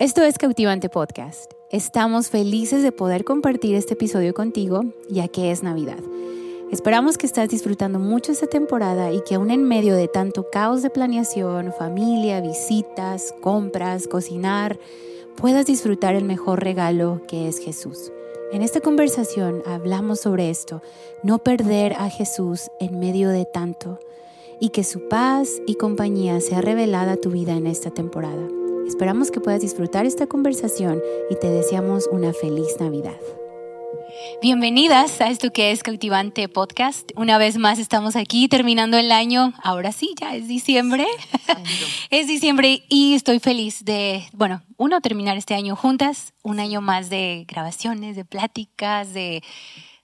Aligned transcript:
Esto 0.00 0.22
es 0.22 0.38
Cautivante 0.38 0.88
Podcast. 0.88 1.54
Estamos 1.72 2.28
felices 2.28 2.84
de 2.84 2.92
poder 2.92 3.24
compartir 3.24 3.74
este 3.74 3.94
episodio 3.94 4.32
contigo, 4.32 4.84
ya 5.10 5.26
que 5.26 5.50
es 5.50 5.64
Navidad. 5.64 5.98
Esperamos 6.70 7.18
que 7.18 7.26
estás 7.26 7.48
disfrutando 7.48 7.98
mucho 7.98 8.30
esta 8.30 8.46
temporada 8.46 9.10
y 9.10 9.24
que 9.24 9.34
aún 9.34 9.50
en 9.50 9.64
medio 9.64 9.96
de 9.96 10.06
tanto 10.06 10.46
caos 10.52 10.82
de 10.82 10.90
planeación, 10.90 11.72
familia, 11.76 12.40
visitas, 12.40 13.34
compras, 13.40 14.06
cocinar, 14.06 14.78
puedas 15.34 15.66
disfrutar 15.66 16.14
el 16.14 16.24
mejor 16.24 16.62
regalo 16.62 17.20
que 17.26 17.48
es 17.48 17.58
Jesús. 17.58 18.12
En 18.52 18.62
esta 18.62 18.80
conversación 18.80 19.64
hablamos 19.66 20.20
sobre 20.20 20.48
esto, 20.48 20.80
no 21.24 21.40
perder 21.40 21.94
a 21.94 22.08
Jesús 22.08 22.70
en 22.78 23.00
medio 23.00 23.30
de 23.30 23.46
tanto 23.46 23.98
y 24.60 24.68
que 24.68 24.84
su 24.84 25.08
paz 25.08 25.60
y 25.66 25.74
compañía 25.74 26.40
sea 26.40 26.60
revelada 26.60 27.14
a 27.14 27.16
tu 27.16 27.30
vida 27.30 27.54
en 27.54 27.66
esta 27.66 27.90
temporada. 27.90 28.57
Esperamos 28.88 29.30
que 29.30 29.38
puedas 29.38 29.60
disfrutar 29.60 30.06
esta 30.06 30.26
conversación 30.26 31.02
y 31.28 31.38
te 31.38 31.46
deseamos 31.46 32.08
una 32.10 32.32
feliz 32.32 32.68
Navidad. 32.80 33.20
Bienvenidas 34.40 35.20
a 35.20 35.28
esto 35.28 35.52
que 35.52 35.72
es 35.72 35.82
Cautivante 35.82 36.48
Podcast. 36.48 37.10
Una 37.14 37.36
vez 37.36 37.58
más 37.58 37.78
estamos 37.78 38.16
aquí 38.16 38.48
terminando 38.48 38.96
el 38.96 39.12
año. 39.12 39.52
Ahora 39.62 39.92
sí, 39.92 40.14
ya 40.18 40.34
es 40.34 40.48
diciembre. 40.48 41.06
es 42.10 42.26
diciembre 42.28 42.82
y 42.88 43.12
estoy 43.12 43.40
feliz 43.40 43.84
de, 43.84 44.26
bueno, 44.32 44.62
uno, 44.78 45.02
terminar 45.02 45.36
este 45.36 45.54
año 45.54 45.76
juntas, 45.76 46.32
un 46.42 46.58
año 46.58 46.80
más 46.80 47.10
de 47.10 47.44
grabaciones, 47.46 48.16
de 48.16 48.24
pláticas, 48.24 49.12
de 49.12 49.42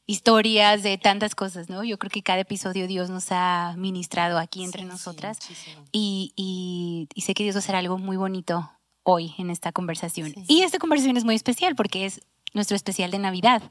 historias, 0.06 0.82
de 0.82 0.98
tantas 0.98 1.34
cosas, 1.34 1.70
¿no? 1.70 1.82
Yo 1.84 1.98
creo 1.98 2.10
que 2.10 2.22
cada 2.22 2.40
episodio 2.40 2.86
Dios 2.86 3.08
nos 3.08 3.28
ha 3.30 3.74
ministrado 3.78 4.38
aquí 4.38 4.62
entre 4.62 4.84
nosotras 4.84 5.38
y, 5.92 6.34
y, 6.36 7.22
sé 7.22 7.32
que 7.32 7.44
Dios 7.44 7.56
va 7.56 7.58
a 7.58 7.60
hacer 7.60 7.76
algo 7.76 7.96
muy 7.96 8.18
bonito 8.18 8.70
hoy 9.04 9.34
en 9.38 9.50
esta 9.50 9.72
conversación. 9.72 10.34
Y 10.48 10.62
esta 10.62 10.78
conversación 10.78 11.16
es 11.16 11.24
muy 11.24 11.36
especial 11.36 11.76
porque 11.76 12.06
es 12.06 12.20
nuestro 12.52 12.76
especial 12.76 13.10
de 13.10 13.18
Navidad. 13.18 13.62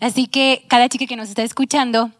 Así 0.00 0.26
que 0.26 0.64
cada 0.68 0.88
chica 0.88 1.06
que 1.06 1.16
nos 1.16 1.28
está 1.28 1.42
escuchando, 1.42 2.10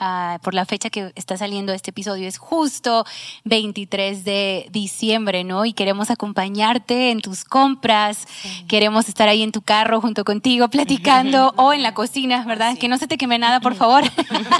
Ah, 0.00 0.38
por 0.44 0.54
la 0.54 0.64
fecha 0.64 0.90
que 0.90 1.10
está 1.16 1.36
saliendo 1.36 1.72
este 1.72 1.90
episodio, 1.90 2.28
es 2.28 2.38
justo 2.38 3.04
23 3.42 4.24
de 4.24 4.68
diciembre, 4.70 5.42
¿no? 5.42 5.64
Y 5.64 5.72
queremos 5.72 6.08
acompañarte 6.08 7.10
en 7.10 7.20
tus 7.20 7.42
compras, 7.42 8.28
queremos 8.68 9.08
estar 9.08 9.28
ahí 9.28 9.42
en 9.42 9.50
tu 9.50 9.60
carro 9.60 10.00
junto 10.00 10.22
contigo 10.22 10.68
platicando 10.68 11.52
o 11.56 11.72
en 11.72 11.82
la 11.82 11.94
cocina, 11.94 12.44
¿verdad? 12.44 12.78
Que 12.78 12.86
no 12.86 12.96
se 12.96 13.08
te 13.08 13.18
queme 13.18 13.40
nada, 13.40 13.58
por 13.58 13.74
favor. 13.74 14.04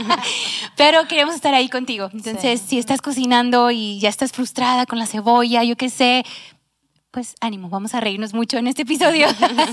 Pero 0.76 1.06
queremos 1.06 1.36
estar 1.36 1.54
ahí 1.54 1.68
contigo. 1.68 2.10
Entonces, 2.12 2.60
si 2.60 2.80
estás 2.80 3.00
cocinando 3.00 3.70
y 3.70 4.00
ya 4.00 4.08
estás 4.08 4.32
frustrada 4.32 4.86
con 4.86 4.98
la 4.98 5.06
cebolla, 5.06 5.62
yo 5.62 5.76
qué 5.76 5.88
sé, 5.88 6.24
pues 7.10 7.36
ánimo, 7.40 7.68
vamos 7.68 7.94
a 7.94 8.00
reírnos 8.00 8.34
mucho 8.34 8.58
en 8.58 8.66
este 8.66 8.82
episodio. 8.82 9.26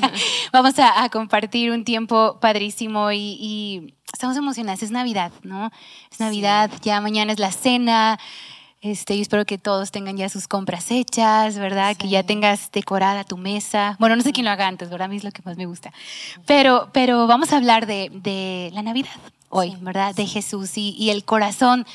vamos 0.53 0.75
a, 0.77 1.09
compartir 1.09 1.71
un 1.71 1.83
tiempo 1.83 2.39
padrísimo 2.39 3.11
y, 3.11 3.93
estamos 4.13 4.37
emocionadas. 4.37 4.81
Es 4.83 4.91
Navidad, 4.91 5.31
¿no? 5.43 5.71
Es 6.11 6.19
Navidad, 6.19 6.71
ya 6.81 7.01
mañana 7.01 7.33
es 7.33 7.39
la 7.39 7.51
cena. 7.51 8.19
Este, 8.81 9.15
yo 9.15 9.21
espero 9.21 9.45
que 9.45 9.57
todos 9.57 9.91
tengan 9.91 10.15
ya 10.15 10.29
sus 10.29 10.47
compras 10.47 10.91
hechas, 10.91 11.57
¿verdad? 11.57 11.97
Que 11.97 12.07
ya 12.07 12.23
tengas 12.23 12.71
decorada 12.71 13.23
tu 13.23 13.35
mesa. 13.35 13.97
Bueno, 13.99 14.15
no 14.15 14.21
sé 14.21 14.31
quién 14.31 14.45
lo 14.45 14.51
haga 14.51 14.67
antes, 14.67 14.89
¿verdad? 14.89 15.05
A 15.05 15.09
mí 15.09 15.17
es 15.17 15.23
lo 15.23 15.31
que 15.31 15.41
más 15.43 15.57
me 15.57 15.65
gusta. 15.65 15.91
Pero, 16.45 16.89
pero 16.93 17.27
vamos 17.27 17.51
a 17.51 17.57
hablar 17.57 17.85
de, 17.87 18.71
la 18.73 18.81
Navidad 18.81 19.11
hoy, 19.49 19.75
¿verdad? 19.81 20.15
De 20.15 20.25
Jesús 20.25 20.77
y, 20.77 20.95
y 20.97 21.09
el 21.09 21.25
corazón 21.25 21.85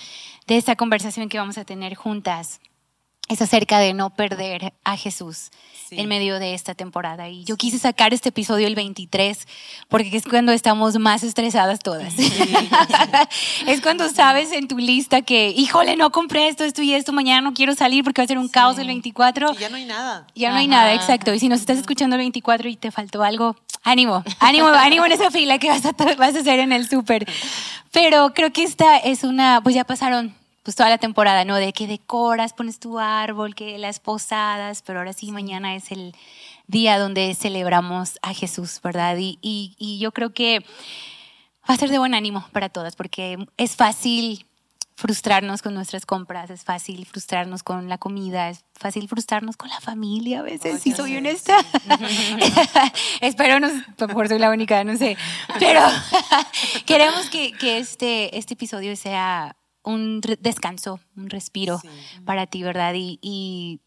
de 0.47 0.57
esta 0.57 0.77
conversación 0.77 1.29
que 1.29 1.39
vamos 1.39 1.59
a 1.59 1.65
tener 1.65 1.95
juntas 1.95 2.61
es 3.31 3.41
acerca 3.41 3.78
de 3.78 3.95
no 3.95 4.11
perder 4.11 4.75
a 4.84 4.97
Jesús 4.97 5.50
en 5.92 6.09
medio 6.09 6.39
de 6.39 6.55
esta 6.55 6.75
temporada. 6.75 7.28
Y 7.28 7.45
yo 7.45 7.56
quise 7.56 7.78
sacar 7.78 8.12
este 8.12 8.31
episodio 8.31 8.67
el 8.67 8.75
23 8.75 9.47
porque 9.89 10.17
es 10.17 10.25
cuando 10.25 10.53
estamos 10.53 10.98
más 10.98 11.22
estresadas 11.22 11.78
todas. 11.81 12.14
es 13.66 13.81
cuando 13.81 14.09
sabes 14.09 14.53
en 14.53 14.69
tu 14.69 14.78
lista 14.78 15.22
que, 15.22 15.50
híjole, 15.50 15.97
no 15.97 16.10
compré 16.10 16.49
esto, 16.49 16.65
esto 16.65 16.82
y 16.82 16.93
esto, 16.93 17.12
mañana 17.12 17.41
no 17.41 17.55
quiero 17.55 17.75
salir 17.75 18.03
porque 18.05 18.21
va 18.21 18.25
a 18.25 18.28
ser 18.28 18.38
un 18.38 18.49
caos 18.49 18.78
el 18.78 18.88
24. 18.88 19.53
Y 19.53 19.59
ya 19.59 19.69
no 19.69 19.76
hay 19.76 19.84
nada. 19.84 20.26
Ya 20.34 20.50
no 20.50 20.56
hay 20.56 20.66
nada, 20.66 20.94
exacto. 20.94 21.32
Y 21.32 21.38
si 21.38 21.49
nos 21.49 21.60
estás 21.60 21.78
escuchando 21.78 22.16
el 22.16 22.21
24 22.21 22.69
y 22.69 22.76
te 22.76 22.91
faltó 22.91 23.22
algo, 23.22 23.56
ánimo, 23.84 24.25
ánimo, 24.41 24.66
ánimo 24.75 25.06
en 25.06 25.12
esa 25.12 25.31
fila 25.31 25.59
que 25.59 25.69
vas 25.69 25.84
a, 25.87 25.93
vas 25.93 26.34
a 26.34 26.41
hacer 26.41 26.59
en 26.59 26.72
el 26.72 26.88
súper. 26.88 27.26
Pero 27.93 28.32
creo 28.34 28.53
que 28.53 28.65
esta 28.65 28.97
es 28.97 29.22
una, 29.22 29.60
pues 29.62 29.75
ya 29.75 29.84
pasaron 29.84 30.34
pues 30.62 30.76
toda 30.76 30.91
la 30.91 30.98
temporada, 30.98 31.44
¿no? 31.44 31.56
De 31.56 31.72
que 31.72 31.87
decoras, 31.87 32.53
pones 32.53 32.78
tu 32.78 32.98
árbol, 32.98 33.54
que 33.54 33.78
las 33.78 34.00
posadas, 34.00 34.82
pero 34.82 34.98
ahora 34.98 35.12
sí, 35.12 35.32
mañana 35.32 35.75
es 35.75 35.91
el 35.91 36.15
día 36.66 36.98
donde 36.98 37.34
celebramos 37.34 38.19
a 38.22 38.34
Jesús, 38.34 38.81
¿verdad? 38.82 39.16
Y, 39.19 39.38
y, 39.43 39.99
yo 39.99 40.12
creo 40.12 40.32
que 40.32 40.60
va 41.69 41.75
a 41.75 41.76
ser 41.76 41.91
de 41.91 41.99
buen 41.99 42.15
ánimo 42.15 42.47
para 42.53 42.69
todas, 42.69 42.94
porque 42.94 43.38
es 43.56 43.75
fácil 43.75 44.47
frustrarnos 44.94 45.62
con 45.62 45.72
nuestras 45.72 46.04
compras, 46.04 46.50
es 46.50 46.62
fácil 46.62 47.06
frustrarnos 47.06 47.62
con 47.62 47.88
la 47.88 47.97
comida, 47.97 48.50
es 48.50 48.65
fácil 48.75 49.09
frustrarnos 49.09 49.56
con 49.56 49.70
la 49.70 49.81
familia 49.81 50.41
a 50.41 50.43
veces, 50.43 50.82
si 50.82 50.93
soy 50.93 51.16
honesta. 51.16 51.56
Espero 53.22 53.59
no, 53.60 53.69
por 54.09 54.28
soy 54.28 54.38
la 54.38 54.50
única, 54.50 54.84
no 54.84 54.97
sé. 54.99 55.16
Pero 55.59 55.81
queremos 56.87 57.31
que, 57.31 57.53
que, 57.53 57.78
este, 57.78 58.37
este 58.37 58.54
episodio 58.54 58.94
sea 58.94 59.56
un 59.83 60.21
descanso, 60.41 61.01
un 61.17 61.31
respiro 61.31 61.81
para 62.25 62.47
ti, 62.47 62.63
¿verdad? 62.63 62.95
Y, 62.97 63.81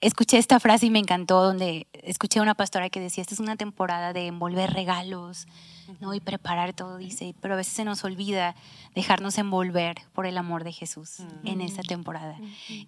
escuché 0.00 0.36
esta 0.36 0.60
frase 0.60 0.84
y 0.84 0.90
me 0.90 0.98
encantó, 0.98 1.42
donde 1.42 1.86
escuché 1.94 2.38
a 2.38 2.42
una 2.42 2.54
pastora 2.54 2.90
que 2.90 3.00
decía, 3.00 3.22
esta 3.22 3.32
es 3.32 3.40
una 3.40 3.56
temporada 3.56 4.12
de 4.12 4.26
envolver 4.26 4.70
regalos, 4.70 5.46
¿no? 5.98 6.12
Y 6.12 6.20
preparar 6.20 6.74
todo, 6.74 6.98
dice, 6.98 7.34
pero 7.40 7.54
a 7.54 7.56
veces 7.56 7.72
se 7.72 7.84
nos 7.84 8.04
olvida 8.04 8.54
dejarnos 8.94 9.38
envolver 9.38 9.96
por 10.12 10.26
el 10.26 10.36
amor 10.36 10.62
de 10.62 10.72
Jesús 10.72 11.20
en 11.44 11.62
esta 11.62 11.82
temporada. 11.82 12.38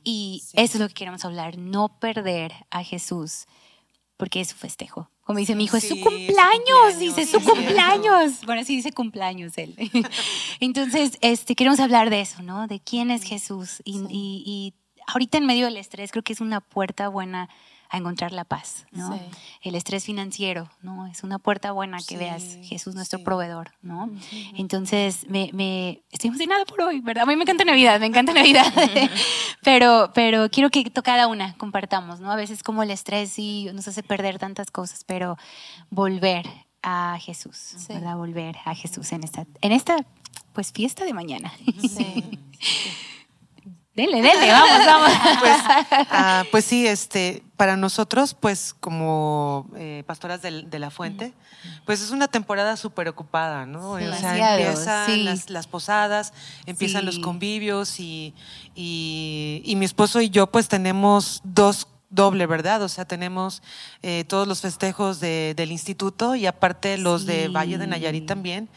Y 0.05 0.43
eso 0.53 0.77
es 0.77 0.81
lo 0.81 0.88
que 0.88 0.94
queremos 0.94 1.25
hablar, 1.25 1.56
no 1.56 1.88
perder 1.88 2.53
a 2.71 2.83
Jesús, 2.84 3.47
porque 4.19 4.43
es 4.43 4.49
su 4.49 4.56
festejo. 4.56 5.09
Como 5.26 5.41
dice 5.41 5.56
mi 5.56 5.64
hijo, 5.64 5.76
es 5.76 5.88
su 5.88 6.00
cumpleaños, 6.00 7.00
dice 7.00 7.26
su 7.26 7.42
cumpleaños. 7.42 8.34
Bueno, 8.47 8.62
sí 8.64 8.76
dice 8.76 8.92
cumpleaños 8.92 9.59
él. 9.59 9.75
Entonces, 10.60 11.19
este, 11.20 11.56
queremos 11.56 11.81
hablar 11.81 12.10
de 12.10 12.20
eso, 12.20 12.42
¿no? 12.42 12.69
De 12.69 12.78
quién 12.78 13.10
es 13.10 13.25
Jesús. 13.25 13.82
y, 13.84 14.72
ahorita 15.09 15.38
en 15.38 15.47
medio 15.47 15.66
del 15.66 15.76
estrés 15.76 16.10
creo 16.10 16.22
que 16.22 16.32
es 16.32 16.41
una 16.41 16.60
puerta 16.60 17.09
buena 17.09 17.48
a 17.88 17.98
encontrar 17.98 18.32
la 18.32 18.44
paz, 18.44 18.86
¿no? 18.92 19.19
El 19.62 19.74
estrés 19.74 20.04
financiero, 20.04 20.70
¿no? 20.82 21.06
Es 21.06 21.22
una 21.22 21.38
puerta 21.38 21.72
buena 21.72 21.98
que 22.06 22.16
veas 22.16 22.58
Jesús 22.62 22.94
nuestro 22.94 23.22
proveedor, 23.22 23.72
¿no? 23.82 24.10
Entonces, 24.56 25.28
me, 25.28 25.50
me, 25.52 26.02
estoy 26.10 26.28
emocionada 26.28 26.64
por 26.64 26.80
hoy, 26.82 27.00
¿verdad? 27.00 27.25
A 27.25 27.26
mí 27.26 27.36
me 27.36 27.42
encanta 27.42 27.64
Navidad, 27.64 28.00
me 28.00 28.06
encanta 28.06 28.32
Navidad, 28.32 28.66
pero, 29.62 30.10
pero 30.14 30.50
quiero 30.50 30.70
que 30.70 30.84
cada 30.91 31.26
una 31.26 31.56
compartamos, 31.56 32.20
¿no? 32.20 32.30
A 32.30 32.36
veces 32.36 32.62
como 32.62 32.82
el 32.82 32.91
estrés 32.91 33.30
sí 33.30 33.69
nos 33.72 33.86
hace 33.88 34.02
perder 34.02 34.38
tantas 34.38 34.70
cosas, 34.70 35.04
pero 35.04 35.36
volver 35.91 36.46
a 36.82 37.19
Jesús, 37.20 37.75
¿verdad? 37.88 38.16
Volver 38.16 38.56
a 38.64 38.75
Jesús 38.75 39.12
en 39.12 39.25
esta, 39.25 39.46
en 39.60 39.72
esta 39.72 40.04
pues 40.52 40.72
fiesta 40.72 41.04
de 41.04 41.12
mañana. 41.12 41.52
Sí. 41.80 42.25
Dele, 43.96 44.20
dele, 44.20 44.52
vamos, 44.52 44.86
vamos. 44.86 45.10
Pues, 45.40 45.56
ah, 46.10 46.44
pues, 46.50 46.64
sí, 46.66 46.86
este, 46.86 47.42
para 47.56 47.78
nosotros, 47.78 48.34
pues 48.34 48.74
como 48.78 49.66
eh, 49.76 50.04
pastoras 50.06 50.42
de, 50.42 50.78
la 50.78 50.90
fuente, 50.90 51.32
pues 51.86 52.02
es 52.02 52.10
una 52.10 52.28
temporada 52.28 52.76
súper 52.76 53.08
ocupada, 53.08 53.64
¿no? 53.64 53.92
o 53.92 53.98
sea, 53.98 54.58
empiezan 54.58 55.24
las, 55.24 55.66
posadas, 55.66 56.34
empiezan 56.66 57.06
los 57.06 57.18
convivios 57.18 57.98
y, 57.98 58.34
y, 58.74 59.62
y 59.64 59.76
mi 59.76 59.86
esposo 59.86 60.20
y 60.20 60.28
yo 60.28 60.46
pues 60.46 60.68
tenemos 60.68 61.40
dos 61.42 61.88
doble, 62.11 62.47
¿verdad? 62.47 62.83
O 62.83 62.89
sea, 62.89 63.05
tenemos 63.05 63.62
eh, 64.03 64.25
todos 64.25 64.47
los 64.47 64.61
festejos 64.61 65.20
del 65.20 65.73
instituto 65.73 66.35
y 66.35 66.47
aparte 66.47 66.99
los 66.99 67.26
de 67.26 67.49
Valle 67.49 67.79
de 67.79 67.87
Nayarit 67.87 68.26
también. 68.26 68.69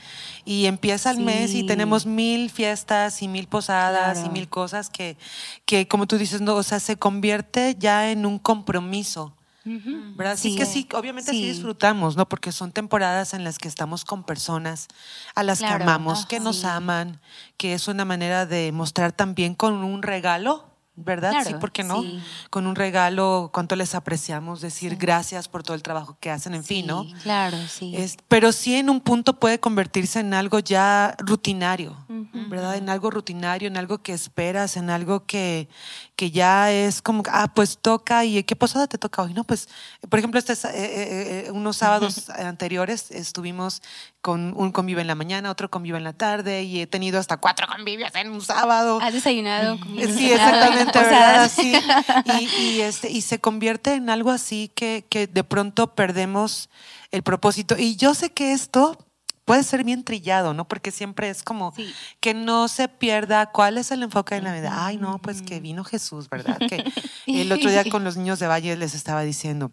Y 0.46 0.66
empieza 0.66 1.12
el 1.12 1.20
mes 1.20 1.54
y 1.54 1.66
tenemos 1.66 2.06
mil 2.06 2.50
fiestas 2.50 3.22
y 3.22 3.28
mil 3.28 3.48
posadas 3.48 4.24
y 4.26 4.30
mil 4.30 4.50
cosas 4.50 4.90
que, 4.90 5.18
que, 5.66 5.88
como 5.88 6.08
tú 6.08 6.18
dices, 6.18 6.42
no, 6.42 6.56
o 6.56 6.64
sea, 6.64 6.80
se 6.80 6.98
convierte 6.98 7.76
ya 7.78 8.12
en 8.12 8.26
un 8.26 8.40
compromiso. 8.40 9.34
¿verdad? 9.66 10.34
Así 10.34 10.56
que 10.56 10.66
sí, 10.66 10.88
obviamente 10.94 11.30
sí. 11.30 11.44
disfrutamos, 11.44 12.18
¿no? 12.18 12.28
Porque 12.28 12.52
son 12.52 12.72
temporadas 12.72 13.36
en 13.36 13.44
las 13.44 13.60
que 13.60 13.68
estamos 13.68 14.04
con 14.04 14.24
personas 14.24 14.88
a 15.36 15.44
las 15.44 15.60
que 15.60 15.68
amamos, 15.68 16.26
que 16.26 16.40
nos 16.40 16.66
aman, 16.66 17.20
que 17.58 17.74
es 17.74 17.88
una 17.88 18.04
manera 18.04 18.48
de 18.48 18.72
mostrar 18.72 19.12
también 19.12 19.54
con 19.54 19.84
un 19.84 20.02
regalo 20.02 20.69
¿verdad? 21.04 21.34
sí, 21.46 21.54
¿por 21.56 21.72
qué 21.72 21.84
no? 21.84 22.04
Con 22.50 22.68
un 22.68 22.76
regalo, 22.76 23.50
cuánto 23.54 23.76
les 23.76 23.96
apreciamos, 23.96 24.62
decir 24.62 24.96
gracias 24.96 25.48
por 25.48 25.64
todo 25.64 25.76
el 25.76 25.84
trabajo 25.84 26.18
que 26.20 26.30
hacen, 26.30 26.54
en 26.54 26.64
fin, 26.64 26.88
¿no? 26.88 27.06
Claro, 27.24 27.58
sí. 27.68 27.96
pero 28.28 28.52
sí 28.52 28.76
en 28.76 28.90
un 28.90 29.02
punto 29.02 29.40
puede 29.40 29.60
convertirse 29.60 30.20
en 30.20 30.34
algo 30.34 30.60
ya 30.60 31.16
rutinario, 31.20 31.96
¿verdad? 32.50 32.76
En 32.76 32.90
algo 32.90 33.12
rutinario, 33.12 33.68
en 33.68 33.78
algo 33.78 34.00
que 34.00 34.14
esperas, 34.14 34.78
en 34.78 34.90
algo 34.90 35.26
que, 35.26 35.70
que 36.16 36.32
ya 36.32 36.72
es 36.72 37.02
como, 37.02 37.24
ah, 37.32 37.52
pues 37.54 37.78
toca, 37.78 38.26
¿y 38.26 38.44
qué 38.44 38.56
posada 38.56 38.88
te 38.88 38.98
toca 38.98 39.22
hoy? 39.22 39.34
No, 39.34 39.44
pues, 39.44 39.70
por 40.10 40.20
ejemplo, 40.20 40.40
este, 40.40 40.54
eh, 40.54 40.58
eh, 40.74 41.46
eh, 41.48 41.52
unos 41.52 41.78
sábados 41.78 42.30
anteriores 42.30 43.12
estuvimos 43.12 43.82
con 44.22 44.54
un 44.58 44.72
convivio 44.72 45.00
en 45.00 45.08
la 45.08 45.16
mañana, 45.16 45.50
otro 45.50 45.70
convivio 45.70 45.98
en 45.98 46.04
la 46.04 46.14
tarde, 46.14 46.64
y 46.64 46.82
he 46.82 46.88
tenido 46.88 47.20
hasta 47.20 47.38
cuatro 47.38 47.68
convivios 47.68 48.14
en 48.16 48.32
un 48.32 48.42
sábado. 48.42 49.00
¿Has 49.02 49.14
desayunado? 49.14 49.78
Sí, 50.18 50.32
exactamente, 50.32 50.89
¿verdad? 50.94 51.44
Así. 51.44 51.74
Y, 52.60 52.82
este, 52.82 53.10
y 53.10 53.22
se 53.22 53.40
convierte 53.40 53.94
en 53.94 54.10
algo 54.10 54.32
así 54.32 54.72
que, 54.76 55.06
que 55.10 55.28
de 55.28 55.44
pronto 55.44 55.96
perdemos 55.96 56.70
el 57.12 57.24
propósito. 57.24 57.76
Y 57.78 57.96
yo 57.96 58.14
sé 58.14 58.32
que 58.32 58.54
esto 58.54 58.98
puede 59.50 59.64
ser 59.64 59.84
bien 59.84 60.04
trillado, 60.04 60.54
¿no? 60.54 60.68
Porque 60.68 60.92
siempre 60.92 61.28
es 61.28 61.42
como 61.42 61.74
que 62.20 62.36
no 62.36 62.68
se 62.68 62.88
pierda 62.88 63.48
cuál 63.48 63.80
es 63.80 63.90
el 63.90 64.04
enfoque 64.04 64.36
de 64.36 64.42
la 64.42 64.54
vida. 64.54 64.86
Ay, 64.86 64.98
no, 64.98 65.18
pues 65.18 65.42
que 65.42 65.60
vino 65.60 65.84
Jesús, 65.84 66.30
¿verdad? 66.30 66.60
Que 66.60 66.84
el 67.26 67.52
otro 67.52 67.72
día 67.72 67.84
con 67.90 68.04
los 68.04 68.16
niños 68.16 68.38
de 68.38 68.46
Valle 68.46 68.78
les 68.78 68.94
estaba 68.94 69.24
diciendo, 69.24 69.72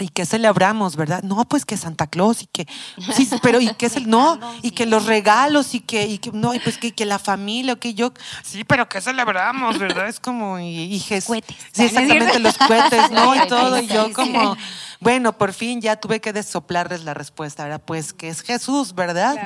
y 0.00 0.08
que 0.08 0.24
celebramos, 0.26 0.96
¿verdad? 0.96 1.22
No, 1.22 1.44
pues 1.48 1.64
que 1.64 1.76
Santa 1.76 2.06
Claus 2.06 2.42
y 2.42 2.46
que 2.46 2.66
sí, 3.14 3.28
pero 3.42 3.60
y 3.60 3.74
que 3.74 3.86
es 3.86 3.96
el 3.96 4.08
no 4.08 4.38
y 4.62 4.70
que 4.70 4.86
los 4.86 5.06
regalos 5.06 5.74
y 5.74 5.80
que 5.80 6.06
y 6.06 6.18
que 6.18 6.30
no 6.32 6.54
y 6.54 6.60
pues 6.60 6.78
que, 6.78 6.92
que 6.92 7.04
la 7.04 7.18
familia, 7.18 7.76
que 7.76 7.94
yo 7.94 8.12
sí, 8.44 8.64
pero 8.64 8.88
que 8.88 9.00
celebramos, 9.00 9.78
¿verdad? 9.78 10.08
Es 10.08 10.20
como 10.20 10.58
y, 10.58 10.94
y 10.94 10.98
Jesús. 11.00 11.38
Sí, 11.72 11.84
exactamente 11.84 12.38
los 12.38 12.56
cohetes, 12.56 13.10
¿no? 13.10 13.34
Y 13.34 13.48
todo 13.48 13.80
y 13.80 13.86
yo 13.86 14.12
como 14.12 14.56
bueno, 15.00 15.36
por 15.36 15.52
fin 15.52 15.80
ya 15.80 15.96
tuve 15.96 16.20
que 16.20 16.32
desoplarles 16.32 17.04
la 17.04 17.14
respuesta, 17.14 17.64
¿verdad? 17.64 17.82
Pues 17.84 18.12
que 18.12 18.28
es 18.28 18.42
Jesús, 18.42 18.94
¿verdad? 18.94 19.36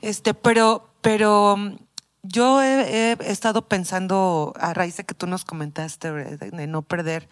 Este, 0.00 0.34
pero 0.34 0.88
pero 1.00 1.76
yo 2.22 2.62
he, 2.62 3.16
estado 3.30 3.66
pensando, 3.68 4.52
a 4.58 4.72
raíz 4.74 4.96
de 4.96 5.04
que 5.04 5.14
tú 5.14 5.26
nos 5.26 5.44
comentaste, 5.44 6.12
de 6.12 6.66
no 6.66 6.82
perder 6.82 7.28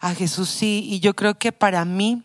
a 0.00 0.14
Jesús, 0.14 0.48
sí, 0.48 0.84
y 0.88 1.00
yo 1.00 1.14
creo 1.14 1.38
que 1.38 1.52
para 1.52 1.84
mí, 1.84 2.22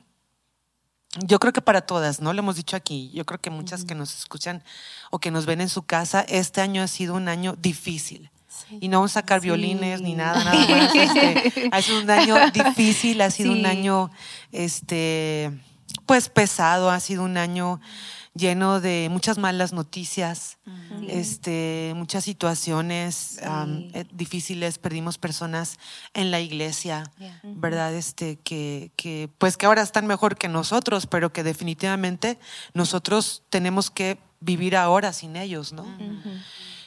yo 1.26 1.40
creo 1.40 1.54
que 1.54 1.62
para 1.62 1.82
todas, 1.82 2.20
¿no? 2.20 2.34
Lo 2.34 2.40
hemos 2.40 2.56
dicho 2.56 2.76
aquí, 2.76 3.12
yo 3.14 3.26
creo 3.26 3.40
que 3.40 3.50
muchas 3.50 3.86
que 3.86 3.96
nos 3.96 4.18
escuchan 4.18 4.64
o 5.12 5.20
que 5.20 5.32
nos 5.32 5.46
ven 5.46 5.62
en 5.62 5.70
su 5.70 5.84
casa, 5.84 6.22
este 6.22 6.62
año 6.62 6.82
ha 6.82 6.88
sido 6.88 7.14
un 7.14 7.30
año 7.30 7.56
difícil. 7.56 8.32
Y 8.72 8.88
no 8.88 8.98
vamos 8.98 9.12
a 9.12 9.22
sacar 9.22 9.40
violines 9.40 10.02
ni 10.02 10.16
nada, 10.16 10.44
nada 10.44 10.68
más. 10.68 10.96
Este, 10.96 11.70
ha 11.72 11.82
sido 11.82 12.02
un 12.02 12.10
año 12.10 12.36
difícil, 12.52 13.22
ha 13.22 13.30
sido 13.30 13.52
un 13.52 13.66
año, 13.68 14.10
este, 14.52 15.52
pues 16.08 16.30
pesado, 16.30 16.90
ha 16.90 17.00
sido 17.00 17.24
un 17.24 17.38
año 17.38 17.80
lleno 18.38 18.80
de 18.80 19.08
muchas 19.12 19.38
malas 19.38 19.74
noticias, 19.74 20.58
este, 21.08 21.94
muchas 21.96 22.24
situaciones 22.24 23.40
eh, 23.42 24.06
difíciles, 24.14 24.78
perdimos 24.78 25.18
personas 25.18 25.78
en 26.14 26.32
la 26.32 26.40
iglesia, 26.40 27.12
¿verdad? 27.44 27.94
Este, 27.94 28.38
que, 28.38 28.92
que, 28.96 29.30
pues 29.38 29.58
que 29.58 29.66
ahora 29.66 29.82
están 29.82 30.08
mejor 30.08 30.38
que 30.38 30.48
nosotros, 30.48 31.08
pero 31.08 31.34
que 31.34 31.44
definitivamente 31.44 32.40
nosotros 32.74 33.44
tenemos 33.50 33.90
que 33.90 34.18
vivir 34.40 34.76
ahora 34.76 35.14
sin 35.14 35.36
ellos, 35.36 35.74
¿no? 35.74 35.86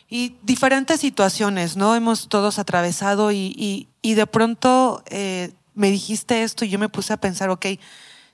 Y 0.09 0.37
diferentes 0.43 1.01
situaciones, 1.01 1.77
¿no? 1.77 1.95
Hemos 1.95 2.29
todos 2.29 2.59
atravesado 2.59 3.31
y, 3.31 3.89
y, 4.03 4.15
de 4.15 4.27
pronto 4.27 5.05
eh, 5.07 5.53
me 5.75 5.91
dijiste 5.91 6.43
esto 6.43 6.65
y 6.65 6.69
yo 6.69 6.79
me 6.79 6.89
puse 6.89 7.13
a 7.13 7.17
pensar, 7.17 7.49
ok, 7.51 7.67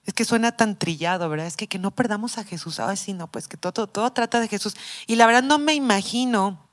es 0.06 0.14
que 0.14 0.25
suena 0.25 0.53
tan 0.53 0.79
trillado, 0.79 1.29
¿verdad? 1.29 1.49
Es 1.49 1.56
que, 1.56 1.67
que 1.67 1.79
no 1.79 1.91
perdamos 1.91 2.38
a 2.38 2.44
Jesús. 2.44 2.79
Ay, 2.79 2.97
sí, 2.97 3.12
no, 3.12 3.26
pues 3.26 3.49
que 3.49 3.56
todo, 3.56 3.88
todo, 3.88 4.12
trata 4.12 4.41
de 4.41 4.49
Jesús. 4.49 4.76
Y 5.06 5.17
la 5.17 5.26
verdad 5.26 5.43
no 5.43 5.58
me 5.58 5.75
imagino, 5.75 6.64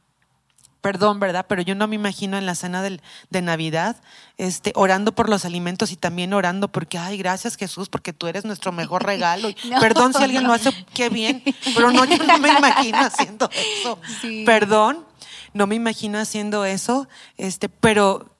perdón, 0.81 1.19
¿verdad? 1.19 1.47
Pero 1.49 1.63
yo 1.63 1.73
no 1.73 1.87
me 1.87 1.95
imagino 1.95 2.37
en 2.37 2.45
la 2.45 2.53
cena 2.53 2.83
del, 2.83 3.01
de 3.31 3.41
Navidad, 3.41 3.95
este, 4.37 4.71
orando 4.75 5.15
por 5.15 5.29
los 5.29 5.45
alimentos 5.45 5.91
y 5.91 5.95
también 5.95 6.31
orando 6.33 6.67
porque, 6.67 6.99
ay, 6.99 7.17
gracias 7.17 7.55
Jesús, 7.57 7.89
porque 7.89 8.13
tú 8.13 8.27
eres 8.27 8.45
nuestro 8.45 8.71
mejor 8.71 9.03
regalo. 9.05 9.49
Perdón 9.79 10.13
si 10.13 10.23
alguien 10.23 10.43
lo 10.43 10.53
hace, 10.53 10.71
qué 10.93 11.09
bien, 11.09 11.43
pero 11.73 11.91
no, 11.91 12.05
yo 12.05 12.17
no 12.23 12.37
me 12.37 12.49
imagino 12.49 12.99
haciendo 12.99 13.49
eso. 13.51 13.97
Perdón, 14.45 15.07
no 15.53 15.65
me 15.65 15.73
imagino 15.73 16.19
haciendo 16.19 16.65
eso, 16.65 17.07
este, 17.37 17.67
pero 17.67 18.32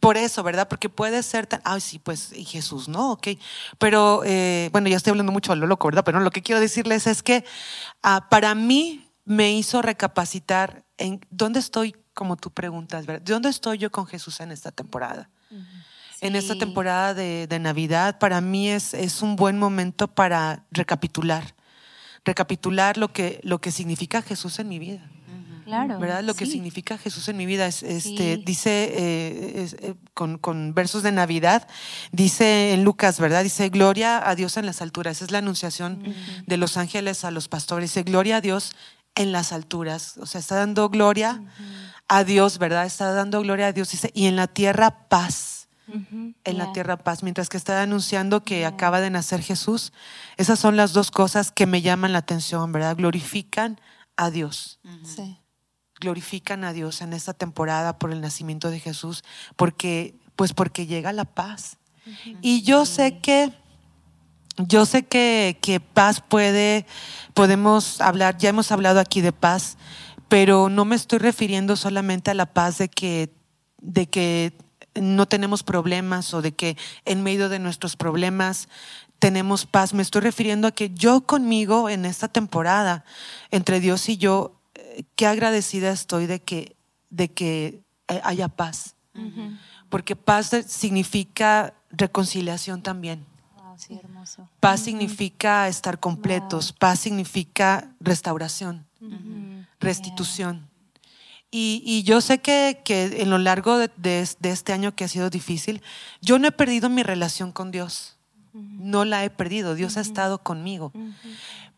por 0.00 0.16
eso, 0.16 0.42
¿verdad? 0.42 0.66
Porque 0.66 0.88
puede 0.88 1.22
ser 1.22 1.46
tan, 1.46 1.60
ay, 1.62 1.80
sí, 1.80 1.98
pues 1.98 2.32
y 2.32 2.44
Jesús, 2.44 2.88
¿no? 2.88 3.12
Ok. 3.12 3.28
Pero, 3.78 4.22
eh, 4.24 4.70
bueno, 4.72 4.88
ya 4.88 4.96
estoy 4.96 5.10
hablando 5.10 5.30
mucho 5.30 5.52
a 5.52 5.56
lo 5.56 5.66
loco, 5.66 5.88
¿verdad? 5.88 6.04
Pero 6.04 6.20
lo 6.20 6.30
que 6.30 6.42
quiero 6.42 6.60
decirles 6.60 7.06
es 7.06 7.22
que 7.22 7.44
ah, 8.02 8.28
para 8.30 8.54
mí 8.54 9.06
me 9.26 9.52
hizo 9.52 9.82
recapacitar 9.82 10.84
en 10.96 11.20
dónde 11.30 11.60
estoy, 11.60 11.94
como 12.14 12.36
tú 12.36 12.50
preguntas, 12.50 13.06
¿verdad? 13.06 13.22
¿Dónde 13.24 13.50
estoy 13.50 13.78
yo 13.78 13.90
con 13.90 14.06
Jesús 14.06 14.40
en 14.40 14.50
esta 14.50 14.72
temporada? 14.72 15.28
En 16.22 16.36
esta 16.36 16.56
temporada 16.56 17.14
de, 17.14 17.46
de, 17.46 17.58
Navidad, 17.58 18.18
para 18.18 18.40
mí 18.42 18.68
es, 18.68 18.92
es 18.92 19.22
un 19.22 19.36
buen 19.36 19.58
momento 19.58 20.06
para 20.06 20.66
recapitular, 20.70 21.54
recapitular 22.26 22.98
lo 22.98 23.10
que, 23.10 23.40
lo 23.42 23.58
que 23.60 23.70
significa 23.70 24.20
Jesús 24.20 24.58
en 24.58 24.68
mi 24.68 24.78
vida. 24.78 25.10
¿Verdad? 25.70 26.22
Lo 26.24 26.34
que 26.34 26.46
significa 26.46 26.98
Jesús 26.98 27.28
en 27.28 27.36
mi 27.36 27.46
vida. 27.46 27.66
Es, 27.66 27.82
este, 27.82 28.36
Dice 28.38 28.92
eh, 28.92 29.68
eh, 29.80 29.94
con, 30.14 30.74
versos 30.74 31.02
de 31.02 31.12
Navidad, 31.12 31.66
dice 32.12 32.72
en 32.72 32.84
Lucas, 32.84 33.20
¿verdad? 33.20 33.42
Dice, 33.42 33.68
gloria 33.68 34.28
a 34.28 34.34
Dios 34.34 34.56
en 34.56 34.66
las 34.66 34.82
alturas. 34.82 35.22
Es 35.22 35.30
la 35.30 35.38
anunciación 35.38 36.02
de 36.46 36.56
los 36.56 36.76
ángeles 36.76 37.24
a 37.24 37.30
los 37.30 37.48
pastores. 37.48 37.90
Dice, 37.90 38.02
gloria 38.02 38.36
a 38.36 38.40
Dios 38.40 38.72
en 39.14 39.32
las 39.32 39.52
alturas. 39.52 40.16
O 40.18 40.26
sea, 40.26 40.40
está 40.40 40.56
dando 40.56 40.88
gloria 40.88 41.42
a 42.08 42.24
Dios, 42.24 42.58
¿verdad? 42.58 42.86
Está 42.86 43.12
dando 43.12 43.40
gloria 43.40 43.68
a 43.68 43.72
Dios. 43.72 43.90
Dice, 43.90 44.10
y 44.14 44.26
en 44.26 44.36
la 44.36 44.46
tierra 44.46 45.08
paz. 45.08 45.68
En 46.44 46.56
la 46.56 46.72
tierra 46.72 46.98
paz, 46.98 47.24
mientras 47.24 47.48
que 47.48 47.56
está 47.56 47.82
anunciando 47.82 48.44
que 48.44 48.64
acaba 48.64 49.00
de 49.00 49.10
nacer 49.10 49.42
Jesús, 49.42 49.92
esas 50.36 50.60
son 50.60 50.76
las 50.76 50.92
dos 50.92 51.10
cosas 51.10 51.50
que 51.50 51.66
me 51.66 51.82
llaman 51.82 52.12
la 52.12 52.20
atención, 52.20 52.70
¿verdad? 52.70 52.94
Glorifican 52.94 53.80
a 54.16 54.30
Dios. 54.30 54.78
Sí 55.02 55.40
glorifican 56.00 56.64
a 56.64 56.72
Dios 56.72 57.02
en 57.02 57.12
esta 57.12 57.34
temporada 57.34 57.98
por 57.98 58.10
el 58.10 58.20
nacimiento 58.20 58.70
de 58.70 58.80
Jesús, 58.80 59.22
porque, 59.56 60.14
pues 60.34 60.52
porque 60.54 60.86
llega 60.86 61.12
la 61.12 61.26
paz. 61.26 61.76
Y 62.40 62.62
yo 62.62 62.86
sé 62.86 63.18
que, 63.18 63.52
yo 64.56 64.86
sé 64.86 65.04
que, 65.04 65.58
que 65.60 65.78
paz 65.80 66.20
puede, 66.20 66.86
podemos 67.34 68.00
hablar, 68.00 68.38
ya 68.38 68.48
hemos 68.48 68.72
hablado 68.72 68.98
aquí 68.98 69.20
de 69.20 69.32
paz, 69.32 69.76
pero 70.28 70.68
no 70.68 70.84
me 70.84 70.96
estoy 70.96 71.18
refiriendo 71.18 71.76
solamente 71.76 72.30
a 72.30 72.34
la 72.34 72.46
paz 72.46 72.78
de 72.78 72.88
que, 72.88 73.32
de 73.80 74.08
que 74.08 74.56
no 74.94 75.26
tenemos 75.26 75.62
problemas 75.62 76.32
o 76.34 76.42
de 76.42 76.52
que 76.52 76.76
en 77.04 77.22
medio 77.22 77.48
de 77.48 77.58
nuestros 77.58 77.96
problemas 77.96 78.68
tenemos 79.18 79.66
paz. 79.66 79.94
Me 79.94 80.02
estoy 80.02 80.22
refiriendo 80.22 80.66
a 80.66 80.72
que 80.72 80.90
yo 80.90 81.20
conmigo 81.20 81.88
en 81.88 82.04
esta 82.04 82.28
temporada, 82.28 83.04
entre 83.50 83.78
Dios 83.78 84.08
y 84.08 84.16
yo, 84.16 84.59
qué 85.16 85.26
agradecida 85.26 85.90
estoy 85.90 86.26
de 86.26 86.40
que, 86.40 86.76
de 87.10 87.30
que 87.30 87.80
haya 88.06 88.48
paz. 88.48 88.94
Porque 89.88 90.16
paz 90.16 90.50
significa 90.66 91.74
reconciliación 91.90 92.82
también. 92.82 93.26
Paz 94.60 94.80
significa 94.80 95.68
estar 95.68 95.98
completos, 96.00 96.72
paz 96.72 97.00
significa 97.00 97.92
restauración, 98.00 98.86
restitución. 99.78 100.68
Y, 101.52 102.02
yo 102.04 102.20
sé 102.20 102.38
que, 102.38 102.80
que, 102.84 103.22
en 103.22 103.30
lo 103.30 103.38
largo 103.38 103.78
de, 103.78 104.28
este 104.42 104.72
año 104.72 104.94
que 104.94 105.04
ha 105.04 105.08
sido 105.08 105.30
difícil, 105.30 105.82
yo 106.20 106.38
no 106.38 106.46
he 106.46 106.52
perdido 106.52 106.88
mi 106.88 107.02
relación 107.02 107.50
con 107.50 107.70
Dios. 107.70 108.16
No 108.52 109.04
la 109.04 109.24
he 109.24 109.30
perdido. 109.30 109.74
Dios 109.74 109.96
ha 109.96 110.00
estado 110.00 110.38
conmigo. 110.38 110.92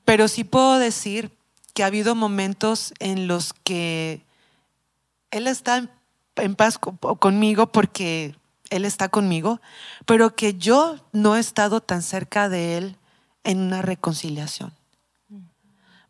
Pero 0.04 0.28
sí 0.28 0.44
puedo 0.44 0.78
decir 0.78 1.32
que 1.74 1.82
ha 1.82 1.86
habido 1.86 2.14
momentos 2.14 2.92
en 2.98 3.26
los 3.28 3.52
que 3.52 4.24
Él 5.30 5.46
está 5.46 5.88
en, 6.36 6.54
paz 6.54 6.78
conmigo 6.78 7.66
porque 7.72 8.36
Él 8.70 8.84
está 8.84 9.08
conmigo, 9.08 9.60
pero 10.06 10.34
que 10.34 10.54
yo 10.54 10.96
no 11.12 11.36
he 11.36 11.40
estado 11.40 11.80
tan 11.80 12.02
cerca 12.02 12.48
de 12.48 12.78
Él 12.78 12.96
en 13.44 13.60
una 13.60 13.82
reconciliación. 13.82 14.72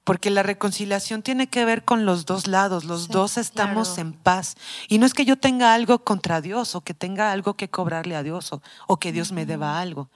Porque 0.04 0.30
la 0.30 0.42
reconciliación 0.42 1.22
tiene 1.22 1.46
que 1.46 1.64
ver 1.64 1.84
con 1.84 2.04
los 2.06 2.26
dos 2.26 2.48
lados, 2.48 2.84
los 2.84 3.06
dos 3.06 3.38
estamos 3.38 3.98
en 3.98 4.12
paz. 4.12 4.56
Y 4.88 4.98
no 4.98 5.06
es 5.06 5.14
que 5.14 5.24
yo 5.24 5.38
tenga 5.38 5.74
algo 5.74 6.02
contra 6.02 6.40
Dios 6.40 6.74
o 6.74 6.80
que 6.80 6.92
tenga 6.92 7.30
algo 7.30 7.54
que 7.54 7.70
cobrarle 7.70 8.16
a 8.16 8.24
Dios 8.24 8.50
o, 8.88 8.96
que 8.96 9.12
Dios 9.12 9.30
me 9.30 9.46
deba 9.46 9.78
algo 9.78 10.10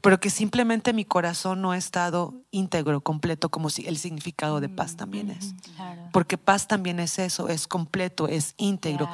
pero 0.00 0.20
que 0.20 0.30
simplemente 0.30 0.92
mi 0.92 1.04
corazón 1.04 1.60
no 1.60 1.72
ha 1.72 1.76
estado 1.76 2.34
íntegro, 2.50 3.00
completo, 3.00 3.50
como 3.50 3.70
si 3.70 3.86
el 3.86 3.98
significado 3.98 4.60
de 4.60 4.68
paz 4.68 4.96
también 4.96 5.30
es. 5.30 5.54
Porque 6.12 6.38
paz 6.38 6.68
también 6.68 7.00
es 7.00 7.18
eso, 7.18 7.48
es 7.48 7.66
completo, 7.66 8.28
es 8.28 8.54
íntegro. 8.56 9.08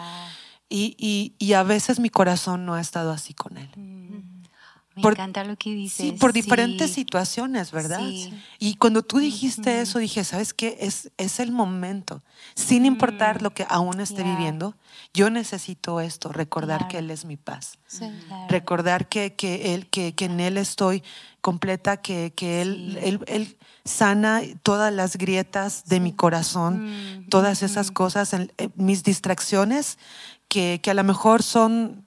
Y, 0.68 1.34
y, 1.38 1.52
a 1.54 1.62
veces 1.62 1.98
mi 1.98 2.10
corazón 2.10 2.66
no 2.66 2.74
ha 2.74 2.80
estado 2.80 3.10
así 3.10 3.32
con 3.32 3.56
él. 3.56 3.70
Mm. 3.74 4.37
Me 5.02 5.12
encanta 5.12 5.44
lo 5.44 5.56
que 5.56 5.74
dices. 5.74 5.96
Sí, 5.96 6.12
por 6.12 6.32
diferentes 6.32 6.92
situaciones, 6.92 7.70
¿verdad? 7.72 8.00
Y 8.58 8.74
cuando 8.74 9.02
tú 9.02 9.18
dijiste 9.18 9.80
eso, 9.80 9.98
dije, 9.98 10.24
¿sabes 10.24 10.54
qué? 10.54 10.76
Es, 10.80 11.10
es 11.16 11.40
el 11.40 11.52
momento. 11.52 12.22
Sin 12.54 12.86
importar 12.86 13.42
lo 13.42 13.50
que 13.54 13.66
aún 13.68 14.00
esté 14.00 14.22
viviendo, 14.22 14.74
yo 15.14 15.30
necesito 15.30 16.00
esto, 16.00 16.32
recordar 16.32 16.88
que 16.88 16.98
Él 16.98 17.10
es 17.10 17.24
mi 17.24 17.36
paz. 17.36 17.78
Recordar 18.48 19.08
que, 19.08 19.34
que, 19.34 19.74
él, 19.74 19.86
que, 19.88 20.14
que, 20.14 20.26
en 20.26 20.40
Él 20.40 20.58
estoy 20.58 21.02
completa, 21.40 21.96
que, 21.96 22.32
que 22.34 22.60
él, 22.60 22.98
él, 23.02 23.20
él, 23.26 23.56
sana 23.84 24.42
todas 24.62 24.92
las 24.92 25.16
grietas 25.16 25.84
de 25.86 26.00
mi 26.00 26.12
corazón, 26.12 27.26
todas 27.30 27.62
esas 27.62 27.90
cosas, 27.90 28.34
en, 28.34 28.52
eh, 28.58 28.68
mis 28.74 29.02
distracciones, 29.02 29.98
que, 30.48 30.80
que 30.82 30.90
a 30.90 30.94
lo 30.94 31.04
mejor 31.04 31.42
son 31.42 32.06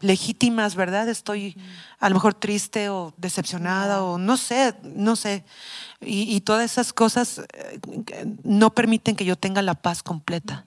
legítimas, 0.00 0.74
¿verdad? 0.74 1.08
Estoy 1.08 1.56
a 1.98 2.08
lo 2.08 2.14
mejor 2.14 2.34
triste 2.34 2.88
o 2.88 3.14
decepcionada 3.16 4.02
o 4.02 4.18
no 4.18 4.36
sé, 4.36 4.74
no 4.82 5.16
sé. 5.16 5.44
Y, 6.00 6.40
todas 6.42 6.70
esas 6.70 6.92
cosas 6.92 7.42
eh, 7.52 7.80
no 8.44 8.74
permiten 8.74 9.16
que 9.16 9.24
yo 9.24 9.36
tenga 9.36 9.62
la 9.62 9.74
paz 9.74 10.02
completa. 10.02 10.66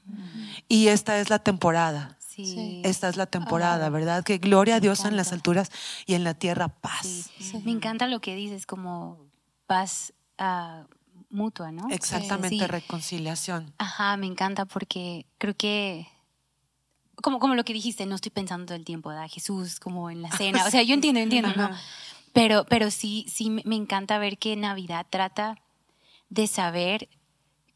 Y 0.68 0.88
esta 0.88 1.20
es 1.20 1.30
la 1.30 1.40
temporada. 1.40 2.18
Sí. 2.20 2.82
Esta 2.86 3.10
es 3.10 3.18
la 3.18 3.26
temporada, 3.26 3.90
¿verdad? 3.90 4.24
Que 4.24 4.38
gloria 4.38 4.76
a 4.76 4.80
Dios 4.80 5.04
en 5.06 5.18
las 5.18 5.34
alturas 5.34 5.72
y 6.06 6.14
en 6.14 6.24
la 6.24 6.34
tierra 6.34 6.70
paz. 6.70 7.30
Me 7.66 7.72
encanta 7.72 8.08
lo 8.08 8.22
que 8.22 8.36
dices, 8.36 8.66
como 8.66 9.30
paz 9.68 10.14
uh, 10.40 10.86
mutua, 11.30 11.72
¿no? 11.72 11.90
Exactamente, 11.90 12.68
reconciliación. 12.68 13.74
Ajá, 13.78 14.16
me 14.18 14.26
encanta 14.26 14.66
porque 14.66 15.26
creo 15.38 15.56
que 15.56 16.08
como, 17.22 17.40
como 17.40 17.56
lo 17.56 17.64
que 17.64 17.74
dijiste, 17.74 18.06
no 18.06 18.16
estoy 18.16 18.32
pensando 18.32 18.66
todo 18.68 18.76
el 18.76 18.86
tiempo, 18.86 19.10
¿verdad? 19.10 19.28
Jesús, 19.30 19.80
como 19.80 20.10
en 20.10 20.22
la 20.22 20.32
cena. 20.32 20.66
O 20.66 20.72
sea, 20.72 20.84
yo 20.84 20.94
entiendo, 20.94 21.20
entiendo, 21.20 21.54
¿no? 21.56 21.70
Pero, 22.34 22.66
pero 22.66 22.92
sí, 22.92 23.26
sí 23.28 23.50
me 23.50 23.76
encanta 23.76 24.18
ver 24.20 24.38
que 24.38 24.56
Navidad 24.56 25.06
trata 25.10 25.58
de 26.30 26.48
saber 26.48 27.10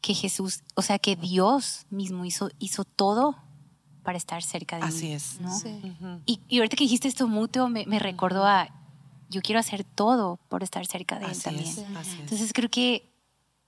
que 0.00 0.14
Jesús, 0.14 0.62
o 0.74 0.82
sea, 0.82 0.98
que 0.98 1.16
Dios 1.16 1.86
mismo 1.90 2.24
hizo, 2.24 2.50
hizo 2.58 2.84
todo 2.84 3.36
para 4.02 4.18
estar 4.18 4.42
cerca 4.42 4.76
de 4.76 4.82
Así 4.82 5.12
es. 5.12 5.40
¿no? 5.40 5.58
Sí. 5.58 5.80
y, 6.26 6.40
y, 6.46 6.58
ahorita 6.58 6.76
que 6.76 6.84
dijiste 6.84 7.08
esto 7.08 7.26
mutuo, 7.26 7.68
me, 7.68 7.86
me, 7.86 7.98
recordó 7.98 8.44
a, 8.44 8.68
yo 9.30 9.40
quiero 9.40 9.58
hacer 9.58 9.82
todo 9.82 10.38
por 10.48 10.62
estar 10.62 10.86
cerca 10.86 11.18
de 11.18 11.26
Él 11.26 11.42
también. 11.42 11.74
Entonces 12.20 12.52
creo 12.52 12.68
que 12.68 13.13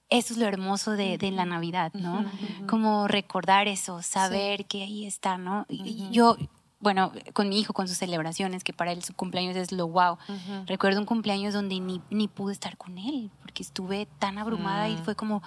eso 0.08 0.34
es 0.34 0.38
lo 0.38 0.46
hermoso 0.46 0.92
de, 0.92 1.18
de 1.18 1.30
la 1.30 1.44
Navidad, 1.44 1.92
¿no? 1.94 2.24
Como 2.68 3.08
recordar 3.08 3.66
eso, 3.68 4.02
saber 4.02 4.66
que 4.66 4.82
ahí 4.82 5.06
está, 5.06 5.36
¿no? 5.36 5.66
Yo, 6.10 6.36
bueno, 6.78 7.12
con 7.32 7.48
mi 7.48 7.58
hijo, 7.58 7.72
con 7.72 7.88
sus 7.88 7.98
celebraciones, 7.98 8.62
que 8.62 8.72
para 8.72 8.92
él 8.92 9.02
su 9.02 9.14
cumpleaños 9.14 9.56
es 9.56 9.72
lo 9.72 9.88
wow. 9.88 10.18
Recuerdo 10.66 11.00
un 11.00 11.06
cumpleaños 11.06 11.54
donde 11.54 11.80
ni, 11.80 12.00
ni 12.10 12.28
pude 12.28 12.52
estar 12.52 12.76
con 12.76 12.98
él, 12.98 13.30
porque 13.40 13.62
estuve 13.62 14.06
tan 14.18 14.38
abrumada 14.38 14.88
y 14.88 14.94
mm. 14.94 15.04
fue 15.04 15.16
como, 15.16 15.42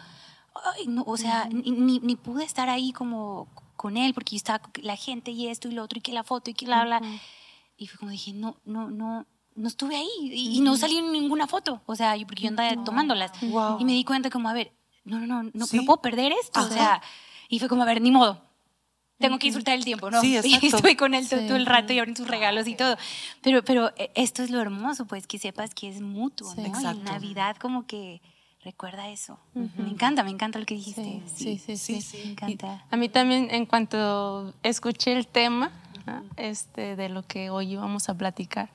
ay, 0.75 0.87
no, 0.87 1.03
o 1.03 1.15
sea, 1.15 1.47
ni, 1.49 1.99
ni, 1.99 2.15
pude 2.17 2.43
estar 2.43 2.67
ahí 2.67 2.91
como 2.91 3.47
con 3.77 3.95
él, 3.95 4.13
porque 4.13 4.31
yo 4.31 4.37
estaba 4.37 4.61
la 4.81 4.97
gente 4.97 5.31
y 5.31 5.47
esto 5.47 5.69
y 5.69 5.71
lo 5.71 5.83
otro, 5.83 5.99
y 5.99 6.01
que 6.01 6.11
la 6.11 6.23
foto 6.23 6.49
y 6.49 6.53
que 6.53 6.67
la 6.67 6.81
habla. 6.81 7.01
Y 7.77 7.87
fue 7.87 7.97
como 7.97 8.11
dije, 8.11 8.33
no, 8.33 8.57
no, 8.65 8.89
no, 8.89 9.25
no 9.55 9.67
estuve 9.67 9.95
ahí 9.95 10.09
y, 10.31 10.61
no 10.61 10.77
salí 10.77 10.97
en 10.97 11.11
ninguna 11.11 11.47
foto, 11.47 11.81
o 11.85 11.95
sea, 11.95 12.15
porque 12.25 12.43
yo 12.43 12.49
andaba 12.49 12.83
tomándolas. 12.83 13.31
Y 13.41 13.85
me 13.85 13.93
di 13.93 14.03
cuenta 14.03 14.29
como, 14.29 14.49
a 14.49 14.53
ver, 14.53 14.71
no, 15.03 15.19
no, 15.19 15.27
no, 15.27 15.43
no, 15.43 15.51
no 15.53 15.85
puedo 15.85 16.01
perder 16.01 16.31
esto, 16.31 16.61
o 16.61 16.69
sea, 16.69 17.01
y 17.49 17.59
fue 17.59 17.67
como, 17.67 17.83
a 17.83 17.85
ver, 17.85 18.01
ni 18.01 18.11
modo. 18.11 18.41
Tengo 19.17 19.37
que 19.37 19.47
disfrutar 19.47 19.75
el 19.75 19.83
tiempo, 19.83 20.09
¿no? 20.09 20.21
Sí, 20.21 20.39
y 20.43 20.65
estoy 20.67 20.95
con 20.95 21.13
él 21.13 21.27
todo, 21.27 21.57
el 21.57 21.65
rato 21.65 21.91
y 21.91 21.99
abren 21.99 22.15
sus 22.15 22.27
regalos 22.27 22.67
y 22.67 22.75
todo. 22.75 22.97
Pero, 23.41 23.63
pero 23.65 23.91
eh, 23.97 24.11
esto 24.15 24.43
es 24.43 24.49
lo 24.49 24.61
hermoso, 24.61 25.05
pues, 25.05 25.27
que 25.27 25.37
sepas 25.37 25.75
que 25.75 25.89
es 25.89 25.99
mutuo, 25.99 26.53
¿no? 26.55 26.65
Y 26.65 26.97
Navidad 26.99 27.57
como 27.57 27.85
que 27.85 28.21
recuerda 28.63 29.09
eso. 29.09 29.37
Me 29.53 29.89
encanta, 29.89 30.23
me 30.23 30.31
encanta 30.31 30.57
lo 30.57 30.65
que 30.65 30.75
dijiste. 30.75 31.21
Sí, 31.35 31.57
sí, 31.57 31.77
sí. 31.77 32.01
Me 32.23 32.31
encanta. 32.31 32.85
a 32.89 32.97
mí 32.97 33.09
también, 33.09 33.49
en 33.51 33.65
cuanto 33.65 34.53
escuché 34.63 35.13
el 35.13 35.27
tema 35.27 35.71
este, 36.37 36.95
de 36.95 37.09
lo 37.09 37.23
que 37.23 37.49
hoy 37.49 37.73
íbamos 37.73 38.09
a 38.09 38.17
platicar, 38.17 38.69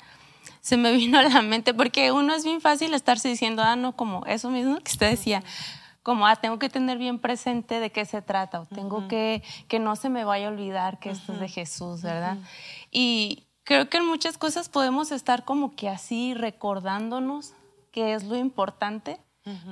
se 0.64 0.78
me 0.78 0.92
vino 0.92 1.18
a 1.18 1.22
la 1.24 1.42
mente, 1.42 1.74
porque 1.74 2.10
uno 2.10 2.34
es 2.34 2.42
bien 2.42 2.62
fácil 2.62 2.94
estarse 2.94 3.28
diciendo, 3.28 3.62
ah, 3.62 3.76
no, 3.76 3.94
como 3.94 4.24
eso 4.24 4.48
mismo 4.48 4.78
que 4.78 4.92
usted 4.92 5.10
decía, 5.10 5.44
como, 6.02 6.26
ah, 6.26 6.36
tengo 6.36 6.58
que 6.58 6.70
tener 6.70 6.96
bien 6.96 7.18
presente 7.18 7.80
de 7.80 7.92
qué 7.92 8.06
se 8.06 8.22
trata, 8.22 8.62
o 8.62 8.64
tengo 8.64 9.06
que, 9.06 9.42
que 9.68 9.78
no 9.78 9.94
se 9.94 10.08
me 10.08 10.24
vaya 10.24 10.46
a 10.46 10.50
olvidar 10.50 10.98
que 11.00 11.10
esto 11.10 11.34
es 11.34 11.40
de 11.40 11.48
Jesús, 11.48 12.00
¿verdad? 12.00 12.38
Y 12.90 13.44
creo 13.64 13.90
que 13.90 13.98
en 13.98 14.06
muchas 14.06 14.38
cosas 14.38 14.70
podemos 14.70 15.12
estar 15.12 15.44
como 15.44 15.76
que 15.76 15.90
así 15.90 16.32
recordándonos 16.32 17.52
qué 17.92 18.14
es 18.14 18.24
lo 18.24 18.34
importante, 18.34 19.20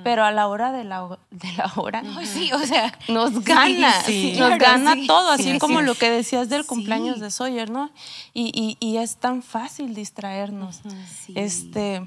pero 0.04 0.24
a 0.24 0.32
la 0.32 0.48
hora 0.48 0.70
de 0.70 0.84
la, 0.84 1.18
de 1.30 1.52
la 1.52 1.72
hora, 1.76 2.02
sí, 2.24 2.52
o 2.52 2.58
sea, 2.58 2.96
nos 3.08 3.42
gana, 3.42 3.94
nos 4.38 4.58
gana 4.58 4.94
todo, 5.06 5.30
así 5.30 5.58
como 5.58 5.80
lo 5.80 5.94
que 5.94 6.10
decías 6.10 6.48
del 6.50 6.66
cumpleaños 6.66 7.20
de 7.20 7.30
Sawyer, 7.30 7.70
¿no? 7.70 7.90
Y, 8.34 8.76
y, 8.78 8.96
es 8.98 9.16
tan 9.16 9.42
fácil 9.42 9.94
distraernos. 9.94 10.80
Este, 11.34 12.02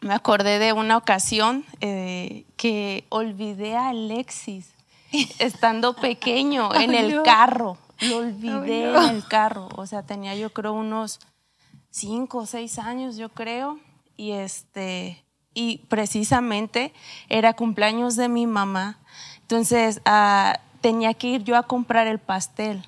me 0.00 0.14
acordé 0.14 0.58
de 0.58 0.72
una 0.72 0.96
ocasión 0.96 1.64
eh, 1.80 2.44
que 2.56 3.06
olvidé 3.08 3.76
a 3.76 3.88
Alexis 3.88 4.72
estando 5.38 5.94
pequeño 5.94 6.74
en 6.74 6.94
el 6.94 7.22
carro. 7.22 7.78
Lo 8.00 8.18
olvidé 8.18 8.88
en 8.88 9.02
el 9.10 9.26
carro. 9.26 9.68
O 9.76 9.86
sea, 9.86 10.02
tenía 10.02 10.34
yo 10.34 10.52
creo 10.52 10.72
unos 10.72 11.20
cinco 11.90 12.38
o 12.38 12.46
seis 12.46 12.78
años, 12.78 13.16
yo 13.16 13.28
creo. 13.28 13.78
Y 14.16 14.32
este, 14.32 15.24
y 15.54 15.78
precisamente 15.88 16.92
era 17.28 17.54
cumpleaños 17.54 18.16
de 18.16 18.28
mi 18.28 18.46
mamá. 18.46 18.98
Entonces 19.40 20.00
ah, 20.04 20.60
tenía 20.80 21.14
que 21.14 21.28
ir 21.28 21.44
yo 21.44 21.56
a 21.56 21.64
comprar 21.64 22.06
el 22.06 22.18
pastel. 22.18 22.86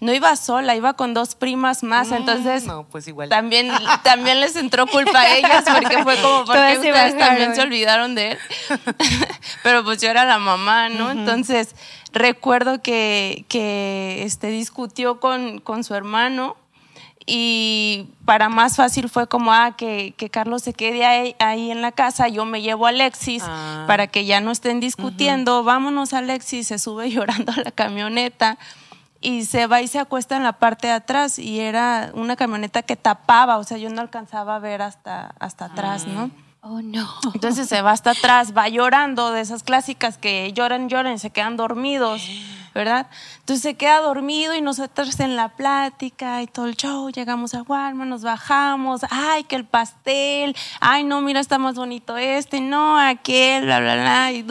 No 0.00 0.12
iba 0.12 0.34
sola, 0.36 0.76
iba 0.76 0.94
con 0.94 1.12
dos 1.12 1.34
primas 1.34 1.82
más, 1.82 2.10
mm, 2.10 2.14
entonces 2.14 2.64
pues 2.90 3.08
igual. 3.08 3.28
También, 3.28 3.68
también 4.04 4.40
les 4.40 4.54
entró 4.56 4.86
culpa 4.86 5.20
a 5.20 5.36
ellas 5.36 5.64
porque 5.72 6.02
fue 6.04 6.16
como 6.18 6.44
porque 6.46 6.76
ustedes 6.76 7.18
también 7.18 7.54
se 7.54 7.62
olvidaron 7.62 8.14
de 8.14 8.32
él. 8.32 8.38
Pero 9.62 9.82
pues 9.84 10.00
yo 10.00 10.08
era 10.08 10.24
la 10.24 10.38
mamá, 10.38 10.88
¿no? 10.88 11.10
Entonces 11.10 11.74
recuerdo 12.12 12.80
que, 12.80 13.44
que 13.48 14.22
este, 14.22 14.48
discutió 14.48 15.18
con, 15.18 15.58
con 15.58 15.82
su 15.82 15.94
hermano 15.94 16.56
y 17.26 18.08
para 18.24 18.48
más 18.48 18.76
fácil 18.76 19.08
fue 19.08 19.28
como, 19.28 19.52
ah, 19.52 19.74
que, 19.76 20.14
que 20.16 20.30
Carlos 20.30 20.62
se 20.62 20.72
quede 20.72 21.04
ahí, 21.04 21.70
en 21.70 21.82
la 21.82 21.92
casa, 21.92 22.28
yo 22.28 22.44
me 22.44 22.62
llevo 22.62 22.86
a 22.86 22.90
Alexis 22.90 23.44
ah. 23.46 23.84
para 23.86 24.06
que 24.06 24.24
ya 24.24 24.40
no 24.40 24.50
estén 24.50 24.80
discutiendo, 24.80 25.62
vámonos 25.62 26.12
Alexis, 26.12 26.68
se 26.68 26.78
sube 26.78 27.10
llorando 27.10 27.52
a 27.52 27.60
la 27.62 27.70
camioneta 27.70 28.58
y 29.20 29.44
se 29.44 29.66
va 29.68 29.80
y 29.80 29.88
se 29.88 30.00
acuesta 30.00 30.36
en 30.36 30.42
la 30.42 30.54
parte 30.54 30.88
de 30.88 30.94
atrás 30.94 31.38
y 31.38 31.60
era 31.60 32.10
una 32.14 32.34
camioneta 32.34 32.82
que 32.82 32.96
tapaba, 32.96 33.58
o 33.58 33.64
sea, 33.64 33.78
yo 33.78 33.88
no 33.90 34.00
alcanzaba 34.00 34.56
a 34.56 34.58
ver 34.58 34.82
hasta, 34.82 35.34
hasta 35.38 35.66
atrás, 35.66 36.06
¿no? 36.06 36.30
Oh, 36.64 36.80
no. 36.80 37.08
Entonces 37.34 37.68
se 37.68 37.82
va 37.82 37.90
hasta 37.90 38.12
atrás, 38.12 38.56
va 38.56 38.68
llorando 38.68 39.32
de 39.32 39.40
esas 39.40 39.64
clásicas 39.64 40.16
que 40.16 40.52
lloran, 40.52 40.88
lloran 40.88 41.18
se 41.18 41.30
quedan 41.30 41.56
dormidos. 41.56 42.22
¿verdad? 42.74 43.06
Entonces 43.40 43.62
se 43.62 43.74
queda 43.74 44.00
dormido 44.00 44.54
y 44.54 44.60
nosotros 44.60 45.18
en 45.20 45.36
la 45.36 45.50
plática 45.50 46.42
y 46.42 46.46
todo 46.46 46.66
el 46.66 46.76
show, 46.76 47.10
llegamos 47.10 47.54
a 47.54 47.62
Walmart, 47.62 48.08
nos 48.08 48.22
bajamos, 48.22 49.02
ay, 49.10 49.44
que 49.44 49.56
el 49.56 49.64
pastel, 49.64 50.56
ay, 50.80 51.04
no, 51.04 51.20
mira, 51.20 51.40
está 51.40 51.58
más 51.58 51.74
bonito 51.74 52.16
este, 52.16 52.60
no, 52.60 52.98
aquel, 52.98 53.64
bla, 53.64 53.80
bla, 53.80 53.94
bla. 53.94 54.32
Y, 54.32 54.44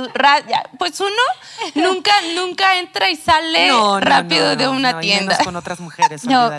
pues 0.78 1.00
uno 1.00 1.12
nunca, 1.76 2.12
nunca 2.36 2.78
entra 2.80 3.10
y 3.10 3.16
sale 3.16 3.72
rápido 4.00 4.56
de 4.56 4.68
una 4.68 5.00
tienda. 5.00 5.38
con 5.44 5.56
otras 5.56 5.80
mujeres. 5.80 6.22
No, 6.32 6.50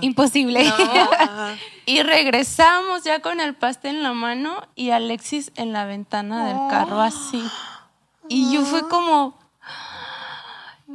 imposible. 0.00 0.72
Y 1.88 2.02
regresamos 2.02 3.04
ya 3.04 3.20
con 3.20 3.38
el 3.38 3.54
pastel 3.54 3.96
en 3.96 4.02
la 4.02 4.12
mano 4.12 4.66
y 4.74 4.90
Alexis 4.90 5.52
en 5.54 5.72
la 5.72 5.84
ventana 5.84 6.48
del 6.48 6.56
carro 6.68 7.00
así. 7.00 7.40
Y 8.28 8.52
yo 8.52 8.62
fue 8.62 8.88
como, 8.88 9.38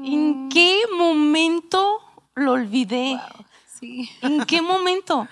¿En 0.03 0.49
qué 0.49 0.81
momento 0.97 1.99
lo 2.35 2.53
olvidé? 2.53 3.19
¿En 4.21 4.45
qué 4.45 4.61
momento? 4.61 5.27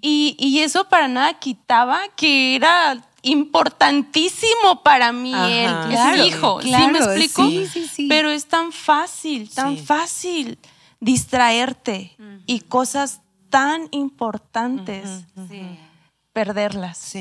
Y, 0.00 0.58
eso 0.58 0.88
para 0.88 1.06
nada 1.06 1.34
quitaba 1.34 2.00
que 2.16 2.56
era 2.56 3.00
importantísimo 3.22 4.82
para 4.82 5.12
mí 5.12 5.32
él, 5.32 5.70
hijo. 6.26 6.60
¿Sí 6.60 6.70
me 6.70 6.98
explico? 6.98 7.48
Pero 8.08 8.30
es 8.30 8.46
tan 8.46 8.72
fácil, 8.72 9.48
tan 9.50 9.78
fácil 9.78 10.58
distraerte 10.98 12.16
y 12.46 12.60
cosas 12.60 13.20
tan 13.48 13.88
importantes 13.92 15.24
perderlas. 16.32 17.14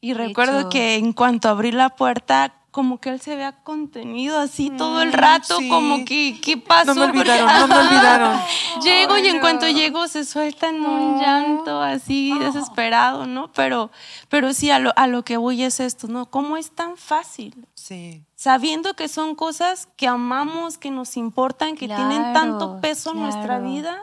Y 0.00 0.14
recuerdo 0.14 0.68
que 0.68 0.96
en 0.96 1.12
cuanto 1.12 1.48
abrí 1.48 1.72
la 1.72 1.90
puerta, 1.90 2.54
como 2.74 2.98
que 2.98 3.08
él 3.08 3.20
se 3.20 3.36
vea 3.36 3.52
contenido 3.52 4.36
así 4.36 4.68
todo 4.68 5.00
el 5.00 5.10
mm, 5.10 5.12
rato, 5.12 5.58
como 5.68 6.04
que, 6.04 6.40
¿qué 6.42 6.56
pasó? 6.56 6.92
No 6.92 7.06
me 7.06 7.20
olvidaron, 7.20 7.46
no 7.46 7.68
me 7.68 7.76
olvidaron. 7.76 8.40
llego 8.82 9.16
y 9.16 9.28
en 9.28 9.38
cuanto 9.38 9.68
llego 9.68 10.08
se 10.08 10.24
suelta 10.24 10.70
en 10.70 10.84
un 10.84 11.20
llanto 11.20 11.80
así 11.80 12.36
desesperado, 12.36 13.28
¿no? 13.28 13.52
Pero, 13.52 13.92
pero 14.28 14.52
sí, 14.52 14.72
a 14.72 14.80
lo, 14.80 14.92
a 14.96 15.06
lo 15.06 15.24
que 15.24 15.36
voy 15.36 15.62
es 15.62 15.78
esto, 15.78 16.08
¿no? 16.08 16.26
¿Cómo 16.26 16.56
es 16.56 16.72
tan 16.72 16.96
fácil? 16.96 17.64
Sí. 17.74 18.24
Sabiendo 18.34 18.94
que 18.94 19.06
son 19.06 19.36
cosas 19.36 19.88
que 19.96 20.08
amamos, 20.08 20.76
que 20.76 20.90
nos 20.90 21.16
importan, 21.16 21.76
que 21.76 21.86
tienen 21.86 22.32
tanto 22.32 22.80
peso 22.80 23.12
en 23.12 23.20
nuestra 23.20 23.60
vida, 23.60 24.02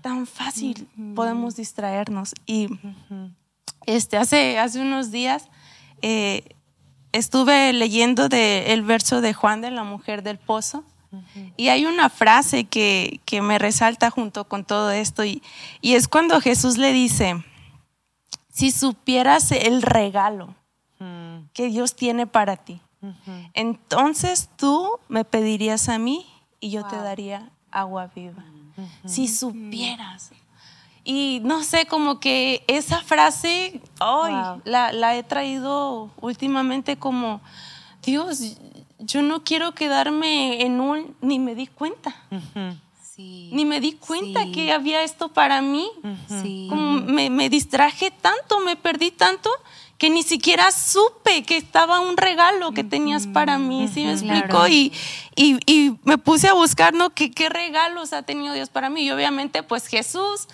tan 0.00 0.26
fácil 0.26 0.88
podemos 1.14 1.54
distraernos. 1.54 2.32
Y 2.46 2.66
este, 3.84 4.16
hace, 4.16 4.58
hace 4.58 4.80
unos 4.80 5.10
días... 5.10 5.50
Eh, 6.00 6.56
estuve 7.14 7.72
leyendo 7.72 8.28
de 8.28 8.72
el 8.72 8.82
verso 8.82 9.20
de 9.20 9.32
Juan 9.32 9.60
de 9.60 9.70
la 9.70 9.84
mujer 9.84 10.22
del 10.22 10.36
pozo 10.36 10.84
y 11.56 11.68
hay 11.68 11.86
una 11.86 12.10
frase 12.10 12.64
que, 12.64 13.20
me 13.40 13.58
resalta 13.58 14.10
junto 14.10 14.48
con 14.48 14.64
todo 14.64 14.90
esto 14.90 15.24
y, 15.24 15.40
es 15.80 16.08
cuando 16.08 16.40
Jesús 16.40 16.76
le 16.76 16.92
dice, 16.92 17.44
si 18.50 18.72
supieras 18.72 19.52
el 19.52 19.82
regalo 19.82 20.54
que 21.52 21.68
Dios 21.68 21.94
tiene 21.94 22.26
para 22.26 22.56
ti, 22.56 22.80
entonces 23.52 24.50
tú 24.56 24.90
me 25.08 25.24
pedirías 25.24 25.88
a 25.88 25.98
mí 25.98 26.26
y 26.58 26.70
yo 26.70 26.84
te 26.86 26.96
daría 26.96 27.50
agua 27.70 28.10
viva. 28.12 28.44
Si 29.04 29.28
supieras. 29.28 30.32
Y 31.04 31.40
no 31.44 31.62
sé, 31.62 31.84
como 31.84 32.18
que 32.18 32.64
esa 32.66 33.00
frase, 33.02 33.80
hoy 34.00 34.32
la, 34.64 35.16
he 35.16 35.22
traído 35.22 36.10
últimamente 36.20 36.96
como, 36.96 37.42
Dios, 38.02 38.56
yo 38.98 39.20
no 39.20 39.44
quiero 39.44 39.74
quedarme 39.74 40.62
en 40.62 40.80
un, 40.80 41.14
ni 41.20 41.38
me 41.38 41.54
di 41.54 41.66
cuenta. 41.66 42.16
Ni 43.16 43.64
me 43.64 43.80
di 43.80 43.92
cuenta 43.92 44.50
que 44.50 44.72
había 44.72 45.02
esto 45.02 45.28
para 45.28 45.60
mí. 45.60 45.88
Como 46.70 47.00
me, 47.02 47.28
me, 47.28 47.50
distraje 47.50 48.10
tanto, 48.10 48.60
me 48.60 48.74
perdí 48.74 49.10
tanto 49.10 49.50
que 49.98 50.10
ni 50.10 50.22
siquiera 50.22 50.70
supe 50.72 51.44
que 51.44 51.56
estaba 51.56 52.00
un 52.00 52.16
regalo 52.16 52.72
que 52.72 52.82
tenías 52.82 53.26
para 53.26 53.58
mí, 53.58 53.88
¿sí 53.88 54.04
me 54.04 54.12
explico? 54.12 54.66
Y, 54.68 54.92
y, 55.36 55.98
me 56.04 56.18
puse 56.18 56.48
a 56.48 56.52
buscar, 56.52 56.94
¿no? 56.94 57.10
¿Qué, 57.10 57.30
¿Qué, 57.30 57.48
regalos 57.48 58.12
ha 58.12 58.22
tenido 58.22 58.54
Dios 58.54 58.68
para 58.68 58.90
mí? 58.90 59.02
Y 59.02 59.10
obviamente, 59.10 59.62
pues 59.62 59.86
Jesús, 59.86 60.48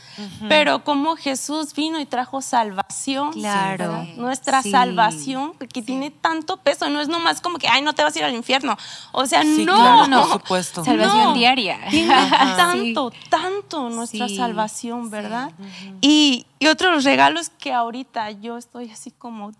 pero 0.48 0.84
como 0.84 1.16
Jesús 1.16 1.74
vino 1.74 2.00
y 2.00 2.06
trajo 2.06 2.40
salvación. 2.40 3.32
Claro. 3.32 4.06
Nuestra 4.16 4.62
salvación, 4.62 5.54
que 5.54 5.82
tiene 5.82 6.10
tanto 6.10 6.56
peso, 6.58 6.88
no 6.88 7.00
es 7.00 7.08
nomás 7.08 7.40
como 7.40 7.58
que, 7.58 7.68
ay, 7.68 7.82
no 7.82 7.92
te 7.94 8.02
vas 8.02 8.14
a 8.16 8.18
ir 8.18 8.24
al 8.24 8.34
infierno. 8.34 8.76
O 9.12 9.26
sea, 9.26 9.44
no. 9.44 10.06
no. 10.06 10.22
Por 10.22 10.32
supuesto. 10.32 10.84
Salvación 10.84 11.34
diaria. 11.34 11.78
Tiene 11.90 12.14
tanto, 12.56 13.12
tanto 13.28 13.90
nuestra 13.90 14.28
salvación, 14.28 15.10
¿verdad? 15.10 15.52
Y, 16.00 16.46
y 16.58 16.66
otros 16.68 17.04
regalos 17.04 17.50
que 17.50 17.72
ahorita 17.72 18.30
yo 18.30 18.56
estoy 18.56 18.90
así 18.90 19.10
como, 19.10 19.52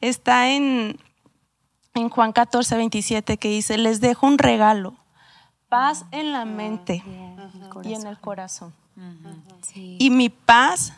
está 0.00 0.50
en, 0.50 0.98
en 1.94 2.08
Juan 2.08 2.32
14, 2.32 2.76
27 2.76 3.36
que 3.36 3.48
dice, 3.48 3.78
les 3.78 4.00
dejo 4.00 4.26
un 4.26 4.38
regalo, 4.38 4.94
paz 5.68 6.04
en 6.10 6.32
la 6.32 6.44
mente 6.44 7.02
y 7.84 7.94
en 7.94 8.06
el 8.06 8.18
corazón. 8.18 8.74
Y 9.74 10.10
mi 10.10 10.28
paz 10.28 10.92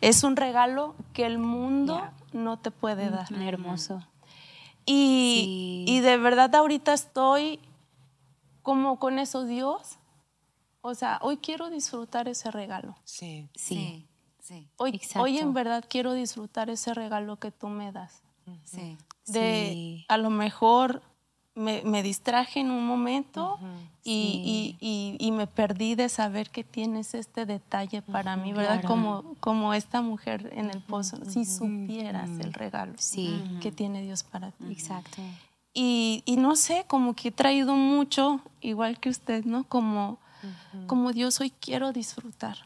es 0.00 0.24
un 0.24 0.36
regalo 0.36 0.94
que 1.12 1.26
el 1.26 1.38
mundo 1.38 2.02
no 2.32 2.58
te 2.58 2.70
puede 2.70 3.10
dar. 3.10 3.32
Hermoso. 3.32 4.02
Y, 4.84 5.84
y, 5.88 5.98
de 5.98 6.16
verdad 6.16 6.54
ahorita 6.54 6.92
estoy 6.92 7.58
como 8.62 9.00
con 9.00 9.18
eso, 9.18 9.44
Dios. 9.44 9.98
O 10.80 10.94
sea, 10.94 11.18
hoy 11.22 11.38
quiero 11.38 11.70
disfrutar 11.70 12.28
ese 12.28 12.52
regalo. 12.52 12.94
Sí. 13.04 13.48
Sí. 13.54 14.06
Hoy, 14.76 15.00
hoy 15.16 15.38
en 15.38 15.52
verdad 15.54 15.84
quiero 15.88 16.12
disfrutar 16.12 16.70
ese 16.70 16.94
regalo 16.94 17.36
que 17.36 17.50
tú 17.50 17.68
me 17.68 17.90
das. 17.90 18.22
Sí. 18.64 18.96
De 19.26 20.04
a 20.08 20.18
lo 20.18 20.30
mejor 20.30 21.02
me, 21.54 21.82
me, 21.82 22.02
distraje 22.02 22.60
en 22.60 22.70
un 22.70 22.86
momento 22.86 23.58
y, 24.04 24.76
y, 24.78 25.16
y, 25.18 25.32
me 25.32 25.46
perdí 25.46 25.94
de 25.94 26.08
saber 26.08 26.50
que 26.50 26.62
tienes 26.62 27.14
este 27.14 27.46
detalle 27.46 28.02
para 28.02 28.36
mí, 28.36 28.52
¿verdad? 28.52 28.84
Como, 28.84 29.34
como 29.40 29.72
esta 29.74 30.02
mujer 30.02 30.52
en 30.54 30.70
el 30.70 30.80
pozo, 30.80 31.18
si 31.24 31.44
supieras 31.44 32.28
el 32.38 32.52
regalo 32.52 32.94
que 33.60 33.72
tiene 33.72 34.02
Dios 34.02 34.22
para 34.22 34.52
ti. 34.52 34.64
Exacto. 34.70 35.22
Y, 35.78 36.22
no 36.38 36.56
sé, 36.56 36.84
como 36.86 37.14
que 37.14 37.28
he 37.28 37.32
traído 37.32 37.74
mucho, 37.74 38.40
igual 38.60 38.98
que 38.98 39.08
usted, 39.10 39.44
¿no? 39.44 39.64
Como, 39.64 40.18
como 40.86 41.12
Dios 41.12 41.40
hoy 41.40 41.50
quiero 41.50 41.92
disfrutar. 41.92 42.58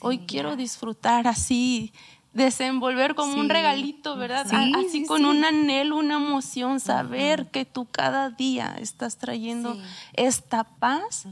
Hoy 0.00 0.18
quiero 0.18 0.56
disfrutar 0.56 1.28
así, 1.28 1.92
desenvolver 2.38 3.14
como 3.14 3.34
un 3.34 3.48
regalito, 3.50 4.16
¿verdad? 4.16 4.46
así 4.50 5.04
con 5.04 5.26
un 5.26 5.44
anhelo, 5.44 5.96
una 5.96 6.16
emoción, 6.16 6.80
saber 6.80 7.48
que 7.50 7.66
tú 7.66 7.86
cada 7.90 8.30
día 8.30 8.74
estás 8.78 9.16
trayendo 9.16 9.76
esta 10.14 10.64
paz, 10.64 11.26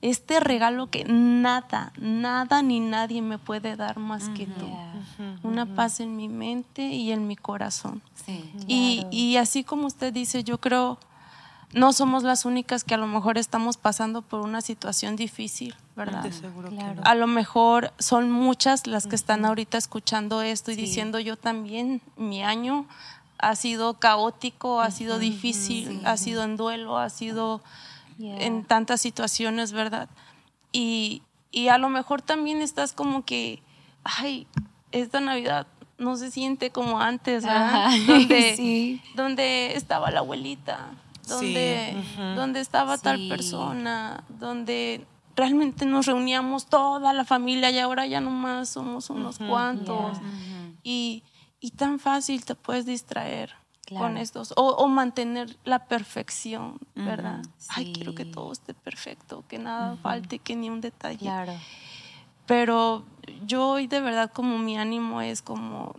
este 0.00 0.38
regalo 0.38 0.88
que 0.88 1.04
nada, 1.04 1.92
nada 1.98 2.62
ni 2.62 2.78
nadie 2.78 3.22
me 3.22 3.38
puede 3.38 3.74
dar 3.74 3.98
más 3.98 4.28
que 4.30 4.46
tú. 4.46 4.68
Una 5.42 5.66
paz 5.66 6.00
en 6.00 6.16
mi 6.16 6.28
mente 6.28 6.82
y 6.86 7.10
en 7.10 7.26
mi 7.26 7.36
corazón. 7.36 8.02
y, 8.68 9.04
y 9.10 9.36
así 9.36 9.64
como 9.64 9.86
usted 9.86 10.12
dice, 10.12 10.44
yo 10.44 10.58
creo 10.58 10.98
no 11.72 11.92
somos 11.92 12.22
las 12.22 12.44
únicas 12.44 12.84
que 12.84 12.94
a 12.94 12.98
lo 12.98 13.06
mejor 13.06 13.38
estamos 13.38 13.76
pasando 13.76 14.22
por 14.22 14.40
una 14.40 14.60
situación 14.60 15.16
difícil, 15.16 15.74
¿verdad? 15.96 16.24
A 17.04 17.14
lo 17.14 17.26
mejor 17.26 17.92
son 17.98 18.30
muchas 18.30 18.86
las 18.86 19.06
que 19.06 19.16
están 19.16 19.44
ahorita 19.44 19.76
escuchando 19.76 20.42
esto 20.42 20.70
y 20.70 20.76
diciendo 20.76 21.18
yo 21.18 21.36
también, 21.36 22.00
mi 22.16 22.42
año 22.42 22.86
ha 23.38 23.56
sido 23.56 23.94
caótico, 23.94 24.80
ha 24.80 24.90
sido 24.90 25.18
difícil, 25.18 26.02
ha 26.06 26.16
sido 26.16 26.44
en 26.44 26.56
duelo, 26.56 26.98
ha 26.98 27.10
sido 27.10 27.62
en 28.18 28.64
tantas 28.64 29.00
situaciones, 29.00 29.72
¿verdad? 29.72 30.08
Y, 30.72 31.22
y 31.50 31.68
a 31.68 31.78
lo 31.78 31.88
mejor 31.88 32.22
también 32.22 32.62
estás 32.62 32.92
como 32.92 33.24
que, 33.24 33.62
ay, 34.04 34.46
esta 34.92 35.20
Navidad 35.20 35.66
no 35.98 36.16
se 36.16 36.30
siente 36.30 36.70
como 36.70 37.00
antes, 37.00 37.44
¿verdad? 37.44 37.90
Donde, 38.06 39.00
donde 39.14 39.74
estaba 39.76 40.10
la 40.10 40.20
abuelita, 40.20 40.90
donde, 41.26 42.60
estaba 42.60 42.98
tal 42.98 43.28
persona, 43.28 44.24
donde 44.28 45.06
realmente 45.34 45.84
nos 45.84 46.06
reuníamos 46.06 46.66
toda 46.66 47.12
la 47.12 47.24
familia 47.24 47.70
y 47.70 47.78
ahora 47.78 48.06
ya 48.06 48.20
nomás 48.20 48.70
somos 48.70 49.10
unos 49.10 49.38
cuantos. 49.38 50.18
y, 50.82 51.22
tan 51.76 51.98
fácil 51.98 52.44
te 52.44 52.54
puedes 52.54 52.86
distraer 52.86 53.52
con 53.88 54.16
estos, 54.16 54.52
o, 54.56 54.88
mantener 54.88 55.56
la 55.64 55.86
perfección, 55.86 56.78
¿verdad? 56.94 57.42
Ay, 57.68 57.92
quiero 57.92 58.14
que 58.14 58.24
todo 58.24 58.52
esté 58.52 58.72
perfecto, 58.74 59.44
que 59.48 59.58
nada 59.58 59.96
falte, 59.96 60.38
que 60.38 60.56
ni 60.56 60.70
un 60.70 60.80
detalle. 60.80 61.18
Claro. 61.18 61.54
Pero 62.46 63.04
yo 63.44 63.68
hoy 63.68 63.88
de 63.88 64.00
verdad 64.00 64.30
como 64.32 64.58
mi 64.58 64.78
ánimo 64.78 65.20
es 65.20 65.42
como 65.42 65.96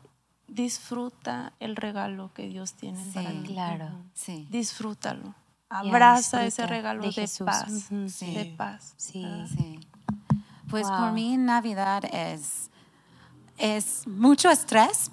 disfruta 0.47 1.53
el 1.59 1.75
regalo 1.75 2.31
que 2.33 2.47
Dios 2.47 2.73
tiene 2.73 3.03
para 3.13 3.29
ti. 3.29 3.47
Claro, 3.47 3.89
sí. 4.13 4.47
Disfrútalo. 4.49 5.33
Abraza 5.69 6.45
ese 6.45 6.65
regalo 6.65 7.03
de, 7.03 7.29
paz. 7.45 7.89
De 7.89 8.53
paz. 8.57 8.93
Sí, 8.95 9.25
sí. 9.55 9.79
Pues 10.69 10.87
por 10.87 11.11
mí 11.11 11.37
Navidad 11.37 12.03
es, 12.13 12.69
es 13.57 14.07
mucho 14.07 14.49
estrés. 14.49 15.11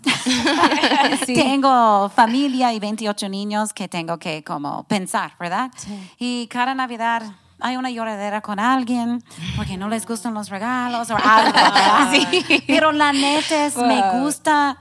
tengo 1.26 2.08
familia 2.08 2.72
y 2.72 2.78
28 2.78 3.28
niños 3.28 3.72
que 3.72 3.88
tengo 3.88 4.18
que 4.18 4.44
como 4.44 4.84
pensar, 4.84 5.32
¿verdad? 5.38 5.72
Y 6.18 6.46
cada 6.48 6.74
Navidad 6.74 7.22
hay 7.60 7.76
una 7.76 7.90
lloradera 7.90 8.40
con 8.40 8.60
alguien 8.60 9.22
porque 9.56 9.76
no 9.76 9.88
les 9.88 10.06
gustan 10.06 10.34
los 10.34 10.48
regalos 10.50 11.10
o 11.10 11.16
algo, 11.16 11.58
Pero 12.66 12.92
la 12.92 13.12
neta 13.12 13.66
es, 13.66 13.76
me 13.76 14.20
gusta 14.20 14.76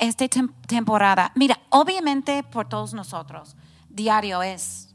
esta 0.00 0.26
temporada, 0.66 1.30
mira, 1.34 1.60
obviamente 1.68 2.42
por 2.42 2.68
todos 2.68 2.94
nosotros, 2.94 3.54
diario 3.88 4.42
es 4.42 4.90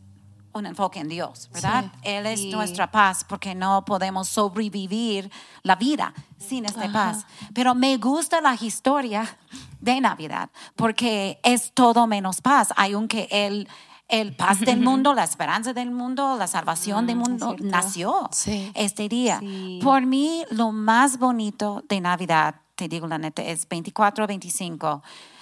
un 0.55 0.65
enfoque 0.65 0.99
en 0.99 1.09
Dios, 1.09 1.49
¿verdad? 1.53 1.91
Él 2.01 2.25
es 2.25 2.45
nuestra 2.45 2.89
paz 2.89 3.25
porque 3.25 3.53
no 3.53 3.83
podemos 3.83 4.29
sobrevivir 4.29 5.29
la 5.63 5.75
vida 5.75 6.13
sin 6.39 6.63
esta 6.63 6.89
paz. 6.91 7.25
Pero 7.53 7.75
me 7.75 7.97
gusta 7.97 8.39
la 8.39 8.55
historia 8.55 9.37
de 9.81 9.99
Navidad 9.99 10.49
porque 10.77 11.39
es 11.43 11.73
todo 11.73 12.07
menos 12.07 12.39
paz, 12.39 12.69
aunque 12.77 13.27
Él 13.31 13.67
el 14.07 14.35
paz 14.35 14.59
del 14.61 14.79
mundo, 14.81 15.13
la 15.13 15.23
esperanza 15.23 15.73
del 15.73 15.91
mundo, 15.91 16.37
la 16.37 16.47
salvación 16.47 17.05
del 17.05 17.17
mm, 17.17 17.19
mundo 17.19 17.55
nació 17.59 18.29
este 18.75 19.09
día. 19.09 19.41
Por 19.81 20.05
mí, 20.05 20.45
lo 20.51 20.71
más 20.71 21.19
bonito 21.19 21.83
de 21.89 22.01
Navidad 22.01 22.61
te 22.75 22.87
digo 22.87 23.07
la 23.07 23.17
neta, 23.17 23.41
es 23.41 23.67
24, 23.67 24.27
25. 24.27 25.01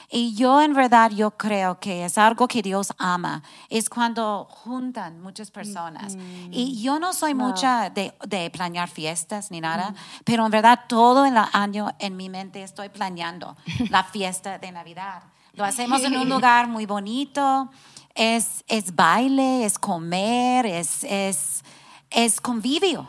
Y 0.10 0.36
yo 0.36 0.62
en 0.62 0.74
verdad 0.74 1.10
yo 1.10 1.32
creo 1.32 1.80
que 1.80 2.06
es 2.06 2.20
algo 2.20 2.48
que 2.48 2.62
Dios 2.62 2.94
ama, 3.00 3.42
es 3.68 3.90
cuando 3.90 4.46
juntan 4.48 5.20
muchas 5.22 5.50
personas. 5.50 6.16
Y 6.52 6.84
yo 6.84 7.00
no 7.00 7.14
soy 7.14 7.34
mucha 7.34 7.90
de, 7.90 8.14
de, 8.28 8.52
planear 8.52 8.90
fiestas 8.90 9.50
ni 9.50 9.60
nada, 9.60 9.96
pero 10.24 10.46
en 10.46 10.52
verdad 10.52 10.82
todo 10.88 11.26
el 11.26 11.36
año 11.54 11.96
en 11.98 12.16
mi 12.16 12.30
mente 12.30 12.62
estoy 12.62 12.90
planeando 12.90 13.58
la 13.90 14.04
fiesta 14.14 14.60
de 14.60 14.72
Navidad. 14.72 15.24
Lo 15.54 15.66
hacemos 15.66 16.04
en 16.04 16.16
un 16.16 16.30
lugar 16.36 16.68
muy 16.68 16.86
bonito, 16.86 17.72
es, 18.14 18.64
es 18.68 18.96
baile, 18.96 19.66
es 19.66 19.80
comer, 19.80 20.68
es, 20.68 21.04
es, 21.06 21.64
es 22.12 22.40
convivio. 22.40 23.08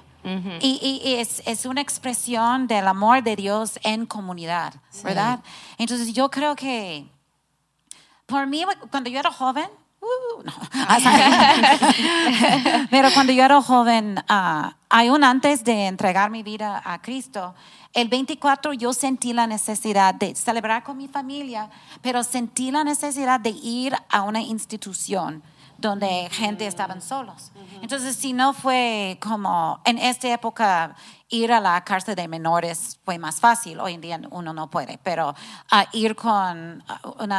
Y, 0.61 1.03
y, 1.05 1.15
es, 1.15 1.43
es, 1.45 1.67
una 1.67 1.83
expresión 1.83 2.67
del 2.67 2.89
amor 2.89 3.23
de 3.23 3.37
Dios 3.37 3.79
en 3.83 4.07
comunidad, 4.07 4.73
¿verdad? 5.03 5.41
Entonces 5.77 6.15
yo 6.15 6.31
creo 6.31 6.57
que, 6.57 7.07
por 8.25 8.47
mí, 8.47 8.65
cuando 8.91 9.11
yo 9.11 9.19
era 9.19 9.31
joven, 9.31 9.69
uh, 10.01 10.43
no. 10.43 10.53
pero 12.91 13.11
cuando 13.13 13.35
yo 13.35 13.45
era 13.45 13.61
joven, 13.61 14.19
uh, 14.19 14.71
aún 14.89 15.25
antes 15.25 15.63
de 15.63 15.89
entregar 15.89 16.31
mi 16.31 16.43
vida 16.43 16.81
a 16.85 17.03
Cristo, 17.03 17.55
el 17.93 18.09
24 18.09 18.73
yo 18.73 18.95
sentí 18.95 19.35
la 19.35 19.47
necesidad 19.47 20.15
de 20.15 20.35
celebrar 20.35 20.83
con 20.83 20.97
mi 20.97 21.07
familia, 21.07 21.69
pero 22.01 22.25
sentí 22.25 22.71
la 22.71 22.83
necesidad 22.83 23.41
de 23.41 23.51
ir 23.51 23.95
a 24.09 24.23
una 24.23 24.41
institución 24.41 25.43
donde 25.79 26.29
gente 26.31 26.67
estaban 26.67 27.01
solos. 27.01 27.53
Entonces, 27.83 28.17
si 28.17 28.33
no 28.33 28.53
fue 28.53 29.19
como 29.21 29.81
en 29.85 29.99
esta 29.99 30.33
época 30.33 30.95
ir 31.29 31.53
a 31.53 31.61
la 31.61 31.83
cárcel 31.85 32.15
de 32.15 32.29
menores 32.29 32.99
fue 33.05 33.19
más 33.19 33.41
fácil, 33.41 33.81
hoy 33.81 33.95
en 33.95 34.01
día 34.01 34.21
uno 34.31 34.53
no 34.53 34.71
puede, 34.71 34.99
pero 35.03 35.35
ir 35.93 36.15
con 36.15 36.83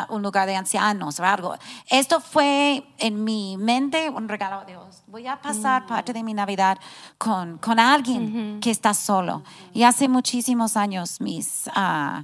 un 0.09 0.21
lugar 0.21 0.47
de 0.47 0.55
ancianos 0.55 1.19
o 1.19 1.25
algo. 1.25 1.55
Esto 1.89 2.19
fue 2.19 2.85
en 2.97 3.23
mi 3.23 3.57
mente 3.57 4.09
un 4.09 4.27
regalo 4.27 4.61
de 4.61 4.73
Dios. 4.73 5.03
Voy 5.07 5.27
a 5.27 5.41
pasar 5.41 5.83
mm. 5.83 5.87
parte 5.87 6.13
de 6.13 6.23
mi 6.23 6.33
Navidad 6.33 6.77
con, 7.17 7.57
con 7.57 7.79
alguien 7.79 8.59
que 8.59 8.71
está 8.71 8.93
solo. 8.93 9.43
Y 9.73 9.83
hace 9.83 10.07
muchísimos 10.07 10.75
años 10.75 11.21
mis, 11.21 11.67
uh, 11.75 12.23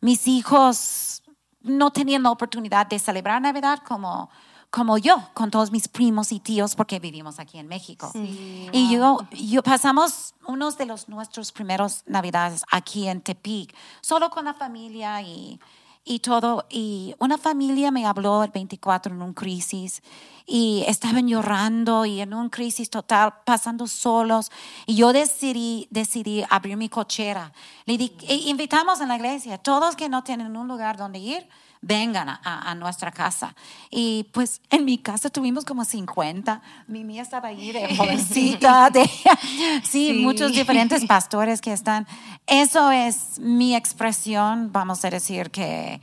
mis 0.00 0.26
hijos 0.26 1.22
no 1.60 1.92
tenían 1.92 2.22
la 2.22 2.30
oportunidad 2.30 2.86
de 2.86 2.98
celebrar 2.98 3.40
Navidad 3.40 3.78
como 3.86 4.30
como 4.72 4.96
yo, 4.96 5.22
con 5.34 5.50
todos 5.50 5.70
mis 5.70 5.86
primos 5.86 6.32
y 6.32 6.40
tíos, 6.40 6.74
porque 6.74 6.98
vivimos 6.98 7.38
aquí 7.38 7.58
en 7.58 7.68
México. 7.68 8.10
y 8.14 8.90
yo, 8.90 9.18
yo 9.30 9.62
pasamos 9.62 10.34
unos 10.46 10.78
de 10.78 10.86
los 10.86 11.10
nuestros 11.10 11.52
primeros 11.52 12.02
navidades 12.06 12.64
aquí 12.70 13.06
en 13.06 13.20
Tepic, 13.20 13.74
solo 14.00 14.30
con 14.30 14.46
la 14.46 14.54
familia 14.54 15.20
y, 15.20 15.60
y 16.06 16.20
todo. 16.20 16.64
Y 16.70 17.14
una 17.18 17.36
familia 17.36 17.90
me 17.90 18.06
habló 18.06 18.42
el 18.44 18.50
24 18.50 19.14
en 19.14 19.20
un 19.20 19.34
crisis 19.34 20.02
y 20.46 20.84
estaban 20.88 21.28
llorando 21.28 22.06
y 22.06 22.22
en 22.22 22.32
un 22.32 22.48
crisis 22.48 22.88
total, 22.88 23.34
pasando 23.44 23.86
solos. 23.86 24.50
Y 24.86 24.94
yo 24.94 25.12
decidí, 25.12 25.86
decidí 25.90 26.44
abrir 26.48 26.78
mi 26.78 26.88
cochera. 26.88 27.52
Le 27.84 27.98
di, 27.98 28.16
e 28.26 28.36
invitamos 28.48 29.02
en 29.02 29.08
la 29.08 29.16
iglesia, 29.16 29.58
todos 29.58 29.96
que 29.96 30.08
no 30.08 30.24
tienen 30.24 30.56
un 30.56 30.66
lugar 30.66 30.96
donde 30.96 31.18
ir, 31.18 31.46
vengan 31.82 32.28
a, 32.28 32.74
nuestra 32.76 33.10
casa. 33.10 33.54
Y 33.90 34.28
pues 34.32 34.62
en 34.70 34.84
mi 34.84 34.98
casa 34.98 35.28
tuvimos 35.28 35.64
como 35.64 35.84
50. 35.84 36.62
Mi 36.86 37.04
mía 37.04 37.22
estaba 37.22 37.48
ahí 37.48 37.72
de 37.72 37.94
jovencita, 37.96 38.88
de, 38.90 39.10
sí, 39.84 40.20
muchos 40.22 40.52
diferentes 40.52 41.04
pastores 41.04 41.60
que 41.60 41.72
están. 41.72 42.06
Eso 42.46 42.90
es 42.90 43.38
mi 43.40 43.74
expresión, 43.76 44.72
vamos 44.72 45.04
a 45.04 45.10
decir 45.10 45.50
que, 45.50 46.00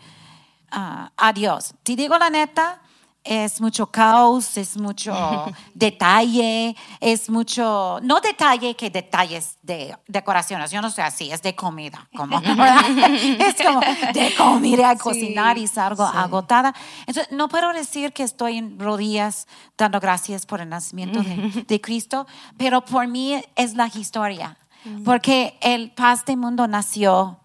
uh, 0.73 1.07
adiós. 1.17 1.73
Te 1.83 1.95
digo 1.95 2.17
la 2.17 2.29
neta, 2.29 2.81
es 3.23 3.59
mucho 3.61 3.87
caos, 3.87 4.57
es 4.57 4.77
mucho 4.77 5.13
detalle, 5.73 6.75
es 6.99 7.29
mucho, 7.29 7.99
no 8.01 8.19
detalle 8.21 8.75
que 8.75 8.89
detalles 8.89 9.57
de 9.61 9.95
decoraciones, 10.07 10.71
yo 10.71 10.81
no 10.81 10.89
sé 10.89 11.01
así, 11.01 11.31
es 11.31 11.41
de 11.41 11.55
comida, 11.55 12.07
como, 12.15 12.39
es 12.41 13.55
como 13.63 13.81
de 14.13 14.33
comida, 14.37 14.95
cocinar 14.97 15.57
y 15.57 15.67
salgo 15.67 16.03
agotada. 16.03 16.73
Entonces, 17.05 17.31
no 17.31 17.49
puedo 17.49 17.71
decir 17.73 18.13
que 18.13 18.23
estoy 18.23 18.57
en 18.57 18.79
rodillas 18.79 19.47
dando 19.77 19.99
gracias 19.99 20.45
por 20.45 20.61
el 20.61 20.69
nacimiento 20.69 21.21
de, 21.21 21.81
Cristo, 21.81 22.27
pero 22.57 22.83
por 22.83 23.07
mí 23.07 23.41
es 23.55 23.75
la 23.75 23.87
historia, 23.87 24.57
porque 25.05 25.57
el 25.61 25.91
paz 25.91 26.25
del 26.25 26.37
mundo 26.37 26.67
nació. 26.67 27.39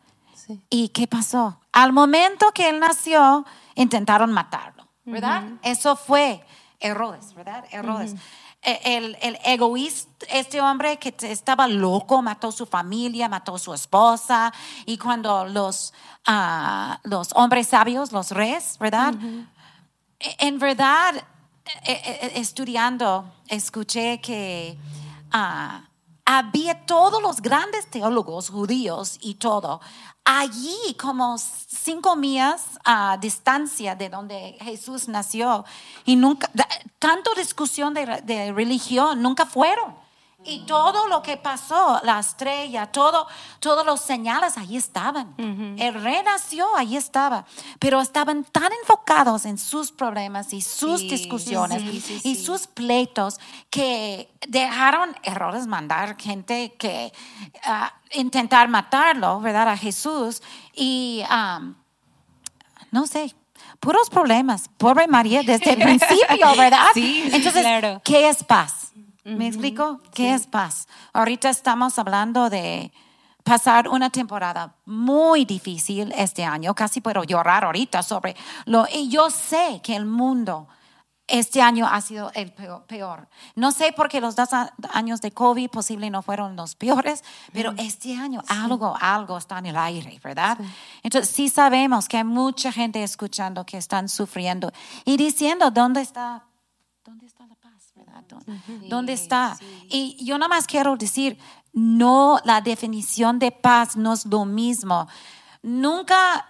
¿Y 0.68 0.88
qué 0.88 1.06
pasó? 1.06 1.58
Al 1.72 1.92
momento 1.92 2.52
que 2.52 2.68
él 2.68 2.78
nació, 2.78 3.46
intentaron 3.74 4.30
matarlo. 4.32 4.73
¿Verdad? 5.04 5.44
Eso 5.62 5.96
fue 5.96 6.44
Herodes, 6.80 7.34
¿verdad? 7.34 7.64
Herodes. 7.70 8.14
E, 8.62 8.96
el, 8.96 9.16
el, 9.20 9.38
egoísta, 9.44 10.26
este 10.30 10.60
hombre 10.60 10.98
que 10.98 11.14
estaba 11.22 11.68
loco, 11.68 12.22
mató 12.22 12.50
su 12.50 12.64
familia, 12.64 13.28
mató 13.28 13.58
su 13.58 13.74
esposa, 13.74 14.52
y 14.86 14.96
cuando 14.96 15.44
los, 15.44 15.92
uh, 16.26 16.94
los 17.02 17.28
hombres 17.34 17.68
sabios, 17.68 18.10
los 18.10 18.30
reyes, 18.30 18.78
¿verdad? 18.78 19.14
E, 20.18 20.46
en 20.46 20.58
verdad, 20.58 21.14
e, 21.84 22.32
estudiando, 22.36 23.30
escuché 23.48 24.20
que 24.22 24.78
uh, 25.34 25.93
había 26.24 26.86
todos 26.86 27.22
los 27.22 27.40
grandes 27.42 27.90
teólogos 27.90 28.50
judíos 28.50 29.18
y 29.20 29.34
todo, 29.34 29.80
allí 30.24 30.94
como 30.98 31.36
cinco 31.38 32.16
millas 32.16 32.64
a 32.84 33.18
distancia 33.18 33.94
de 33.94 34.08
donde 34.08 34.56
Jesús 34.60 35.08
nació 35.08 35.64
y 36.04 36.16
nunca, 36.16 36.50
tanto 36.98 37.34
discusión 37.34 37.92
de, 37.92 38.22
de 38.24 38.52
religión, 38.52 39.20
nunca 39.20 39.44
fueron. 39.44 40.03
Y 40.46 40.66
todo 40.66 41.08
lo 41.08 41.22
que 41.22 41.36
pasó, 41.36 42.00
la 42.04 42.18
estrella, 42.18 42.86
todo, 42.86 43.26
todos 43.60 43.84
los 43.86 44.00
señales, 44.00 44.58
ahí 44.58 44.76
estaban. 44.76 45.34
El 45.78 45.94
rey 45.94 46.18
nació, 46.24 46.76
ahí 46.76 46.96
estaba. 46.96 47.46
Pero 47.78 48.00
estaban 48.00 48.44
tan 48.44 48.70
enfocados 48.80 49.46
en 49.46 49.56
sus 49.56 49.90
problemas 49.90 50.52
y 50.52 50.60
sus 50.60 51.00
discusiones 51.00 51.82
y 52.24 52.36
sus 52.36 52.66
pleitos 52.66 53.38
que 53.70 54.30
dejaron 54.48 55.16
errores 55.22 55.66
mandar 55.66 56.16
gente 56.20 56.74
que 56.78 57.12
uh, 57.66 58.18
intentar 58.18 58.68
matarlo, 58.68 59.40
¿verdad? 59.40 59.68
A 59.68 59.76
Jesús. 59.76 60.42
Y 60.74 61.22
no 62.90 63.06
sé, 63.06 63.34
puros 63.80 64.10
problemas. 64.10 64.68
Pobre 64.76 65.06
María 65.08 65.42
desde 65.42 65.72
el 65.72 65.78
principio, 65.82 66.54
¿verdad? 66.56 66.86
Sí, 66.94 67.22
Entonces, 67.32 67.62
claro. 67.62 68.00
¿qué 68.04 68.28
es 68.28 68.44
paz? 68.44 68.92
¿Me 69.24 69.46
explico? 69.46 70.00
¿Qué 70.12 70.34
es 70.34 70.46
paz? 70.46 70.86
Ahorita 71.12 71.48
estamos 71.48 71.98
hablando 71.98 72.50
de 72.50 72.92
pasar 73.42 73.88
una 73.88 74.10
temporada 74.10 74.74
muy 74.84 75.44
difícil 75.44 76.12
este 76.16 76.44
año. 76.44 76.74
Casi 76.74 77.00
puedo 77.00 77.24
llorar 77.24 77.64
ahorita 77.64 78.02
sobre 78.02 78.36
lo... 78.66 78.86
Y 78.92 79.08
yo 79.08 79.30
sé 79.30 79.80
que 79.82 79.96
el 79.96 80.04
mundo 80.04 80.68
este 81.26 81.62
año 81.62 81.86
ha 81.90 82.02
sido 82.02 82.30
el 82.34 82.52
peor. 82.52 83.28
No 83.54 83.72
sé 83.72 83.92
por 83.92 84.10
qué 84.10 84.20
los 84.20 84.36
dos 84.36 84.50
años 84.92 85.22
de 85.22 85.32
COVID 85.32 85.70
posible 85.70 86.10
no 86.10 86.20
fueron 86.20 86.54
los 86.54 86.74
peores, 86.74 87.24
pero 87.52 87.72
este 87.78 88.14
año 88.14 88.42
algo, 88.46 88.94
algo 89.00 89.38
está 89.38 89.58
en 89.58 89.66
el 89.66 89.76
aire, 89.76 90.20
¿verdad? 90.22 90.58
Entonces 91.02 91.34
sí 91.34 91.48
sabemos 91.48 92.08
que 92.08 92.18
hay 92.18 92.24
mucha 92.24 92.72
gente 92.72 93.02
escuchando 93.02 93.64
que 93.64 93.78
están 93.78 94.10
sufriendo 94.10 94.70
y 95.06 95.16
diciendo, 95.16 95.70
¿dónde 95.70 96.02
está? 96.02 96.44
¿Dónde 97.04 97.24
está 97.24 97.46
la 97.46 97.56
¿Dónde 98.88 99.12
está? 99.12 99.56
Y 99.88 100.22
yo 100.24 100.38
nada 100.38 100.48
más 100.48 100.66
quiero 100.66 100.96
decir, 100.96 101.38
no, 101.72 102.38
la 102.44 102.60
definición 102.60 103.38
de 103.38 103.50
paz 103.50 103.96
no 103.96 104.12
es 104.12 104.26
lo 104.26 104.44
mismo. 104.44 105.08
Nunca, 105.62 106.46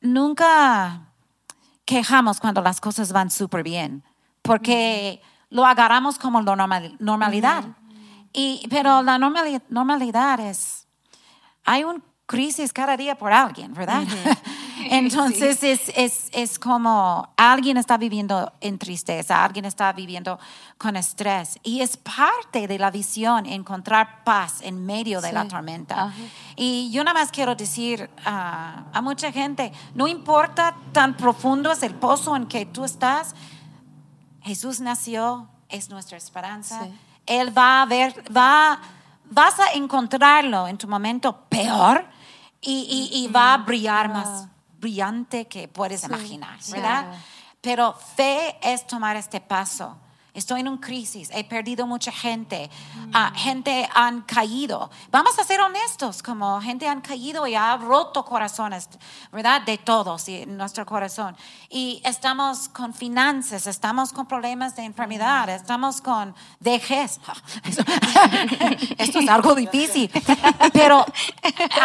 nunca 0.00 1.12
quejamos 1.84 2.40
cuando 2.40 2.60
las 2.62 2.80
cosas 2.80 3.12
van 3.12 3.30
súper 3.30 3.62
bien, 3.62 4.04
porque 4.42 5.20
lo 5.50 5.64
agarramos 5.64 6.18
como 6.18 6.42
normalidad. 6.42 7.64
y, 8.32 8.66
pero 8.68 9.02
la 9.02 9.18
normalidad 9.18 10.40
es, 10.40 10.88
hay 11.64 11.84
una 11.84 12.02
crisis 12.26 12.72
cada 12.72 12.96
día 12.96 13.16
por 13.16 13.32
alguien, 13.32 13.72
¿verdad? 13.74 14.02
Entonces 14.90 15.62
es, 15.62 15.92
es, 15.96 16.28
es, 16.32 16.58
como 16.58 17.28
alguien 17.36 17.76
está 17.76 17.96
viviendo 17.96 18.52
en 18.60 18.78
tristeza, 18.78 19.44
alguien 19.44 19.64
está 19.64 19.92
viviendo 19.92 20.38
con 20.78 20.96
estrés 20.96 21.58
y 21.62 21.80
es 21.80 21.96
parte 21.96 22.66
de 22.66 22.78
la 22.78 22.90
visión 22.90 23.46
encontrar 23.46 24.24
paz 24.24 24.60
en 24.62 24.84
medio 24.84 25.20
de 25.20 25.32
la 25.32 25.46
tormenta. 25.46 26.12
Y 26.56 26.90
yo 26.90 27.04
nada 27.04 27.20
más 27.20 27.30
quiero 27.30 27.54
decir 27.54 28.10
a 28.24 29.00
mucha 29.02 29.32
gente, 29.32 29.72
no 29.94 30.06
importa 30.06 30.76
tan 30.92 31.16
profundo 31.16 31.72
es 31.72 31.82
el 31.82 31.94
pozo 31.94 32.36
en 32.36 32.46
que 32.46 32.66
tú 32.66 32.84
estás, 32.84 33.34
Jesús 34.42 34.80
nació, 34.80 35.48
es 35.68 35.90
nuestra 35.90 36.16
esperanza. 36.18 36.86
Él 37.26 37.56
va 37.56 37.82
a 37.82 37.86
ver, 37.86 38.24
va, 38.34 38.78
vas 39.30 39.58
a 39.58 39.72
encontrarlo 39.72 40.68
en 40.68 40.76
tu 40.76 40.86
momento 40.86 41.44
peor 41.48 42.06
y, 42.60 43.10
y, 43.12 43.24
y 43.24 43.28
va 43.28 43.54
a 43.54 43.58
brillar 43.58 44.08
más 44.08 44.48
brillante 44.84 45.46
que 45.46 45.66
puedes 45.66 46.04
imaginar, 46.04 46.58
¿verdad? 46.70 47.06
Pero 47.62 47.94
fe 47.94 48.58
es 48.62 48.86
tomar 48.86 49.16
este 49.16 49.40
paso 49.40 49.96
estoy 50.34 50.60
en 50.60 50.68
un 50.68 50.78
crisis, 50.78 51.30
he 51.32 51.44
perdido 51.44 51.86
mucha 51.86 52.10
gente, 52.10 52.68
ah, 53.12 53.32
gente 53.36 53.88
han 53.94 54.22
caído. 54.22 54.90
Vamos 55.10 55.38
a 55.38 55.44
ser 55.44 55.60
honestos, 55.60 56.22
como 56.22 56.60
gente 56.60 56.88
han 56.88 57.00
caído 57.00 57.46
y 57.46 57.54
ha 57.54 57.76
roto 57.76 58.24
corazones, 58.24 58.88
¿verdad? 59.32 59.62
De 59.62 59.78
todos 59.78 60.28
y 60.28 60.44
nuestro 60.46 60.84
corazón. 60.84 61.36
Y 61.70 62.02
estamos 62.04 62.68
con 62.68 62.92
finanzas, 62.92 63.68
estamos 63.68 64.12
con 64.12 64.26
problemas 64.26 64.74
de 64.74 64.82
enfermedad, 64.82 65.48
estamos 65.48 66.00
con 66.00 66.34
vejez. 66.58 67.20
Esto 68.98 69.20
es 69.20 69.28
algo 69.28 69.54
difícil. 69.54 70.10
Pero 70.72 71.06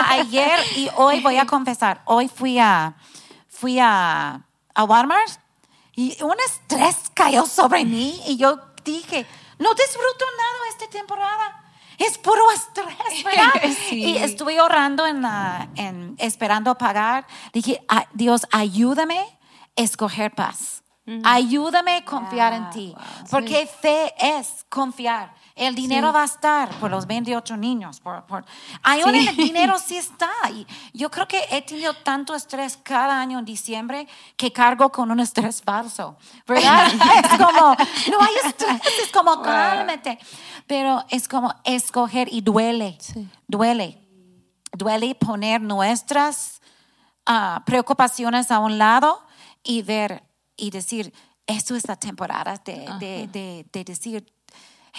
ayer 0.07 0.59
y 0.75 0.89
hoy 0.95 1.21
voy 1.21 1.37
a 1.37 1.45
confesar, 1.45 2.01
hoy 2.05 2.27
fui 2.27 2.57
a, 2.57 2.95
fui 3.47 3.77
a, 3.79 4.41
a 4.73 4.83
Walmart 4.83 5.48
y 5.99 6.15
un 6.23 6.35
estrés 6.45 7.11
cayó 7.13 7.45
sobre 7.45 7.83
mí 7.83 8.21
y 8.25 8.37
yo 8.37 8.57
dije, 8.85 9.25
no 9.57 9.73
disfruto 9.73 10.25
nada 10.37 10.69
esta 10.69 10.89
temporada. 10.89 11.73
Es 11.97 12.17
puro 12.17 12.49
estrés, 12.51 13.23
¿verdad? 13.25 13.51
Y 13.91 14.15
estuve 14.15 14.61
orando 14.61 15.05
en 15.05 15.21
la, 15.21 15.67
en, 15.75 16.15
esperando 16.17 16.77
pagar. 16.77 17.27
Dije, 17.51 17.85
Dios, 18.13 18.47
ayúdame 18.49 19.19
a 19.19 19.81
escoger 19.81 20.33
paz. 20.33 20.83
Ayúdame 21.25 21.97
a 21.97 22.05
confiar 22.05 22.53
en 22.53 22.69
ti. 22.69 22.95
Porque 23.29 23.67
fe 23.67 24.13
es 24.19 24.65
confiar. 24.69 25.35
El 25.59 25.75
dinero 25.75 26.13
va 26.13 26.21
a 26.21 26.25
estar 26.25 26.69
por 26.79 26.89
los 26.89 27.05
28 27.05 27.57
niños. 27.57 27.99
Por, 27.99 28.25
por. 28.25 28.45
Ahora 28.81 29.17
el 29.17 29.35
dinero 29.35 29.77
sí 29.77 29.97
está. 29.97 30.29
Y 30.53 30.65
yo 30.93 31.11
creo 31.11 31.27
que 31.27 31.43
he 31.51 31.61
tenido 31.61 31.93
tanto 31.93 32.33
estrés 32.33 32.77
cada 32.81 33.19
año 33.19 33.39
en 33.39 33.43
diciembre 33.43 34.07
que 34.37 34.53
cargo 34.53 34.89
con 34.89 35.11
un 35.11 35.19
estrés 35.19 35.61
falso. 35.61 36.15
¿Verdad? 36.47 36.87
es 37.23 37.37
como, 37.37 37.75
no 38.09 38.21
hay 38.21 38.35
estrés, 38.45 38.81
es 39.03 39.11
como 39.11 39.41
cálmate. 39.41 40.17
Pero 40.65 41.03
es 41.09 41.27
como 41.27 41.53
escoger 41.65 42.29
y 42.31 42.39
duele. 42.39 42.97
Duele. 43.45 43.99
Duele 44.71 45.13
poner 45.15 45.59
nuestras 45.59 46.61
ah, 47.25 47.63
preocupaciones 47.65 48.49
a 48.49 48.59
un 48.59 48.77
lado 48.77 49.21
y 49.61 49.81
ver 49.81 50.23
y 50.55 50.69
decir, 50.69 51.13
esto 51.45 51.75
es 51.75 51.85
la 51.85 51.97
temporada 51.97 52.61
de, 52.63 52.87
de, 52.99 53.27
de, 53.27 53.65
de 53.73 53.83
decir, 53.83 54.38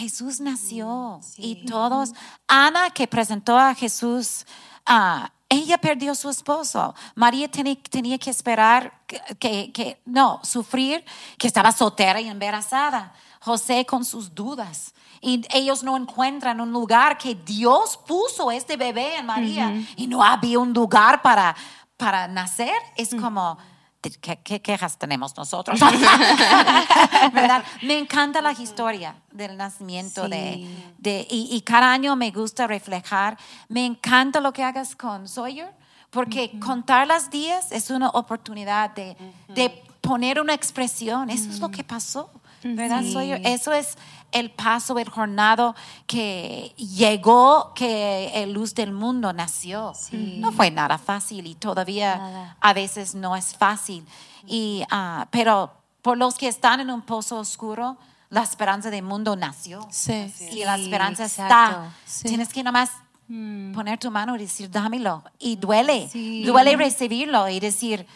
Jesús 0.01 0.41
nació 0.41 1.21
y 1.37 1.67
todos, 1.67 2.13
Ana 2.49 2.89
que 2.89 3.07
presentó 3.07 3.59
a 3.59 3.75
Jesús, 3.75 4.47
ah, 4.87 5.31
ella 5.47 5.77
perdió 5.77 6.15
su 6.15 6.31
esposo. 6.31 6.95
María 7.15 7.51
tenía, 7.51 8.19
que 8.19 8.31
esperar, 8.31 8.95
que, 9.07 9.71
que, 9.73 10.01
no, 10.07 10.41
sufrir, 10.43 11.05
que 11.37 11.47
estaba 11.47 11.71
soltera 11.71 12.19
y 12.19 12.29
embarazada. 12.29 13.13
José 13.41 13.85
con 13.85 14.07
sus 14.07 14.35
dudas. 14.35 14.95
Y 15.21 15.45
ellos 15.53 15.83
no 15.83 15.99
encuentran 15.99 16.63
un 16.63 16.73
lugar 16.73 17.19
que 17.19 17.35
Dios 17.35 17.99
puso 18.07 18.51
este 18.51 18.79
bebé 18.79 19.17
en 19.17 19.27
María 19.27 19.85
y 19.97 20.07
no 20.07 20.25
había 20.25 20.61
un 20.61 20.73
lugar 20.73 21.21
para, 21.21 21.55
para 21.99 22.27
nacer. 22.27 22.77
Es 22.97 23.13
mm. 23.13 23.21
como 23.21 23.59
¿Qué, 24.01 24.63
quejas 24.63 24.99
tenemos 24.99 25.37
nosotros? 25.37 25.79
¿Verdad? 27.33 27.65
Me 27.83 27.99
encanta 27.99 28.41
la 28.41 28.53
historia 28.53 29.15
del 29.31 29.59
nacimiento 29.59 30.27
de, 30.27 30.67
de 30.97 31.27
y, 31.31 31.61
cada 31.61 31.93
año 31.93 32.17
me 32.17 32.31
gusta 32.31 32.67
reflejar. 32.67 33.37
Me 33.69 33.85
encanta 33.85 34.41
lo 34.41 34.55
que 34.55 34.65
hagas 34.65 34.97
con 34.97 35.29
Sawyer, 35.29 35.71
porque 36.09 36.59
contar 36.61 37.07
las 37.07 37.31
días 37.31 37.73
es 37.73 37.91
una 37.91 38.09
oportunidad 38.09 38.95
de, 38.95 39.17
de 39.49 39.69
poner 40.01 40.41
una 40.41 40.55
expresión. 40.55 41.29
Eso 41.29 41.51
es 41.51 41.61
lo 41.61 41.71
que 41.71 41.85
pasó, 41.85 42.31
¿verdad, 42.62 43.03
Sawyer? 43.05 43.40
Eso 43.44 43.73
es 43.73 43.96
el 44.33 44.51
paso, 44.51 44.99
el 44.99 45.09
jornado 45.09 45.75
que 46.07 46.75
llegó, 46.77 47.73
que 47.75 48.42
el 48.42 48.53
luz 48.53 48.75
del 48.75 48.92
mundo 48.92 49.33
nació. 49.33 49.92
No 50.12 50.53
fue 50.53 50.70
nada 50.70 50.99
fácil 50.99 51.46
y 51.46 51.55
todavía 51.55 52.57
a 52.61 52.73
veces 52.73 53.14
no 53.14 53.37
es 53.37 53.57
fácil. 53.57 54.07
Y, 54.46 54.85
uh, 54.92 55.27
pero 55.31 55.73
por 56.03 56.16
los 56.16 56.35
que 56.35 56.49
están 56.49 56.81
en 56.81 56.90
un 56.90 57.03
pozo 57.03 57.38
oscuro, 57.38 57.99
la 58.31 58.42
esperanza 58.42 58.90
del 58.90 59.03
mundo 59.03 59.37
nació. 59.37 59.87
Sí. 59.90 60.33
Y 60.53 60.64
la 60.64 60.77
esperanza 60.77 61.25
está. 61.25 61.92
Tienes 62.23 62.53
que 62.53 62.62
nomás 62.62 62.90
mm. 63.29 63.73
poner 63.73 63.99
tu 63.99 64.11
mano 64.11 64.37
y 64.37 64.38
decir, 64.38 64.70
dámelo. 64.70 65.25
Y 65.38 65.57
duele. 65.57 66.09
Duele 66.44 66.77
recibirlo 66.77 67.49
y 67.49 67.61
decir, 67.61 68.07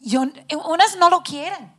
yo, 0.00 0.22
unas 0.66 0.96
no 0.98 1.08
lo 1.08 1.22
quieren. 1.22 1.72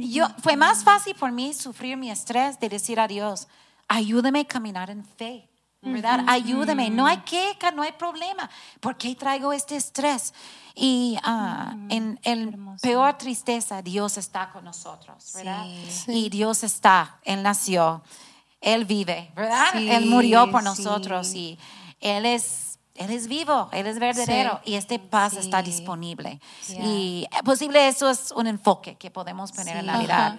Yo, 0.00 0.26
fue 0.42 0.56
más 0.56 0.84
fácil 0.84 1.14
por 1.14 1.32
mí 1.32 1.54
sufrir 1.54 1.96
mi 1.96 2.10
estrés 2.10 2.60
de 2.60 2.68
decir 2.68 3.00
a 3.00 3.08
Dios, 3.08 3.48
ayúdame 3.88 4.40
a 4.40 4.44
caminar 4.44 4.90
en 4.90 5.04
fe. 5.04 5.48
¿verdad? 5.80 6.24
Ayúdame, 6.26 6.90
no 6.90 7.06
hay 7.06 7.18
queja, 7.18 7.70
no 7.70 7.82
hay 7.82 7.92
problema. 7.92 8.50
¿Por 8.80 8.96
qué 8.96 9.14
traigo 9.14 9.52
este 9.52 9.76
estrés? 9.76 10.34
Y 10.74 11.16
ah, 11.22 11.74
en 11.88 12.18
el 12.24 12.58
peor 12.82 13.16
tristeza, 13.16 13.80
Dios 13.80 14.18
está 14.18 14.50
con 14.50 14.64
nosotros, 14.64 15.32
¿verdad? 15.34 15.64
Y 16.08 16.28
Dios 16.30 16.64
está, 16.64 17.20
Él 17.22 17.42
nació, 17.42 18.02
Él 18.60 18.84
vive, 18.84 19.30
¿verdad? 19.34 19.76
Él 19.76 20.06
murió 20.06 20.50
por 20.50 20.62
nosotros 20.62 21.32
y 21.34 21.58
Él 22.00 22.26
es 22.26 22.67
él 22.98 23.10
es 23.10 23.28
vivo, 23.28 23.68
Él 23.72 23.86
es 23.86 23.98
verdadero 23.98 24.60
y 24.64 24.74
este 24.74 24.98
paz 24.98 25.34
está 25.34 25.62
disponible. 25.62 26.40
Y 26.68 27.26
posible 27.44 27.86
eso 27.86 28.10
es 28.10 28.32
un 28.32 28.48
enfoque 28.48 28.96
que 28.96 29.10
podemos 29.10 29.52
poner 29.52 29.76
en 29.76 29.86
la 29.86 29.98
vida. 29.98 30.38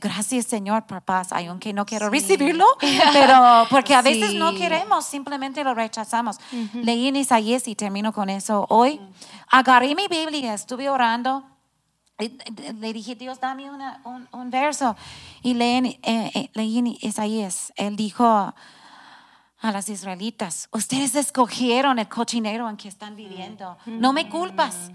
Gracias 0.00 0.44
Señor 0.44 0.86
por 0.86 1.00
paz, 1.02 1.32
aunque 1.32 1.72
no 1.72 1.86
quiero 1.86 2.10
recibirlo, 2.10 2.66
pero 3.12 3.66
porque 3.70 3.94
a 3.94 4.02
veces 4.02 4.34
no 4.34 4.54
queremos, 4.54 5.06
simplemente 5.06 5.64
lo 5.64 5.74
rechazamos. 5.74 6.36
Leí 6.74 7.08
en 7.08 7.16
Isaías 7.16 7.66
y 7.68 7.74
termino 7.74 8.12
con 8.12 8.28
eso. 8.28 8.66
Hoy 8.68 9.00
agarré 9.50 9.94
mi 9.94 10.06
Biblia, 10.06 10.54
estuve 10.54 10.90
orando. 10.90 11.42
Le 12.18 12.92
dije, 12.92 13.16
Dios, 13.16 13.40
dame 13.40 13.68
un, 13.70 14.50
verso. 14.50 14.94
Y 15.42 15.54
leí, 15.54 15.98
eh, 16.02 16.30
eh, 16.34 16.50
leí 16.52 16.78
en 16.78 16.86
Isaías, 17.00 17.72
Él 17.76 17.96
dijo, 17.96 18.54
a 19.64 19.72
las 19.72 19.88
israelitas, 19.88 20.68
ustedes 20.72 21.14
escogieron 21.14 21.98
el 21.98 22.06
cochinero 22.06 22.68
en 22.68 22.76
que 22.76 22.88
están 22.88 23.16
viviendo, 23.16 23.78
no 23.86 24.12
me 24.12 24.28
culpas. 24.28 24.90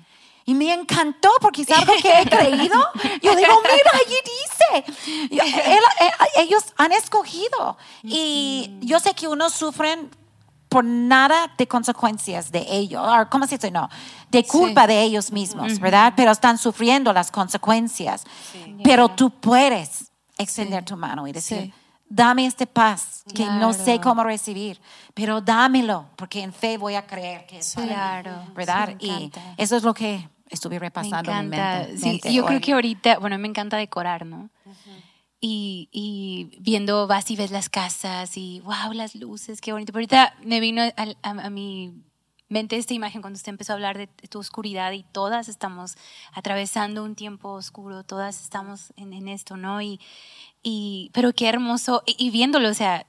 Y 0.46 0.54
me 0.54 0.74
encantó 0.74 1.30
porque 1.42 1.62
es 1.64 1.72
algo 1.72 1.94
que 2.02 2.22
he 2.22 2.26
creído. 2.26 2.80
Yo 3.22 3.36
digo, 3.36 3.54
mira, 3.62 3.92
allí 3.94 4.16
dice. 4.26 5.40
ellos 6.38 6.64
han 6.78 6.92
escogido. 6.92 7.78
Y 8.04 8.78
yo 8.82 9.00
sé 9.00 9.14
que 9.14 9.28
unos 9.28 9.54
sufren 9.54 10.10
por 10.70 10.84
nada 10.84 11.52
de 11.58 11.68
consecuencias 11.68 12.52
de 12.52 12.66
ellos, 12.68 13.04
¿cómo 13.30 13.48
se 13.48 13.56
dice? 13.58 13.72
No, 13.72 13.90
de 14.30 14.44
culpa 14.46 14.86
de 14.86 15.02
ellos 15.02 15.32
mismos, 15.32 15.80
¿verdad? 15.80 16.14
Pero 16.16 16.32
están 16.32 16.60
sufriendo 16.60 17.12
las 17.12 17.32
consecuencias. 17.32 18.24
Pero 18.84 19.10
tú 19.10 19.32
puedes 19.32 20.12
extender 20.38 20.86
tu 20.86 20.96
mano 20.96 21.28
y 21.28 21.32
decir, 21.32 21.74
dame 22.10 22.46
este 22.46 22.68
paz 22.68 23.24
que 23.34 23.46
no 23.46 23.74
sé 23.74 24.02
cómo 24.02 24.24
recibir, 24.24 24.82
pero 25.14 25.40
dámelo, 25.42 26.10
porque 26.16 26.42
en 26.42 26.52
fe 26.52 26.78
voy 26.78 26.96
a 26.96 27.06
creer 27.06 27.46
que 27.46 27.60
es 27.60 27.76
claro, 27.76 28.32
¿verdad? 28.56 28.96
y 29.00 29.32
eso 29.58 29.78
es 29.78 29.84
lo 29.84 29.94
que 29.94 30.28
estuve 30.50 30.80
repasando 30.80 31.32
en 31.32 31.50
mi 31.50 31.58
mente. 32.02 32.34
yo 32.34 32.46
creo 32.46 32.60
que 32.60 32.74
ahorita, 32.74 33.20
bueno, 33.20 33.38
me 33.38 33.48
encanta 33.48 33.78
decorar, 33.78 34.26
¿no? 34.26 34.50
y, 35.42 35.88
y, 35.92 36.60
viendo, 36.60 37.08
vas 37.08 37.32
y 37.32 37.36
ves 37.36 37.52
las 37.52 37.70
casas 37.70 38.36
y 38.36 38.60
wow, 38.62 38.92
las 38.94 39.16
luces, 39.16 39.62
qué 39.62 39.72
bonito. 39.72 39.94
Pero 39.94 40.00
ahorita 40.02 40.36
me 40.44 40.60
vino 40.60 40.82
a, 40.82 41.16
a, 41.22 41.50
mi 41.50 41.94
mente 42.50 42.76
esta 42.76 42.94
imagen 42.94 43.22
cuando 43.22 43.38
usted 43.38 43.50
empezó 43.50 43.72
a 43.72 43.76
hablar 43.76 43.98
de, 43.98 44.08
tu 44.08 44.40
oscuridad 44.40 44.92
y 44.92 45.04
todas 45.04 45.48
estamos 45.48 45.96
atravesando 46.34 47.04
un 47.04 47.16
tiempo 47.16 47.52
oscuro, 47.52 48.04
todas 48.04 48.42
estamos 48.42 48.92
en, 48.98 49.14
en 49.14 49.30
esto, 49.30 49.56
¿no? 49.56 49.82
Y, 49.82 50.02
y, 50.64 51.12
pero 51.14 51.34
qué 51.34 51.48
hermoso, 51.48 52.04
y, 52.06 52.30
viéndolo, 52.32 52.70
o 52.70 52.74
sea, 52.74 53.06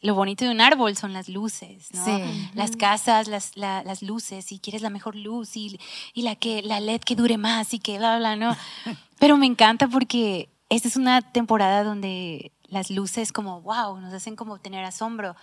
lo 0.00 0.14
bonito 0.14 0.44
de 0.44 0.50
un 0.50 0.60
árbol 0.60 0.96
son 0.96 1.12
las 1.12 1.28
luces, 1.28 1.88
¿no? 1.92 2.04
Sí. 2.04 2.50
Las 2.54 2.76
casas, 2.76 3.26
las, 3.26 3.56
las 3.56 4.02
luces, 4.02 4.52
y 4.52 4.58
quieres 4.58 4.82
la 4.82 4.90
mejor 4.90 5.16
luz 5.16 5.56
y, 5.56 5.78
y, 6.12 6.22
la, 6.22 6.36
que, 6.36 6.62
la 6.62 6.80
LED 6.80 7.00
que 7.00 7.16
dure 7.16 7.38
más 7.38 7.72
y 7.74 7.78
que 7.78 7.98
bla, 7.98 8.18
bla, 8.18 8.36
¿no? 8.36 8.56
Pero 9.18 9.36
me 9.36 9.46
encanta 9.46 9.88
porque 9.88 10.50
esta 10.68 10.88
es 10.88 10.96
una 10.96 11.22
temporada 11.22 11.84
donde 11.84 12.52
las 12.68 12.90
luces 12.90 13.32
como, 13.32 13.60
wow, 13.62 13.98
nos 14.00 14.12
hacen 14.12 14.36
como 14.36 14.58
tener 14.58 14.84
asombro. 14.84 15.36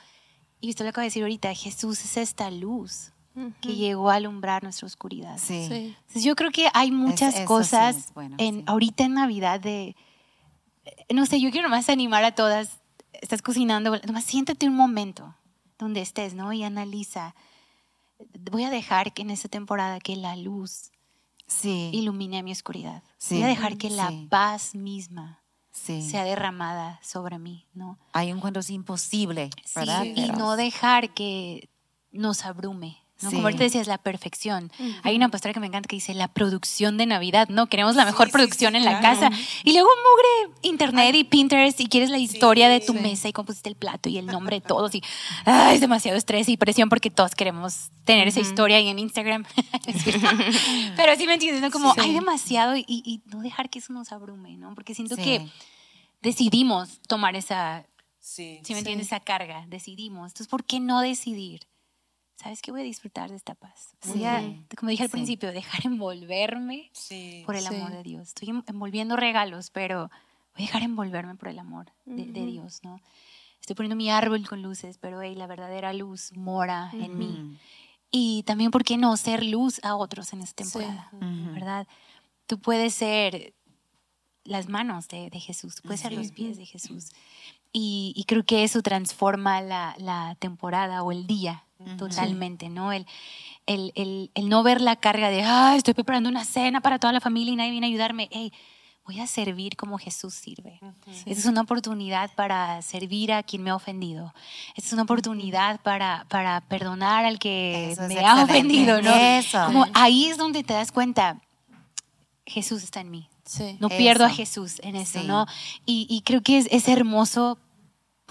Y 0.60 0.70
usted 0.70 0.86
lo 0.86 0.90
acaba 0.90 1.04
de 1.04 1.08
decir 1.08 1.24
ahorita, 1.24 1.54
Jesús 1.56 2.04
es 2.04 2.18
esta 2.18 2.52
luz 2.52 3.12
que 3.62 3.76
llegó 3.76 4.10
a 4.10 4.16
alumbrar 4.16 4.62
nuestra 4.62 4.86
oscuridad. 4.86 5.38
Sí. 5.38 5.96
yo 6.16 6.36
creo 6.36 6.52
que 6.52 6.68
hay 6.74 6.92
muchas 6.92 7.40
cosas 7.42 8.12
en, 8.38 8.64
ahorita 8.68 9.06
en 9.06 9.14
Navidad 9.14 9.60
de 9.60 9.96
no 11.14 11.26
sé, 11.26 11.40
yo 11.40 11.52
quiero 11.52 11.70
más 11.70 11.90
animar 11.90 12.24
a 12.24 12.34
todas, 12.34 12.80
estás 13.14 13.42
cocinando, 13.42 13.98
nomás 14.06 14.24
siéntate 14.24 14.68
un 14.68 14.76
momento 14.76 15.36
donde 15.78 16.02
estés, 16.02 16.34
¿no? 16.34 16.54
Y 16.54 16.64
analiza, 16.64 17.36
voy 18.52 18.64
a 18.64 18.70
dejar 18.70 19.14
que 19.14 19.22
en 19.24 19.32
esta 19.32 19.50
temporada 19.50 20.00
que 20.00 20.16
la 20.16 20.36
luz 20.36 20.92
ilumine 21.64 22.44
mi 22.44 22.52
oscuridad. 22.52 23.04
Voy 23.30 23.44
a 23.44 23.48
dejar 23.48 23.78
que 23.78 23.90
la 23.90 24.12
paz 24.30 24.76
misma 24.76 25.44
sea 25.72 26.24
derramada 26.24 27.00
sobre 27.02 27.40
mí, 27.40 27.68
¿no? 27.74 27.98
Hay 28.14 28.32
un 28.32 28.40
cuento 28.40 28.60
es 28.60 28.70
imposible, 28.70 29.50
¿verdad? 29.76 30.04
y 30.04 30.30
no 30.32 30.56
dejar 30.56 31.14
que 31.14 31.70
nos 32.12 32.46
abrume. 32.46 33.01
¿No? 33.24 33.32
Como 33.32 33.44
ahorita 33.44 33.64
decías, 33.64 33.88
la 33.88 33.98
perfección. 33.98 34.72
Hay 35.04 35.16
una 35.16 35.30
pastora 35.30 35.54
que 35.54 35.60
me 35.60 35.68
encanta 35.68 35.88
que 35.88 35.96
dice 35.96 36.14
la 36.14 36.28
producción 36.28 36.98
de 36.98 37.06
Navidad, 37.06 37.50
¿no? 37.50 37.68
Queremos 37.68 37.96
la 37.96 38.06
mejor 38.06 38.32
producción 38.32 38.76
en 38.76 38.86
la 38.86 39.00
casa. 39.00 39.30
Y 39.64 39.74
luego 39.74 39.90
mugre 39.90 40.58
internet 40.64 41.16
y 41.16 41.24
Pinterest 41.24 41.80
y 41.80 41.88
quieres 41.88 42.10
la 42.10 42.18
historia 42.18 42.70
de 42.70 42.80
tu 42.80 42.94
mesa 42.94 43.28
y 43.28 43.34
compusiste 43.34 43.70
el 43.70 43.76
plato 43.76 44.10
y 44.10 44.18
el 44.18 44.26
nombre 44.26 44.60
de 44.60 44.62
todos 44.62 44.94
y 44.96 45.04
es 45.46 45.82
demasiado 45.82 46.18
estrés 46.18 46.50
y 46.50 46.58
presión 46.58 46.90
porque 46.90 47.10
todos 47.10 47.36
queremos 47.36 47.92
tener 48.06 48.28
esa 48.28 48.40
historia 48.40 48.78
ahí 48.78 48.90
en 48.90 49.00
Instagram. 49.00 49.46
Pero 50.96 51.16
sí 51.16 51.28
me 51.28 51.34
entiendes, 51.34 51.62
¿no? 51.62 51.72
Como 51.72 51.94
hay 51.98 52.14
demasiado 52.14 52.76
y, 52.76 53.22
no 53.26 53.42
dejar 53.42 53.70
que 53.70 53.80
eso 53.80 53.94
nos 53.94 54.12
abrume, 54.12 54.58
¿no? 54.58 54.74
Porque 54.76 54.96
siento 54.96 55.16
que 55.16 55.48
decidimos 56.22 57.02
tomar 57.08 57.36
esa, 57.36 57.86
sí, 58.20 58.62
me 58.70 58.80
entiendes, 58.80 59.08
esa 59.08 59.20
carga, 59.20 59.66
decidimos. 59.68 60.32
Entonces, 60.32 60.48
¿por 60.48 60.64
qué 60.64 60.80
no 60.80 61.02
decidir? 61.02 61.68
¿Sabes 62.42 62.62
qué? 62.62 62.72
Voy 62.72 62.82
a 62.82 62.86
disfrutar 62.86 63.30
de 63.30 63.36
esta 63.36 63.54
paz. 63.54 63.96
Voy 64.08 64.24
a, 64.26 64.42
como 64.76 64.90
dije 64.90 65.04
al 65.04 65.10
principio, 65.10 65.52
dejar 65.52 65.86
envolverme 65.86 66.92
por 67.46 67.56
el 67.56 67.68
amor 67.68 67.92
de 67.92 68.04
Dios. 68.04 68.30
Estoy 68.30 68.50
envolviendo 68.66 69.16
regalos, 69.16 69.70
pero 69.70 70.10
voy 70.56 70.64
a 70.64 70.68
dejar 70.68 70.82
envolverme 70.82 71.36
por 71.36 71.50
el 71.50 71.60
amor 71.60 71.92
de, 72.06 72.46
Dios, 72.46 72.80
¿no? 72.84 73.00
Estoy 73.60 73.76
poniendo 73.76 73.96
mi 73.96 74.10
árbol 74.10 74.48
con 74.48 74.64
luces, 74.64 74.98
pero 74.98 75.22
hey, 75.22 75.36
la 75.36 75.46
verdadera 75.46 75.94
luz 75.94 76.36
mora 76.36 76.90
en 76.94 77.18
mí. 77.18 77.60
Y 78.10 78.42
también, 78.44 78.72
¿por 78.72 78.84
qué 78.84 78.98
no 78.98 79.16
ser 79.18 79.46
luz 79.46 79.80
a 79.84 79.96
otros 79.96 80.34
en 80.34 80.42
esta 80.42 80.64
temporada? 80.64 81.10
¿Verdad? 81.12 81.88
Tú 82.48 82.60
puedes 82.60 82.96
ser 82.96 83.54
las 84.44 84.68
manos 84.68 85.08
de, 85.08 85.30
Jesús, 85.40 85.76
tú 85.76 85.84
puedes 85.84 86.02
ser 86.02 86.14
los 86.14 86.32
pies 86.32 86.58
de 86.58 86.66
Jesús. 86.66 87.12
Y, 87.74 88.26
creo 88.28 88.44
que 88.44 88.64
eso 88.64 88.82
transforma 88.82 89.62
la, 89.62 90.36
temporada 90.40 91.04
o 91.04 91.12
el 91.12 91.28
día 91.28 91.66
totalmente, 91.98 92.70
¿no? 92.70 92.92
El, 92.94 93.06
el, 93.66 94.30
no 94.44 94.64
ver 94.64 94.82
la 94.82 94.96
carga 94.96 95.30
de, 95.30 95.44
ah, 95.44 95.76
estoy 95.76 95.94
preparando 95.94 96.30
una 96.30 96.46
cena 96.46 96.82
para 96.82 97.00
toda 97.00 97.14
la 97.14 97.22
familia 97.22 97.54
y 97.54 97.56
nadie 97.56 97.72
viene 97.72 97.88
a 97.88 97.90
ayudarme. 97.90 98.28
Hey, 98.32 98.52
voy 99.06 99.20
a 99.20 99.28
servir 99.28 99.76
como 99.76 99.98
Jesús 99.98 100.34
sirve. 100.34 100.80
Esta 101.08 101.32
es 101.32 101.46
una 101.46 101.62
oportunidad 101.62 102.32
para 102.36 102.82
servir 102.82 103.34
a 103.34 103.44
quien 103.44 103.64
me 103.64 103.70
ha 103.70 103.76
ofendido. 103.76 104.34
Esta 104.76 104.88
es 104.88 104.94
una 104.94 105.04
oportunidad 105.04 105.82
para, 105.82 106.26
para 106.30 106.62
perdonar 106.62 107.26
al 107.26 107.40
que 107.40 107.96
me 108.08 108.20
ha 108.26 108.44
ofendido, 108.44 109.02
¿no? 109.02 109.12
Como 109.68 109.86
ahí 109.94 110.28
es 110.28 110.38
donde 110.38 110.64
te 110.64 110.74
das 110.74 110.92
cuenta, 110.92 111.42
Jesús 112.46 112.84
está 112.84 113.02
en 113.02 113.12
mí. 113.12 113.30
no 113.80 113.90
pierdo 113.90 114.26
a 114.26 114.30
Jesús 114.30 114.80
en 114.84 114.96
eso, 114.96 115.24
¿no? 115.24 115.46
Y, 115.86 116.22
creo 116.26 116.42
que 116.42 116.58
es, 116.58 116.68
es 116.72 116.88
hermoso 116.88 117.58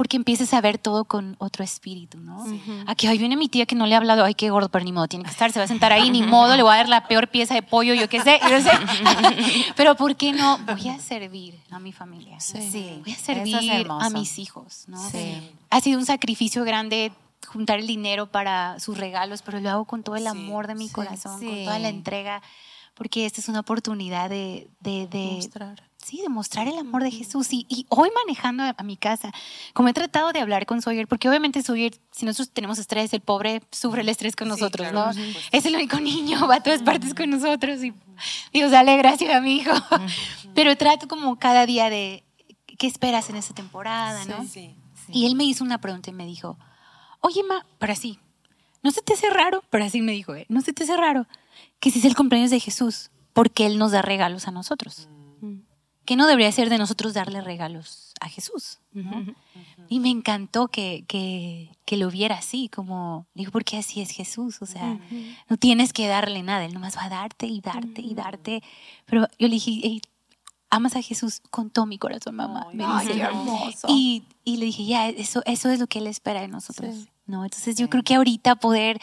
porque 0.00 0.16
empiezas 0.16 0.54
a 0.54 0.62
ver 0.62 0.78
todo 0.78 1.04
con 1.04 1.36
otro 1.40 1.62
espíritu, 1.62 2.16
¿no? 2.16 2.46
Aquí, 2.86 3.06
ahí 3.06 3.18
viene 3.18 3.36
mi 3.36 3.50
tía 3.50 3.66
que 3.66 3.74
no 3.74 3.86
le 3.86 3.94
ha 3.94 3.98
hablado, 3.98 4.24
ay, 4.24 4.32
qué 4.32 4.48
gordo, 4.48 4.70
pero 4.70 4.82
ni 4.82 4.92
modo, 4.92 5.08
tiene 5.08 5.26
que 5.26 5.30
estar, 5.30 5.52
se 5.52 5.58
va 5.58 5.66
a 5.66 5.68
sentar 5.68 5.92
ahí, 5.92 6.08
ni 6.08 6.22
modo, 6.22 6.56
le 6.56 6.62
voy 6.62 6.72
a 6.72 6.76
dar 6.76 6.88
la 6.88 7.06
peor 7.06 7.28
pieza 7.28 7.52
de 7.52 7.60
pollo, 7.60 7.92
yo 7.92 8.08
qué 8.08 8.22
sé, 8.22 8.40
yo 8.48 8.62
sé. 8.62 8.70
pero 9.76 9.96
¿por 9.96 10.16
qué 10.16 10.32
no? 10.32 10.56
Voy 10.64 10.88
a 10.88 10.98
servir 10.98 11.60
a 11.70 11.78
mi 11.78 11.92
familia, 11.92 12.40
sí. 12.40 13.02
voy 13.04 13.12
a 13.12 13.16
servir 13.16 13.86
a 13.90 14.08
mis 14.08 14.38
hijos, 14.38 14.84
¿no? 14.86 14.98
Ha 15.68 15.80
sido 15.82 15.98
un 15.98 16.06
sacrificio 16.06 16.64
grande 16.64 17.12
juntar 17.46 17.78
el 17.78 17.86
dinero 17.86 18.24
para 18.24 18.80
sus 18.80 18.96
regalos, 18.96 19.42
pero 19.42 19.60
lo 19.60 19.68
hago 19.68 19.84
con 19.84 20.02
todo 20.02 20.16
el 20.16 20.26
amor 20.26 20.66
de 20.66 20.76
mi 20.76 20.88
corazón, 20.88 21.44
con 21.44 21.64
toda 21.64 21.78
la 21.78 21.90
entrega, 21.90 22.40
porque 22.94 23.26
esta 23.26 23.42
es 23.42 23.50
una 23.50 23.60
oportunidad 23.60 24.30
de, 24.30 24.66
de, 24.80 25.08
de 25.08 25.32
mostrar 25.34 25.89
sí, 26.04 26.20
demostrar 26.22 26.68
el 26.68 26.78
amor 26.78 27.02
de 27.02 27.10
Jesús. 27.10 27.48
Y, 27.52 27.86
hoy 27.88 28.10
manejando 28.24 28.64
a, 28.76 28.82
mi 28.82 28.96
casa, 28.96 29.32
como 29.74 29.88
he 29.88 29.92
tratado 29.92 30.32
de 30.32 30.40
hablar 30.40 30.66
con 30.66 30.82
Sawyer, 30.82 31.06
porque 31.06 31.28
obviamente 31.28 31.62
Sawyer, 31.62 31.98
si 32.10 32.26
nosotros 32.26 32.50
tenemos 32.50 32.78
estrés, 32.78 33.12
el 33.12 33.20
pobre 33.20 33.62
sufre 33.70 34.02
el 34.02 34.08
estrés 34.08 34.36
con 34.36 34.48
nosotros, 34.48 34.92
¿no? 34.92 35.10
Es 35.52 35.66
el 35.66 35.74
único 35.74 36.00
niño, 36.00 36.46
va 36.48 36.56
a 36.56 36.62
todas 36.62 36.82
partes 36.82 37.14
con 37.14 37.30
nosotros 37.30 37.82
y 37.84 37.92
Dios, 38.52 38.70
dale 38.70 38.96
gracias 38.96 39.34
a 39.34 39.40
mi 39.40 39.56
hijo. 39.56 39.72
Pero 40.54 40.76
trato 40.76 41.08
como 41.08 41.38
cada 41.38 41.66
día 41.66 41.90
de, 41.90 42.24
¿qué 42.78 42.86
esperas 42.86 43.30
en 43.30 43.36
esta 43.36 43.54
temporada, 43.54 44.24
no? 44.24 44.44
Y 45.08 45.26
él 45.26 45.34
me 45.34 45.44
hizo 45.44 45.64
una 45.64 45.80
pregunta 45.80 46.10
y 46.10 46.12
me 46.12 46.24
dijo, 46.24 46.56
oye, 47.20 47.42
ma, 47.42 47.66
pero 47.78 47.92
así, 47.92 48.18
¿no 48.82 48.90
se 48.90 49.02
te 49.02 49.14
hace 49.14 49.28
raro? 49.28 49.62
Pero 49.70 49.84
así 49.84 50.00
me 50.02 50.12
dijo, 50.12 50.34
¿eh? 50.34 50.46
¿no 50.48 50.60
se 50.60 50.72
te 50.72 50.84
hace 50.84 50.96
raro 50.96 51.26
que 51.80 51.90
si 51.90 51.98
es 51.98 52.04
el 52.04 52.14
cumpleaños 52.14 52.50
de 52.50 52.60
Jesús, 52.60 53.10
porque 53.32 53.66
Él 53.66 53.78
nos 53.78 53.92
da 53.92 54.02
regalos 54.02 54.46
a 54.46 54.50
nosotros? 54.50 55.08
Que 56.10 56.16
no 56.16 56.26
debería 56.26 56.50
ser 56.50 56.70
de 56.70 56.76
nosotros 56.76 57.14
darle 57.14 57.40
regalos 57.40 58.14
a 58.20 58.28
Jesús. 58.28 58.80
Y 59.88 60.00
me 60.00 60.08
encantó 60.08 60.66
que, 60.66 61.04
que, 61.06 61.96
lo 61.96 62.10
viera 62.10 62.34
así, 62.34 62.68
como, 62.68 63.26
digo, 63.32 63.52
porque 63.52 63.76
así 63.76 64.00
es 64.00 64.10
Jesús, 64.10 64.60
o 64.60 64.66
sea, 64.66 64.98
no 65.48 65.56
tienes 65.56 65.92
que 65.92 66.08
darle 66.08 66.42
nada, 66.42 66.64
Él 66.64 66.74
nomás 66.74 66.96
va 66.96 67.04
a 67.04 67.10
darte 67.10 67.46
y 67.46 67.60
darte 67.60 68.02
y 68.02 68.14
darte. 68.14 68.60
Pero 69.06 69.28
yo 69.38 69.46
le 69.46 69.54
dije, 69.54 70.00
amas 70.68 70.96
a 70.96 71.02
Jesús 71.02 71.42
con 71.48 71.70
todo 71.70 71.86
mi 71.86 71.96
corazón, 71.96 72.34
mamá. 72.34 72.66
qué 73.06 73.20
hermoso. 73.20 73.86
Y, 73.88 74.24
y, 74.42 74.56
le 74.56 74.66
dije, 74.66 74.86
ya, 74.86 75.08
eso, 75.10 75.42
eso 75.46 75.70
es 75.70 75.78
lo 75.78 75.86
que 75.86 76.00
Él 76.00 76.08
espera 76.08 76.40
de 76.40 76.48
nosotros. 76.48 77.06
¿no? 77.26 77.44
Entonces 77.44 77.76
yo 77.76 77.88
creo 77.88 78.02
que 78.02 78.16
ahorita 78.16 78.56
poder 78.56 79.00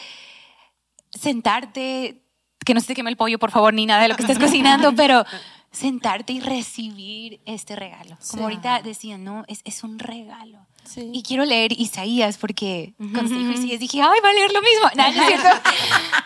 sentarte, 1.12 2.20
que 2.66 2.74
no 2.74 2.80
se 2.80 2.88
te 2.88 2.94
queme 2.94 3.08
el 3.08 3.16
pollo, 3.16 3.38
por 3.38 3.50
favor, 3.50 3.72
ni 3.72 3.86
nada 3.86 4.02
de 4.02 4.08
lo 4.08 4.16
que 4.16 4.24
estés 4.24 4.38
cocinando, 4.38 4.92
pero 4.94 5.24
sentarte 5.70 6.32
y 6.32 6.40
recibir 6.40 7.40
este 7.44 7.76
regalo. 7.76 8.16
Como 8.30 8.44
ahorita 8.44 8.82
decían, 8.82 9.24
no, 9.24 9.44
es, 9.48 9.60
es 9.64 9.84
un 9.84 9.98
regalo. 9.98 10.66
Y 10.96 11.22
quiero 11.22 11.44
leer 11.44 11.72
Isaías 11.72 12.38
porque 12.38 12.94
cuando 12.96 13.28
se 13.28 13.34
dijo 13.34 13.52
Isaías 13.52 13.80
dije, 13.80 14.00
ay, 14.00 14.20
va 14.24 14.30
a 14.30 14.32
leer 14.32 14.52
lo 14.52 14.62
mismo. 14.62 14.88
No, 14.96 15.04
es 15.04 15.26
cierto. 15.26 15.48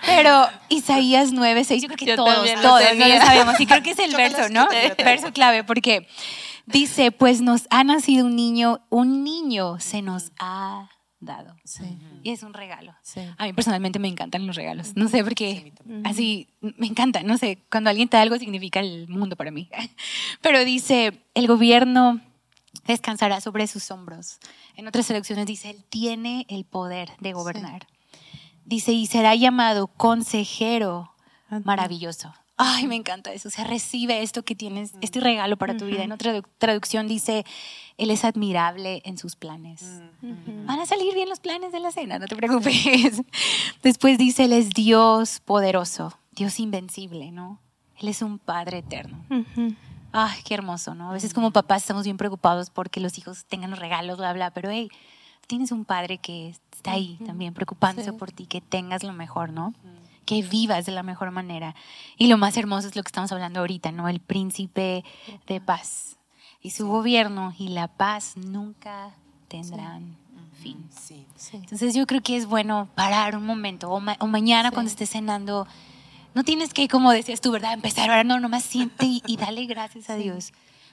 Pero 0.07 0.49
Isaías 0.69 1.33
9, 1.33 1.65
6, 1.65 1.83
yo 1.83 1.89
creo 1.89 1.99
que 1.99 2.17
todos, 2.17 2.63
todos 2.63 2.83
no 2.97 3.09
lo 3.09 3.17
sabemos. 3.17 3.61
Y 3.61 3.67
creo 3.67 3.83
que 3.83 3.91
es 3.91 3.99
el 3.99 4.15
verso, 4.15 4.49
¿no? 4.51 4.69
verso 4.99 5.33
clave 5.33 5.65
porque 5.65 6.07
dice, 6.67 7.11
pues 7.11 7.41
nos 7.41 7.67
ha 7.71 7.85
nacido 7.85 8.27
un 8.27 8.37
niño, 8.37 8.81
un 8.89 9.25
niño 9.25 9.81
se 9.81 10.01
nos 10.01 10.31
ha 10.39 10.89
dado. 11.23 11.57
Y 12.23 12.31
es 12.31 12.43
un 12.43 12.53
regalo. 12.53 12.95
A 13.39 13.47
mí 13.47 13.53
personalmente 13.53 13.99
me 13.99 14.09
encantan 14.09 14.47
los 14.47 14.57
regalos. 14.57 14.97
No 14.97 15.09
sé 15.09 15.25
por 15.25 15.35
qué. 15.35 15.73
Así, 16.05 16.49
me 16.61 16.87
encanta. 16.87 17.23
No 17.23 17.39
sé, 17.39 17.59
cuando 17.71 17.91
alguien 17.91 18.09
te 18.09 18.17
da 18.17 18.23
algo 18.23 18.39
significa 18.39 18.81
el 18.81 19.09
mundo 19.09 19.37
para 19.37 19.51
mí. 19.51 19.69
Pero 20.43 20.65
dice, 20.65 21.25
el 21.35 21.47
gobierno 21.47 22.21
descansará 22.87 23.41
sobre 23.41 23.67
sus 23.67 23.91
hombros. 23.91 24.39
En 24.77 24.87
otras 24.87 25.07
selecciones 25.07 25.47
dice, 25.47 25.71
él 25.71 25.85
tiene 25.89 26.47
el 26.49 26.65
poder 26.65 27.11
de 27.21 27.33
gobernar. 27.33 27.87
Dice, 28.65 28.93
y 28.93 29.07
será 29.07 29.35
llamado 29.35 29.87
consejero 29.87 31.13
maravilloso. 31.65 32.35
Ay, 32.57 32.87
me 32.87 32.97
encanta 32.97 33.33
eso. 33.33 33.49
O 33.49 33.51
sea, 33.51 33.65
recibe 33.65 34.23
esto 34.23 34.45
que 34.45 34.55
tienes, 34.55 34.93
este 35.01 35.21
regalo 35.21 35.57
para 35.57 35.77
tu 35.77 35.87
vida. 35.87 36.03
En 36.03 36.13
otra 36.13 36.43
traducción 36.59 37.09
dice, 37.09 37.45
Él 37.97 38.11
es 38.11 38.25
admirable 38.25 39.03
en 39.05 39.19
sus 39.19 39.37
planes. 39.37 40.03
Van 40.21 40.79
a 40.79 40.87
salir 40.87 41.15
bien 41.15 41.29
los 41.29 41.41
planes 41.41 41.73
de 41.73 41.81
la 41.81 41.91
cena, 41.91 42.19
no 42.19 42.27
te 42.27 42.37
preocupes. 42.37 43.23
Después 43.83 44.19
dice, 44.19 44.45
Él 44.45 44.53
es 44.53 44.71
Dios 44.71 45.41
poderoso, 45.41 46.13
Dios 46.33 46.61
invencible, 46.61 47.33
¿no? 47.33 47.59
Él 47.99 48.09
es 48.09 48.23
un 48.23 48.39
Padre 48.39 48.79
eterno. 48.79 49.25
Ay, 50.13 50.41
qué 50.45 50.55
hermoso, 50.55 50.95
¿no? 50.95 51.11
A 51.11 51.13
veces 51.15 51.33
como 51.33 51.53
papás 51.53 51.83
estamos 51.83 52.05
bien 52.05 52.19
preocupados 52.19 52.69
porque 52.69 53.01
los 53.01 53.17
hijos 53.17 53.47
tengan 53.47 53.71
los 53.71 53.79
regalos, 53.79 54.19
bla, 54.19 54.33
bla, 54.35 54.51
pero 54.51 54.71
hey, 54.71 54.91
tienes 55.47 55.73
un 55.73 55.85
padre 55.85 56.19
que 56.19 56.51
está 56.51 56.93
ahí 56.93 57.19
también 57.25 57.55
preocupándose 57.55 58.13
por 58.13 58.31
ti, 58.31 58.47
que 58.47 58.61
tengas 58.61 59.03
lo 59.03 59.13
mejor, 59.15 59.53
¿no? 59.53 59.73
Que 60.25 60.43
vivas 60.43 60.87
de 60.87 60.93
la 60.93 61.03
mejor 61.03 61.31
manera. 61.31 61.75
Y 62.17 62.29
lo 62.29 62.39
más 62.39 62.57
hermoso 62.57 62.89
es 62.89 62.97
lo 62.97 63.03
que 63.03 63.09
estamos 63.09 63.33
hablando 63.33 63.61
ahorita, 63.61 63.93
¿no? 63.93 64.09
El 64.09 64.21
príncipe 64.21 65.05
de 65.47 65.61
paz. 65.61 66.17
Y 66.61 66.71
su 66.71 66.87
gobierno 66.87 67.55
y 67.59 67.69
la 67.69 67.89
paz 67.89 68.37
nunca 68.37 69.15
tendrán 69.49 70.17
fin. 70.63 70.89
Entonces 71.53 71.95
yo 71.95 72.07
creo 72.07 72.23
que 72.23 72.37
es 72.37 72.47
bueno 72.47 72.89
parar 72.95 73.37
un 73.37 73.45
momento 73.45 73.91
o, 73.91 74.01
mañana 74.01 74.71
cuando 74.71 74.91
estés 74.91 75.11
cenando. 75.11 75.67
No 76.35 76.45
tienes 76.45 76.73
que, 76.73 76.89
como 76.89 77.11
decías 77.11 77.41
tú, 77.41 77.51
¿verdad? 77.51 77.75
Empezar 77.75 78.09
ahora, 78.09 78.25
no, 78.25 78.41
nomás 78.41 78.63
siente 78.63 79.05
y, 79.05 79.23
y 79.27 79.37
dale 79.37 79.67
gracias 79.67 80.09
a 80.09 80.15
Dios 80.15 80.53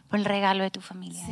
por 0.10 0.20
el 0.20 0.26
regalo 0.26 0.63
de 0.63 0.72
tu 0.72 0.82
familia. 0.82 1.24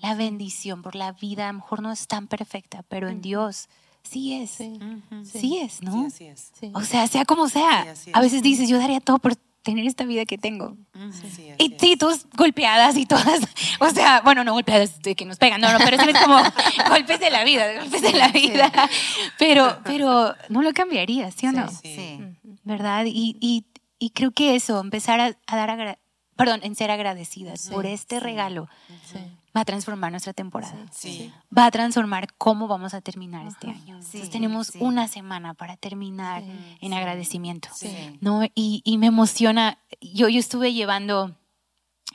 La 0.00 0.14
bendición, 0.14 0.82
por 0.82 0.94
la 0.94 1.12
vida, 1.12 1.48
a 1.48 1.52
lo 1.52 1.58
mejor 1.58 1.82
no 1.82 1.92
es 1.92 2.06
tan 2.06 2.28
perfecta, 2.28 2.84
pero 2.88 3.08
en 3.08 3.20
Dios 3.20 3.68
sí 4.04 4.34
es. 4.34 4.50
Sí, 4.50 5.58
es, 5.58 5.82
¿no? 5.82 6.08
Sí, 6.10 6.26
es. 6.26 6.52
O 6.72 6.82
sea, 6.82 7.06
sea 7.08 7.24
como 7.24 7.48
sea. 7.48 7.94
a 8.12 8.20
veces 8.20 8.42
dices, 8.42 8.68
yo 8.68 8.78
daría 8.78 9.00
todo 9.00 9.18
por 9.18 9.36
tener 9.64 9.86
esta 9.86 10.04
vida 10.04 10.24
que 10.26 10.38
tengo. 10.38 10.76
y 11.58 11.74
sí, 11.80 11.96
todas 11.96 12.26
golpeadas 12.36 12.96
y 12.96 13.06
todas, 13.06 13.40
o 13.80 13.90
sea, 13.90 14.20
bueno, 14.20 14.44
no 14.44 14.52
golpeadas 14.52 15.00
de 15.02 15.16
que 15.16 15.24
nos 15.24 15.38
pegan, 15.38 15.60
no, 15.60 15.72
no, 15.72 15.78
pero 15.78 15.96
es 16.00 16.18
como 16.20 16.36
golpes 16.88 17.18
de 17.18 17.30
la 17.30 17.42
vida, 17.42 17.80
golpes 17.80 18.02
de 18.02 18.12
la 18.12 18.28
vida. 18.28 18.70
Pero, 19.38 19.78
pero 19.82 20.34
no 20.50 20.62
lo 20.62 20.72
cambiaría, 20.72 21.30
¿sí 21.32 21.48
o 21.48 21.52
no? 21.52 21.68
Sí. 21.68 22.20
¿Verdad? 22.62 23.06
Y, 23.06 23.36
y, 23.40 23.64
y 23.98 24.10
creo 24.10 24.30
que 24.30 24.54
eso, 24.54 24.80
empezar 24.80 25.18
a, 25.20 25.56
dar, 25.56 25.98
perdón, 26.36 26.60
en 26.62 26.74
ser 26.74 26.90
agradecidas 26.90 27.68
por 27.70 27.86
este 27.86 28.20
regalo, 28.20 28.68
va 29.56 29.60
a 29.60 29.64
transformar 29.64 30.10
nuestra 30.10 30.32
temporada. 30.32 30.74
Va 31.56 31.66
a 31.66 31.70
transformar 31.70 32.32
cómo 32.36 32.66
vamos 32.66 32.94
a 32.94 33.00
terminar 33.00 33.46
este 33.46 33.68
año. 33.68 33.96
Entonces 33.96 34.30
tenemos 34.30 34.72
una 34.80 35.06
semana 35.08 35.54
para 35.54 35.76
terminar 35.76 36.42
en 36.80 36.92
agradecimiento. 36.92 37.68
¿no? 38.20 38.44
Y, 38.54 38.82
y, 38.84 38.98
me 38.98 39.06
emociona, 39.06 39.78
yo, 40.00 40.28
yo 40.28 40.40
estuve 40.40 40.72
llevando 40.72 41.36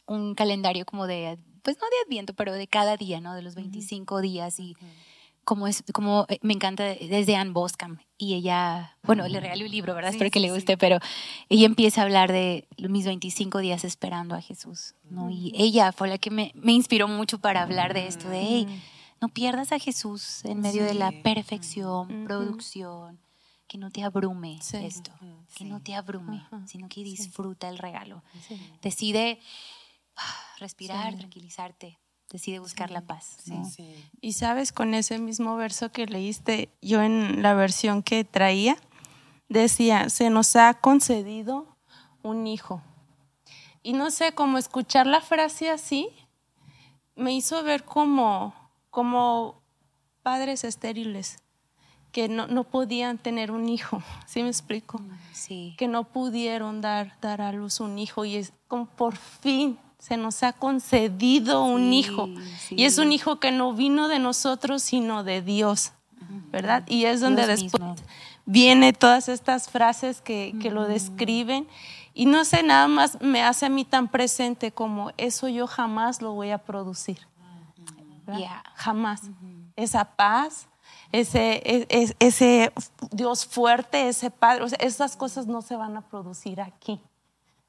un 0.05 0.35
calendario 0.35 0.85
como 0.85 1.07
de, 1.07 1.37
pues 1.61 1.77
no 1.77 1.87
de 1.87 2.05
adviento, 2.05 2.33
pero 2.33 2.53
de 2.53 2.67
cada 2.67 2.97
día, 2.97 3.21
¿no? 3.21 3.33
De 3.33 3.41
los 3.41 3.55
25 3.55 4.21
días 4.21 4.59
y 4.59 4.75
como 5.50 5.66
es, 5.66 5.84
como 5.93 6.28
eh, 6.30 6.38
me 6.43 6.54
encanta 6.54 6.84
desde 6.84 7.36
Anne 7.36 7.50
Boscam 7.50 7.97
y 8.20 8.36
ella, 8.36 8.95
bueno, 9.02 9.28
le 9.28 9.39
regalé 9.39 9.66
un 9.66 9.72
libro, 9.72 9.95
¿verdad? 9.95 10.12
Espero 10.12 10.30
que 10.30 10.39
le 10.39 10.52
guste, 10.52 10.78
pero 10.78 11.00
ella 11.50 11.66
empieza 11.66 12.02
a 12.02 12.04
hablar 12.04 12.32
de 12.32 12.68
mis 12.78 13.08
25 13.08 13.58
días 13.58 13.84
esperando 13.84 14.36
a 14.36 14.41
Jesús, 14.41 14.93
¿no? 15.10 15.32
Y 15.32 15.52
ella 15.56 15.91
fue 15.91 16.08
la 16.08 16.20
que 16.20 16.30
me, 16.30 16.52
me 16.54 16.74
inspiró 16.74 17.08
mucho 17.08 17.39
para 17.39 17.64
hablar 17.64 17.95
de 17.95 18.06
esto, 18.06 18.30
de, 18.30 18.39
hey, 18.39 18.82
no 19.22 19.30
pierdas 19.30 19.72
a 19.72 19.80
Jesús 19.80 20.45
en 20.45 20.60
medio 20.60 20.84
de 20.84 20.93
la 20.93 21.12
perfección, 21.24 22.26
producción, 22.26 23.20
que 23.68 23.80
no 23.80 23.89
te 23.89 24.04
abrume 24.04 24.60
esto, 24.60 25.12
que 25.56 25.66
no 25.66 25.82
te 25.82 25.95
abrume, 25.95 26.45
sino 26.68 26.88
que 26.89 27.04
disfruta 27.04 27.70
el 27.70 27.80
regalo. 27.80 28.22
Decide 28.84 29.39
ah, 30.16 30.38
respirar, 30.60 31.18
tranquilizarte, 31.18 31.97
decide 32.32 32.59
buscar 32.59 32.91
la 32.91 33.01
paz. 33.01 33.38
Y 34.21 34.34
sabes, 34.34 34.71
con 34.71 34.93
ese 34.93 35.19
mismo 35.19 35.55
verso 35.55 35.91
que 35.91 36.05
leíste, 36.05 36.69
yo 36.82 37.01
en 37.01 37.41
la 37.41 37.53
versión 37.53 38.03
que 38.03 38.23
traía, 38.23 38.77
decía, 39.47 40.09
se 40.09 40.30
nos 40.30 40.55
ha 40.55 40.73
concedido 40.75 41.77
un 42.21 42.47
hijo. 42.47 42.82
Y 43.82 43.93
no 43.93 44.11
sé, 44.11 44.34
cómo 44.34 44.57
escuchar 44.57 45.07
la 45.07 45.21
frase 45.21 45.69
así, 45.69 46.09
me 47.15 47.34
hizo 47.34 47.63
ver 47.63 47.84
como, 47.84 48.53
como 48.89 49.61
padres 50.21 50.63
estériles 50.63 51.38
que 52.11 52.27
no, 52.27 52.47
no, 52.47 52.63
podían 52.63 53.19
tener 53.19 53.51
un 53.51 53.69
hijo, 53.69 54.01
¿sí 54.25 54.41
me 54.41 54.49
explico? 54.49 54.99
Sí. 55.32 55.75
Que 55.77 55.88
no 55.88 56.05
pudieron 56.05 56.82
dar, 56.82 57.19
dar 57.21 57.41
a 57.41 57.51
luz 57.51 57.80
un 57.80 57.99
hijo 57.99 58.25
y 58.25 58.36
es 58.36 58.53
como 58.67 58.88
por 58.88 59.15
fin 59.15 59.77
se 60.00 60.18
nos 60.18 60.41
ha 60.43 60.54
concedido 60.54 61.64
un 61.64 61.93
hijo. 61.93 62.30
Y 62.70 62.86
es 62.86 62.97
un 62.97 63.12
hijo 63.12 63.39
que 63.39 63.52
no 63.52 63.74
vino 63.74 64.08
de 64.08 64.18
nosotros, 64.18 64.82
sino 64.82 65.24
de 65.24 65.41
Dios, 65.41 65.91
¿verdad? 66.52 66.84
Y 66.88 67.06
es 67.06 67.20
donde 67.20 67.45
después 67.45 67.84
viene 68.45 68.93
todas 68.93 69.30
estas 69.30 69.70
frases 69.70 70.22
que, 70.22 70.54
lo 70.72 70.88
describen. 70.88 71.68
Y 72.14 72.26
no 72.26 72.43
sé, 72.45 72.64
nada 72.64 72.88
más 72.88 73.22
me 73.22 73.43
hace 73.43 73.68
a 73.68 73.70
mí 73.70 73.86
tan 73.86 74.08
presente 74.08 74.72
como 74.72 75.12
eso 75.18 75.47
yo 75.47 75.68
jamás 75.68 76.22
lo 76.22 76.34
voy 76.34 76.50
a 76.52 76.58
producir. 76.58 77.20
Jamás. 78.76 79.22
Esa 79.76 80.06
paz, 80.06 80.68
ese, 81.12 81.62
e, 81.66 82.16
ese, 82.20 82.74
Dios 83.12 83.45
fuerte, 83.45 84.10
ese 84.10 84.32
Padre, 84.32 84.66
esas 84.80 85.16
cosas 85.16 85.47
no 85.47 85.62
se 85.62 85.76
van 85.76 85.97
a 85.97 86.02
producir 86.02 86.62
aquí. 86.62 87.00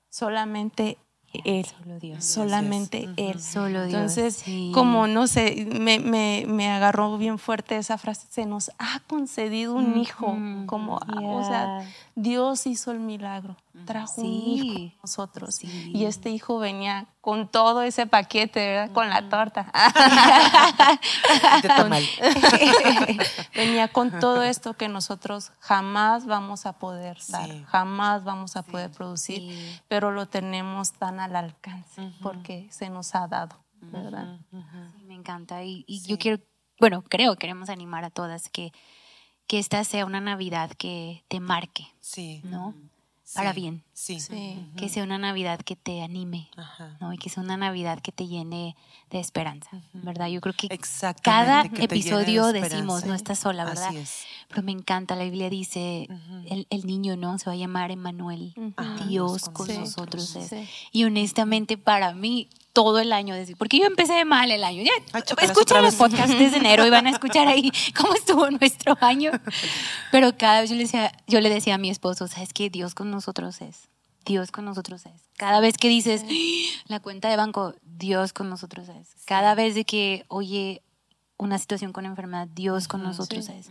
Solamente 0.09 0.99
él, 1.33 1.66
Solo 1.66 1.99
Dios. 1.99 2.24
solamente 2.24 3.09
Él. 3.16 3.41
Solo 3.41 3.87
Dios. 3.87 3.95
Entonces, 3.95 4.45
como 4.74 5.07
no 5.07 5.26
sé, 5.26 5.66
me, 5.70 6.01
me, 6.01 6.45
me, 6.47 6.68
agarró 6.68 7.16
bien 7.18 7.39
fuerte 7.39 7.76
esa 7.76 7.99
frase, 7.99 8.26
se 8.31 8.47
nos 8.47 8.70
ha 8.78 9.01
concedido 9.07 9.74
un 9.74 9.97
hijo, 9.97 10.37
como, 10.66 10.97
o 10.97 11.45
sea, 11.45 11.87
Dios 12.16 12.66
hizo 12.66 12.91
el 12.91 13.01
milagro, 13.01 13.57
trajo 13.85 14.20
un 14.20 14.26
hijo 14.26 14.95
a 14.99 15.01
nosotros. 15.03 15.62
Y 15.62 16.05
este 16.05 16.31
hijo 16.31 16.59
venía 16.59 17.09
con 17.20 17.49
todo 17.49 17.83
ese 17.83 18.07
paquete, 18.07 18.61
¿verdad? 18.61 18.93
Con 18.93 19.09
la 19.09 19.28
torta. 19.28 19.70
venía 23.55 23.89
con 23.89 24.18
todo 24.20 24.43
esto 24.43 24.74
que 24.74 24.89
nosotros 24.89 25.53
jamás 25.59 26.26
vamos 26.26 26.66
a 26.66 26.74
poder 26.74 27.18
dar, 27.28 27.64
jamás 27.66 28.24
vamos 28.24 28.57
a 28.57 28.62
poder 28.62 28.91
producir, 28.91 29.81
pero 29.89 30.11
lo 30.11 30.26
tenemos 30.26 30.93
tan 30.93 31.20
al 31.20 31.37
alcance 31.37 32.12
porque 32.22 32.68
se 32.70 32.91
nos 32.91 33.14
ha 33.14 33.26
dado, 33.28 33.64
¿verdad? 33.81 34.39
me 35.05 35.14
encanta. 35.14 35.62
Y, 35.62 35.85
y 35.87 36.01
yo 36.07 36.18
quiero, 36.18 36.39
bueno, 36.78 37.03
creo, 37.03 37.37
queremos 37.37 37.68
animar 37.68 38.05
a 38.05 38.11
todas 38.11 38.49
que 38.49 38.72
que 39.51 39.59
esta 39.59 39.83
sea 39.83 40.07
una 40.07 40.20
Navidad 40.20 40.70
que 40.78 41.24
te 41.26 41.41
marque, 41.41 41.85
sí. 41.99 42.41
¿no? 42.45 42.72
Para 43.35 43.53
bien. 43.53 43.83
Sí. 44.01 44.18
Que 44.78 44.88
sea 44.88 45.05
una 45.05 45.18
Navidad 45.18 45.61
que 45.61 45.76
te 45.76 46.01
anime, 46.01 46.48
¿no? 47.01 47.12
Y 47.12 47.18
que 47.18 47.28
sea 47.28 47.42
una 47.42 47.59
Navidad 47.59 48.01
que 48.01 48.12
te 48.12 48.26
llene 48.26 48.74
de 49.11 49.20
esperanza, 49.20 49.82
¿verdad? 49.92 50.28
Yo 50.28 50.40
creo 50.40 50.55
que 50.55 50.68
cada 51.22 51.64
episodio 51.64 52.51
decimos, 52.53 53.05
no 53.05 53.14
estás 53.14 53.40
sola, 53.40 53.66
¿verdad? 53.66 53.88
Así 53.88 53.98
es. 53.98 54.24
Pero 54.48 54.62
me 54.62 54.72
encanta, 54.72 55.16
la 55.16 55.24
Biblia 55.24 55.51
dice, 55.51 56.09
el, 56.48 56.86
niño, 56.86 57.16
¿no? 57.16 57.38
Se 57.38 57.44
va 57.44 57.53
a 57.53 57.57
llamar 57.57 57.90
Emmanuel, 57.90 58.55
Dios 59.07 59.51
con 59.51 59.68
nosotros. 59.68 60.34
Y 60.92 61.05
honestamente 61.05 61.76
para 61.76 62.14
mí, 62.14 62.48
todo 62.72 63.01
el 63.01 63.12
año, 63.12 63.34
porque 63.59 63.78
yo 63.78 63.86
empecé 63.86 64.24
mal 64.24 64.51
el 64.51 64.64
año. 64.64 64.82
Ya, 64.82 65.18
escuchen 65.42 65.82
los 65.82 65.96
podcasts 65.96 66.38
desde 66.38 66.57
enero 66.57 66.86
y 66.86 66.90
van 66.90 67.07
a 67.07 67.11
escuchar 67.11 67.48
ahí 67.48 67.70
cómo 67.96 68.14
estuvo 68.14 68.51
nuestro 68.51 68.96
año. 69.03 69.32
Pero 70.11 70.36
cada 70.38 70.62
vez 70.62 70.70
yo 70.70 70.76
le 70.76 70.84
decía, 70.84 71.12
yo 71.26 71.40
le 71.40 71.51
decía 71.51 71.74
a 71.74 71.78
mi 71.78 71.90
esposo, 71.90 72.28
sabes 72.28 72.55
que 72.55 72.70
Dios 72.70 72.94
con 72.94 73.11
nosotros 73.11 73.61
es. 73.61 73.89
Dios 74.24 74.50
con 74.50 74.64
nosotros 74.64 75.06
es. 75.06 75.22
Cada 75.36 75.60
vez 75.60 75.76
que 75.76 75.88
dices 75.88 76.24
la 76.86 77.00
cuenta 77.00 77.28
de 77.28 77.36
banco, 77.36 77.74
Dios 77.82 78.32
con 78.32 78.48
nosotros 78.50 78.88
es. 78.88 79.14
Cada 79.24 79.54
vez 79.54 79.74
de 79.74 79.84
que 79.84 80.24
oye 80.28 80.82
una 81.38 81.58
situación 81.58 81.92
con 81.92 82.04
enfermedad, 82.04 82.48
Dios 82.48 82.86
con 82.86 83.02
nosotros 83.02 83.48
es. 83.48 83.68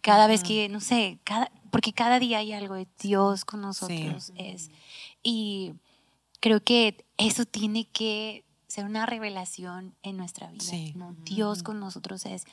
Cada 0.00 0.26
vez 0.26 0.42
que, 0.42 0.68
no 0.68 0.80
sé, 0.80 1.18
cada, 1.24 1.50
porque 1.70 1.92
cada 1.92 2.18
día 2.18 2.38
hay 2.38 2.52
algo 2.52 2.74
de 2.74 2.88
Dios 3.00 3.44
con 3.44 3.60
nosotros 3.60 4.32
es. 4.36 4.70
Y 5.22 5.74
creo 6.40 6.62
que 6.62 7.04
eso 7.16 7.44
tiene 7.44 7.86
que 7.86 8.44
ser 8.66 8.84
una 8.86 9.06
revelación 9.06 9.94
en 10.02 10.16
nuestra 10.16 10.50
vida. 10.50 10.64
¿no? 10.96 11.14
Dios 11.24 11.62
con 11.62 11.78
nosotros 11.78 12.26
es, 12.26 12.44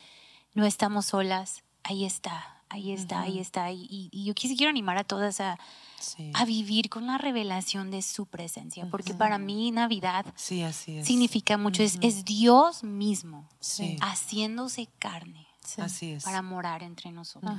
no 0.53 0.65
estamos 0.65 1.07
solas, 1.07 1.63
ahí 1.83 2.05
está, 2.05 2.58
ahí 2.69 2.91
está, 2.91 3.21
ahí 3.21 3.39
está. 3.39 3.71
Y, 3.71 4.09
y, 4.11 4.23
yo 4.23 4.33
quiero 4.33 4.69
animar 4.69 4.97
a 4.97 5.03
todas 5.03 5.41
a, 5.41 5.57
a, 6.33 6.45
vivir 6.45 6.89
con 6.89 7.07
la 7.07 7.17
revelación 7.17 7.91
de 7.91 8.01
su 8.01 8.25
presencia, 8.25 8.87
porque 8.89 9.13
para 9.13 9.37
mí 9.37 9.71
Navidad 9.71 10.25
significa 10.35 11.57
mucho, 11.57 11.83
es, 11.83 11.97
es, 12.01 12.25
Dios 12.25 12.83
mismo 12.83 13.47
haciéndose 14.01 14.87
carne. 14.99 15.47
Para 16.23 16.41
morar 16.41 16.81
entre 16.81 17.11
nosotros, 17.11 17.53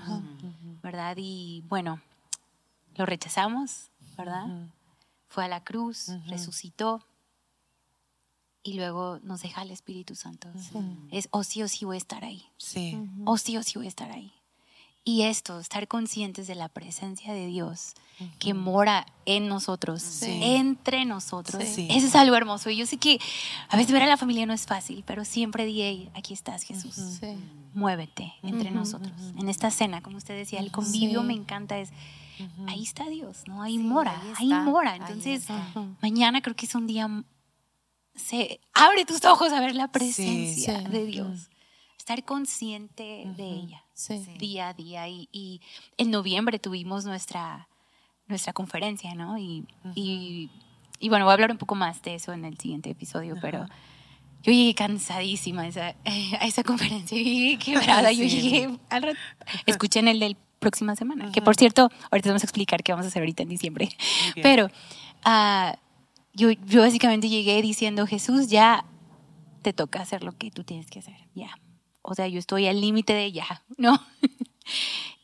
¿verdad? 0.82 1.16
Y 1.16 1.62
bueno, 1.68 2.00
lo 2.96 3.06
rechazamos, 3.06 3.90
¿verdad? 4.16 4.68
fue 5.30 5.44
a 5.44 5.48
la 5.48 5.62
cruz, 5.62 6.10
resucitó 6.26 7.04
y 8.64 8.74
luego 8.74 9.20
nos 9.22 9.42
deja 9.42 9.62
el 9.62 9.70
Espíritu 9.70 10.16
Santo. 10.16 10.48
Es 11.10 11.28
o 11.30 11.44
sí 11.44 11.62
o 11.62 11.68
sí 11.68 11.84
voy 11.84 11.96
a 11.96 11.98
estar 11.98 12.24
ahí. 12.24 12.44
Sí. 12.58 12.98
O 13.24 13.38
sí 13.38 13.56
o 13.56 13.62
sí 13.62 13.78
voy 13.78 13.86
a 13.86 13.88
estar 13.88 14.10
ahí. 14.10 14.32
Y 15.02 15.22
esto, 15.22 15.58
estar 15.58 15.88
conscientes 15.88 16.46
de 16.46 16.54
la 16.54 16.68
presencia 16.68 17.32
de 17.32 17.46
Dios 17.46 17.94
que 18.38 18.52
mora 18.52 19.06
en 19.24 19.48
nosotros, 19.48 20.22
entre 20.22 21.06
nosotros. 21.06 21.62
Eso 21.62 22.06
es 22.06 22.14
algo 22.14 22.36
hermoso. 22.36 22.68
Y 22.68 22.76
yo 22.76 22.86
sé 22.86 22.98
que 22.98 23.18
a 23.70 23.76
veces 23.78 23.92
ver 23.92 24.02
a 24.02 24.06
la 24.06 24.18
familia 24.18 24.44
no 24.44 24.52
es 24.52 24.66
fácil, 24.66 25.02
pero 25.06 25.24
siempre 25.24 25.64
di, 25.64 26.10
aquí 26.14 26.34
estás 26.34 26.64
Jesús. 26.64 27.20
Muévete 27.72 28.34
entre 28.42 28.70
nosotros. 28.70 29.12
En 29.38 29.48
esta 29.48 29.70
cena, 29.70 30.02
como 30.02 30.18
usted 30.18 30.36
decía, 30.36 30.60
el 30.60 30.70
convivio 30.70 31.22
me 31.22 31.32
encanta, 31.32 31.78
es 31.78 31.90
ahí 32.66 32.82
está 32.82 33.08
Dios, 33.08 33.44
¿no? 33.46 33.62
Ahí 33.62 33.78
mora, 33.78 34.20
ahí, 34.36 34.48
mora. 34.48 34.96
Entonces, 34.96 35.46
mañana 36.02 36.42
creo 36.42 36.54
que 36.54 36.66
es 36.66 36.74
un 36.74 36.86
día, 36.86 37.08
se 38.14 38.60
abre 38.74 39.06
tus 39.06 39.24
ojos 39.24 39.50
a 39.52 39.60
ver 39.60 39.74
la 39.74 39.88
presencia 39.88 40.82
de 40.82 41.06
Dios. 41.06 41.48
Estar 41.96 42.24
consciente 42.24 43.24
de 43.36 43.44
ella 43.44 43.84
día 44.38 44.68
a 44.68 44.74
día. 44.74 45.08
Y, 45.08 45.60
en 45.96 46.10
noviembre 46.10 46.58
tuvimos 46.58 47.04
nuestra, 47.04 47.68
nuestra 48.28 48.52
conferencia, 48.52 49.14
¿no? 49.14 49.38
Y, 49.38 49.66
y, 49.94 51.08
bueno, 51.08 51.24
voy 51.24 51.32
a 51.32 51.34
hablar 51.34 51.50
un 51.50 51.58
poco 51.58 51.74
más 51.74 52.02
de 52.02 52.14
eso 52.14 52.32
en 52.32 52.44
el 52.44 52.58
siguiente 52.58 52.90
episodio, 52.90 53.36
pero 53.40 53.66
yo 54.42 54.52
llegué 54.52 54.74
cansadísima 54.74 55.62
a 55.62 55.66
esa, 55.66 55.94
a 56.40 56.46
esa 56.46 56.62
conferencia, 56.62 57.16
yo 57.16 57.24
llegué 57.24 57.58
quebrada, 57.64 58.12
yo 58.12 58.24
llegué 58.24 58.78
al 58.88 59.16
escuché 59.66 60.00
en 60.00 60.08
el 60.08 60.20
del 60.20 60.36
próxima 60.60 60.94
semana. 60.94 61.32
Que 61.32 61.42
por 61.42 61.56
cierto, 61.56 61.90
ahorita 62.10 62.28
vamos 62.28 62.44
a 62.44 62.46
explicar 62.46 62.82
qué 62.82 62.92
vamos 62.92 63.06
a 63.06 63.08
hacer 63.08 63.22
ahorita 63.22 63.42
en 63.42 63.48
diciembre. 63.48 63.88
Pero 64.42 64.66
uh, 65.26 65.76
yo, 66.34 66.50
yo 66.50 66.82
básicamente 66.82 67.28
llegué 67.28 67.60
diciendo, 67.62 68.06
Jesús, 68.06 68.48
ya 68.48 68.84
te 69.62 69.72
toca 69.72 70.00
hacer 70.00 70.22
lo 70.22 70.32
que 70.32 70.50
tú 70.50 70.62
tienes 70.62 70.88
que 70.88 71.00
hacer, 71.00 71.16
ya. 71.34 71.50
O 72.02 72.14
sea, 72.14 72.28
yo 72.28 72.38
estoy 72.38 72.66
al 72.66 72.80
límite 72.80 73.12
de 73.12 73.32
ya, 73.32 73.62
¿no? 73.78 74.00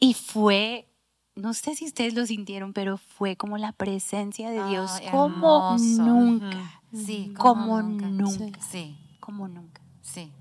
y 0.01 0.15
fue 0.15 0.89
no 1.37 1.53
sé 1.53 1.75
si 1.75 1.85
ustedes 1.85 2.15
lo 2.15 2.25
sintieron, 2.27 2.73
pero 2.73 2.97
fue 2.97 3.37
como 3.37 3.59
la 3.59 3.73
presencia 3.73 4.51
de 4.51 4.67
Dios, 4.71 4.91
como 5.11 5.77
nunca. 5.79 6.81
Sí, 6.95 7.33
como, 7.37 7.83
nunca. 7.83 8.59
Sí. 8.63 8.97
Como 9.21 9.47
nunca. 9.47 9.83
Sí. 10.01 10.33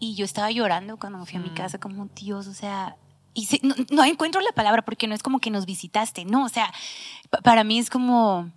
Y 0.00 0.16
yo 0.16 0.24
estaba 0.24 0.50
llorando 0.50 0.96
cuando 0.96 1.20
me 1.20 1.26
fui 1.26 1.36
a 1.36 1.40
mi 1.40 1.50
casa, 1.50 1.78
como 1.78 2.08
Dios, 2.16 2.48
o 2.48 2.54
sea, 2.54 2.96
y 3.32 3.46
no, 3.92 4.04
encuentro 4.04 4.40
la 4.40 4.52
palabra 4.52 4.82
porque 4.82 5.06
no 5.06 5.14
es 5.14 5.22
como 5.22 5.38
que 5.38 5.50
nos 5.50 5.66
visitaste, 5.66 6.24
no, 6.24 6.44
o 6.44 6.48
sea, 6.48 6.72
para 7.44 7.62
mí 7.62 7.78
es 7.78 7.88
como 7.88 8.50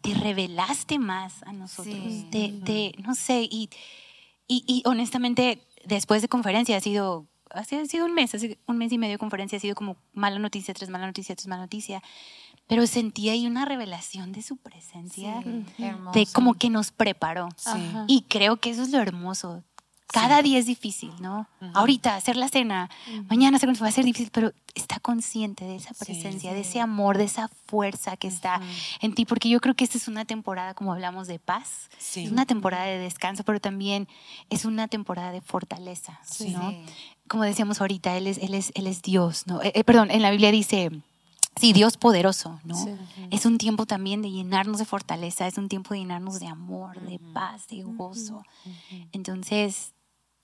te 0.00 0.14
revelaste 0.14 0.98
más 0.98 1.44
a 1.44 1.52
nosotros, 1.52 1.94
te, 2.30 2.92
no 3.04 3.14
sé, 3.14 3.42
y, 3.48 3.70
y, 4.48 4.82
honestamente 4.84 5.64
después 5.86 6.22
de 6.22 6.28
conferencia 6.28 6.76
ha 6.76 6.80
sido, 6.80 7.26
ha 7.50 7.64
sido 7.64 8.06
un 8.06 8.14
mes, 8.14 8.34
hace 8.34 8.58
un 8.66 8.78
mes 8.78 8.92
y 8.92 8.98
medio 8.98 9.14
de 9.14 9.18
conferencia 9.18 9.58
ha 9.58 9.60
sido 9.60 9.74
como 9.74 9.96
mala 10.12 10.38
noticia, 10.38 10.74
tres 10.74 10.90
mala 10.90 11.06
noticia, 11.06 11.34
tres 11.34 11.48
mala 11.48 11.62
noticia, 11.62 12.02
pero 12.66 12.86
sentí 12.86 13.28
ahí 13.28 13.46
una 13.46 13.64
revelación 13.64 14.32
de 14.32 14.42
su 14.42 14.56
presencia, 14.56 15.42
de 16.14 16.26
como 16.32 16.54
que 16.54 16.70
nos 16.70 16.90
preparó. 16.92 17.48
Y 18.06 18.22
creo 18.22 18.56
que 18.58 18.70
eso 18.70 18.82
es 18.82 18.90
lo 18.90 18.98
hermoso, 19.00 19.62
cada 20.12 20.42
día 20.42 20.58
es 20.58 20.66
difícil, 20.66 21.10
¿no? 21.20 21.48
Ahorita 21.74 22.16
hacer 22.16 22.36
la 22.36 22.48
cena, 22.48 22.90
mañana 23.28 23.56
hacer 23.56 23.70
va 23.70 23.88
a 23.88 23.92
ser 23.92 24.04
difícil, 24.04 24.30
pero 24.32 24.52
está 24.74 25.00
consciente 25.00 25.64
de 25.64 25.76
esa 25.76 25.94
presencia, 25.94 26.52
de 26.52 26.60
ese 26.60 26.80
amor, 26.80 27.18
de 27.18 27.24
esa 27.24 27.48
fuerza 27.66 28.16
que 28.16 28.28
está 28.28 28.60
en 29.00 29.14
ti, 29.14 29.24
porque 29.24 29.48
yo 29.48 29.60
creo 29.60 29.74
que 29.74 29.84
esta 29.84 29.98
es 29.98 30.08
una 30.08 30.24
temporada, 30.24 30.74
como 30.74 30.92
hablamos, 30.92 31.26
de 31.26 31.38
paz, 31.38 31.88
es 32.14 32.30
una 32.30 32.46
temporada 32.46 32.84
de 32.84 32.98
descanso, 32.98 33.44
pero 33.44 33.60
también 33.60 34.08
es 34.50 34.64
una 34.64 34.88
temporada 34.88 35.32
de 35.32 35.40
fortaleza, 35.40 36.20
¿no? 36.50 36.74
Como 37.28 37.44
decíamos 37.44 37.80
ahorita, 37.80 38.16
Él 38.16 38.26
es, 38.26 38.38
él 38.38 38.54
es, 38.54 38.72
él 38.74 38.86
es 38.86 39.00
Dios, 39.02 39.46
¿no? 39.46 39.62
Eh, 39.62 39.72
eh, 39.74 39.84
perdón, 39.84 40.10
en 40.10 40.22
la 40.22 40.30
Biblia 40.30 40.50
dice 40.50 40.90
Sí, 41.60 41.72
Dios 41.72 41.98
poderoso, 41.98 42.58
¿no? 42.64 42.76
Es 43.30 43.44
un 43.44 43.58
tiempo 43.58 43.84
también 43.84 44.22
de 44.22 44.30
llenarnos 44.30 44.78
de 44.78 44.86
fortaleza, 44.86 45.46
es 45.46 45.58
un 45.58 45.68
tiempo 45.68 45.92
de 45.92 46.00
llenarnos 46.00 46.40
de 46.40 46.46
amor, 46.46 47.00
de 47.02 47.18
paz, 47.18 47.68
de 47.68 47.82
gozo. 47.82 48.42
Entonces, 49.12 49.92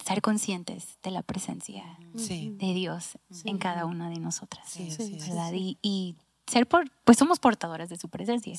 ser 0.04 0.22
conscientes 0.22 0.98
de 1.02 1.10
la 1.10 1.22
presencia 1.22 1.84
de 2.14 2.74
Dios 2.74 3.18
en 3.44 3.58
cada 3.58 3.84
una 3.84 4.08
de 4.10 4.18
nosotras, 4.18 4.76
¿verdad? 4.78 5.52
Y, 5.54 6.16
ser 6.46 6.66
por, 6.66 6.90
pues 7.04 7.18
somos 7.18 7.40
portadoras 7.40 7.90
de 7.90 7.98
su 7.98 8.08
presencia. 8.08 8.54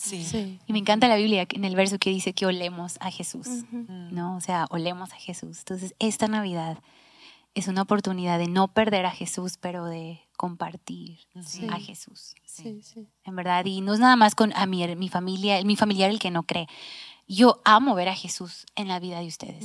Y 0.68 0.74
me 0.74 0.78
encanta 0.80 1.08
la 1.08 1.16
Biblia 1.16 1.48
en 1.50 1.66
el 1.66 1.76
verso 1.76 1.98
que 1.98 2.12
dice 2.12 2.34
que 2.34 2.46
olemos 2.46 2.98
a 3.00 3.10
Jesús, 3.10 3.48
¿no? 3.72 4.36
O 4.36 4.42
sea, 4.42 4.68
olemos 4.70 5.12
a 5.12 5.16
Jesús. 5.16 5.60
Entonces, 5.60 5.96
esta 5.98 6.28
Navidad 6.28 6.78
es 7.56 7.68
una 7.68 7.82
oportunidad 7.82 8.38
de 8.38 8.48
no 8.48 8.68
perder 8.70 9.06
a 9.06 9.12
Jesús, 9.12 9.58
pero 9.60 9.86
de 9.86 10.22
compartir 10.38 11.20
a 11.70 11.80
Jesús. 11.80 12.36
En 13.24 13.36
verdad, 13.36 13.66
y 13.66 13.82
no 13.82 13.94
es 13.94 14.00
nada 14.00 14.16
más 14.16 14.36
con 14.36 14.54
a 14.56 14.66
mi, 14.66 14.86
mi 14.96 15.10
familia, 15.10 15.62
mi 15.64 15.76
familiar 15.76 16.10
el 16.10 16.20
que 16.20 16.32
no 16.32 16.44
cree, 16.44 16.68
yo 17.30 17.62
amo 17.64 17.94
ver 17.96 18.10
a 18.10 18.16
Jesús 18.16 18.66
en 18.76 18.88
la 18.88 19.00
vida 19.00 19.20
de 19.20 19.28
ustedes. 19.28 19.64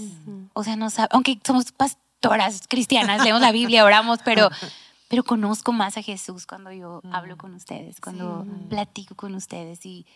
O 0.52 0.62
sea, 0.62 0.76
no 0.76 0.88
aunque 1.10 1.40
somos 1.44 1.72
pastoras 1.72 2.62
cristianas, 2.68 3.24
leemos 3.24 3.40
la 3.40 3.52
Biblia, 3.52 3.84
oramos, 3.84 4.20
pero, 4.22 4.50
pero 5.08 5.24
conozco 5.24 5.72
más 5.72 5.96
a 5.96 6.02
Jesús 6.02 6.46
cuando 6.46 6.70
yo 6.70 7.00
hablo 7.10 7.38
con 7.38 7.54
ustedes, 7.54 8.00
cuando 8.00 8.46
platico 8.68 9.14
con 9.14 9.34
ustedes 9.34 9.84
y 9.86 10.06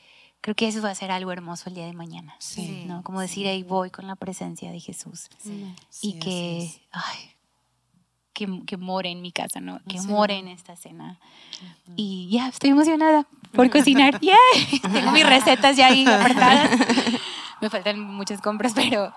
creo 0.43 0.55
que 0.55 0.69
eso 0.69 0.83
va 0.83 0.91
a 0.91 0.95
ser 0.95 1.11
algo 1.11 1.33
hermoso 1.33 1.71
el 1.71 1.75
día 1.75 1.87
de 1.87 1.95
mañana. 1.95 2.37
¿no? 2.87 3.03
Como 3.03 3.21
decir, 3.21 3.49
ahí 3.49 3.63
voy 3.63 3.91
con 3.91 4.07
la 4.07 4.15
presencia 4.15 4.71
de 4.71 4.81
Jesús. 4.81 5.29
Y 6.03 6.19
que, 6.19 6.71
ay, 6.93 7.31
que, 8.35 8.63
que, 8.67 8.77
more 8.77 9.11
en 9.11 9.23
mi 9.23 9.33
casa, 9.33 9.61
¿no? 9.61 9.81
Que 9.89 10.01
more 10.03 10.37
en 10.37 10.49
esta 10.49 10.77
cena. 10.77 11.19
Y 11.97 12.29
ya, 12.31 12.49
estoy 12.49 12.71
emocionada 12.71 13.27
por 13.53 13.69
cocinar. 13.71 14.21
¡Yeah! 14.23 14.37
Tengo 14.93 15.13
mis 15.13 15.27
recetas 15.27 15.77
ya 15.77 15.89
ahí 15.89 16.07
apartadas. 16.07 16.79
Me 17.63 17.71
faltan 17.71 18.01
muchas 18.01 18.41
compras, 18.41 18.73
pero, 18.77 19.13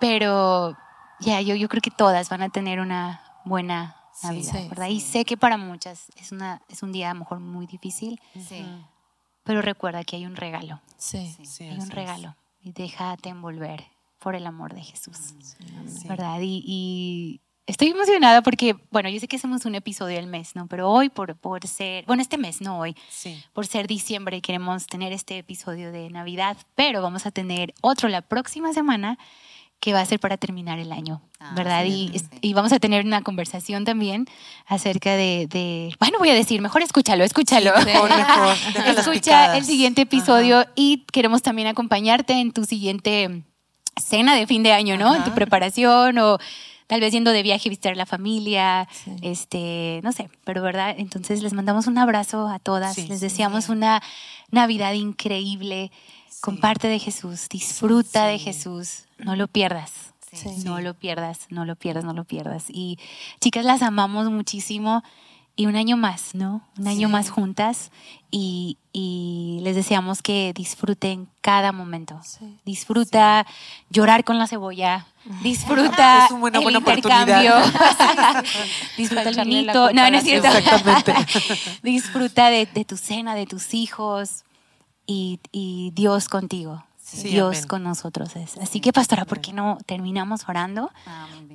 pero 0.00 0.76
ya, 1.20 1.40
yo, 1.40 1.54
yo 1.54 1.68
creo 1.68 1.82
que 1.82 1.90
todas 1.90 2.28
van 2.28 2.42
a 2.42 2.48
tener 2.48 2.80
una 2.80 3.22
buena 3.44 3.96
Navidad, 4.22 4.68
¿verdad? 4.68 4.88
Y 4.88 5.00
sé 5.00 5.24
que 5.24 5.36
para 5.36 5.56
muchas 5.56 6.12
es, 6.16 6.32
una, 6.32 6.60
es 6.68 6.82
un 6.82 6.92
día 6.92 7.10
a 7.10 7.14
lo 7.14 7.20
mejor 7.20 7.40
muy 7.40 7.66
difícil, 7.66 8.20
pero 9.42 9.62
recuerda 9.62 10.04
que 10.04 10.16
hay 10.16 10.26
un 10.26 10.36
regalo. 10.36 10.80
Sí. 10.96 11.34
hay 11.60 11.78
un 11.78 11.90
regalo. 11.90 12.36
Y 12.60 12.72
déjate 12.72 13.30
envolver 13.30 13.84
por 14.18 14.36
el 14.36 14.46
amor 14.46 14.74
de 14.74 14.82
Jesús, 14.82 15.34
¿verdad? 16.06 16.38
y 16.40 17.40
Estoy 17.66 17.88
emocionada 17.88 18.42
porque, 18.42 18.74
bueno, 18.90 19.08
yo 19.08 19.20
sé 19.20 19.28
que 19.28 19.36
hacemos 19.36 19.64
un 19.66 19.76
episodio 19.76 20.18
al 20.18 20.26
mes, 20.26 20.56
¿no? 20.56 20.66
Pero 20.66 20.90
hoy, 20.90 21.10
por, 21.10 21.36
por 21.36 21.64
ser, 21.68 22.04
bueno, 22.06 22.20
este 22.20 22.36
mes, 22.36 22.60
no 22.60 22.78
hoy, 22.80 22.96
por 23.52 23.66
ser 23.68 23.86
diciembre, 23.86 24.40
queremos 24.40 24.86
tener 24.86 25.12
este 25.12 25.38
episodio 25.38 25.92
de 25.92 26.10
Navidad, 26.10 26.56
pero 26.74 27.02
vamos 27.02 27.24
a 27.24 27.30
tener 27.30 27.72
otro 27.80 28.08
la 28.08 28.20
próxima 28.20 28.72
semana 28.72 29.16
que 29.78 29.92
va 29.92 30.00
a 30.00 30.06
ser 30.06 30.18
para 30.18 30.36
terminar 30.36 30.80
el 30.80 30.92
año, 30.92 31.22
ah, 31.40 31.52
¿verdad? 31.56 31.84
y, 31.86 32.12
y, 32.40 32.52
vamos 32.52 32.72
a 32.72 32.78
tener 32.78 33.04
una 33.04 33.22
conversación 33.22 33.84
también 33.84 34.26
acerca 34.66 35.16
de, 35.16 35.48
de 35.48 35.94
bueno, 35.98 36.18
voy 36.18 36.30
a 36.30 36.34
decir, 36.34 36.60
mejor 36.60 36.82
escúchalo, 36.82 37.24
escúchalo. 37.24 37.72
Escucha 38.86 39.56
el 39.56 39.64
siguiente 39.64 40.02
episodio 40.02 40.66
y 40.76 41.04
queremos 41.12 41.42
también 41.42 41.66
acompañarte 41.66 42.34
en 42.34 42.52
tu 42.52 42.64
siguiente 42.64 43.42
cena 44.00 44.36
de 44.36 44.46
fin 44.46 44.62
de 44.62 44.72
año, 44.72 44.96
¿no? 44.96 45.16
En 45.16 45.24
tu 45.24 45.32
preparación 45.34 46.16
o 46.18 46.38
tal 46.92 47.00
vez 47.00 47.10
yendo 47.10 47.30
de 47.30 47.42
viaje 47.42 47.70
visitar 47.70 47.94
a 47.94 47.96
la 47.96 48.04
familia, 48.04 48.86
este, 49.22 50.02
no 50.04 50.12
sé, 50.12 50.28
pero 50.44 50.60
verdad, 50.60 50.94
entonces 50.98 51.42
les 51.42 51.54
mandamos 51.54 51.86
un 51.86 51.96
abrazo 51.96 52.48
a 52.48 52.58
todas, 52.58 52.98
les 53.08 53.22
deseamos 53.22 53.70
una 53.70 54.02
Navidad 54.50 54.92
increíble, 54.92 55.90
comparte 56.42 56.88
de 56.88 56.98
Jesús, 56.98 57.48
disfruta 57.48 58.26
de 58.26 58.38
Jesús, 58.38 59.04
no 59.16 59.36
lo 59.36 59.48
pierdas. 59.48 60.12
No 60.64 60.82
lo 60.82 60.92
pierdas, 60.92 61.46
no 61.48 61.64
lo 61.64 61.76
pierdas, 61.76 62.04
no 62.04 62.12
lo 62.12 62.24
pierdas. 62.24 62.64
Y 62.68 62.98
chicas, 63.40 63.64
las 63.64 63.80
amamos 63.80 64.30
muchísimo 64.30 65.02
y 65.54 65.66
un 65.66 65.76
año 65.76 65.96
más, 65.96 66.34
¿no? 66.34 66.62
Un 66.78 66.88
año 66.88 67.08
más 67.08 67.30
juntas 67.30 67.90
y, 68.30 68.78
les 69.62 69.76
deseamos 69.76 70.22
que 70.22 70.52
disfruten 70.54 71.28
cada 71.40 71.72
momento. 71.72 72.20
Disfruta 72.64 73.46
llorar 73.90 74.24
con 74.24 74.38
la 74.38 74.46
cebolla, 74.46 75.06
disfruta 75.42 76.28
el 76.28 76.76
intercambio, 76.76 77.54
disfruta 78.96 79.28
el 79.28 79.36
vinito, 79.44 79.92
no, 79.92 80.10
no 80.10 80.16
es 80.16 80.24
cierto. 80.24 80.48
disfruta 81.82 82.50
de, 82.50 82.66
tu 82.84 82.96
cena, 82.96 83.34
de 83.34 83.46
tus 83.46 83.74
hijos 83.74 84.44
y, 85.06 85.38
Dios 85.94 86.28
contigo. 86.28 86.84
Dios 87.24 87.66
con 87.66 87.82
nosotros 87.82 88.36
es. 88.36 88.56
Así 88.56 88.80
que, 88.80 88.90
pastora, 88.90 89.26
¿por 89.26 89.42
qué 89.42 89.52
no 89.52 89.76
terminamos 89.84 90.48
orando? 90.48 90.90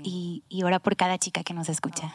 y, 0.03 0.43
y 0.49 0.61
ora 0.61 0.77
por 0.77 0.95
cada 0.95 1.17
chica 1.17 1.43
que 1.43 1.55
nos 1.55 1.67
escucha. 1.67 2.13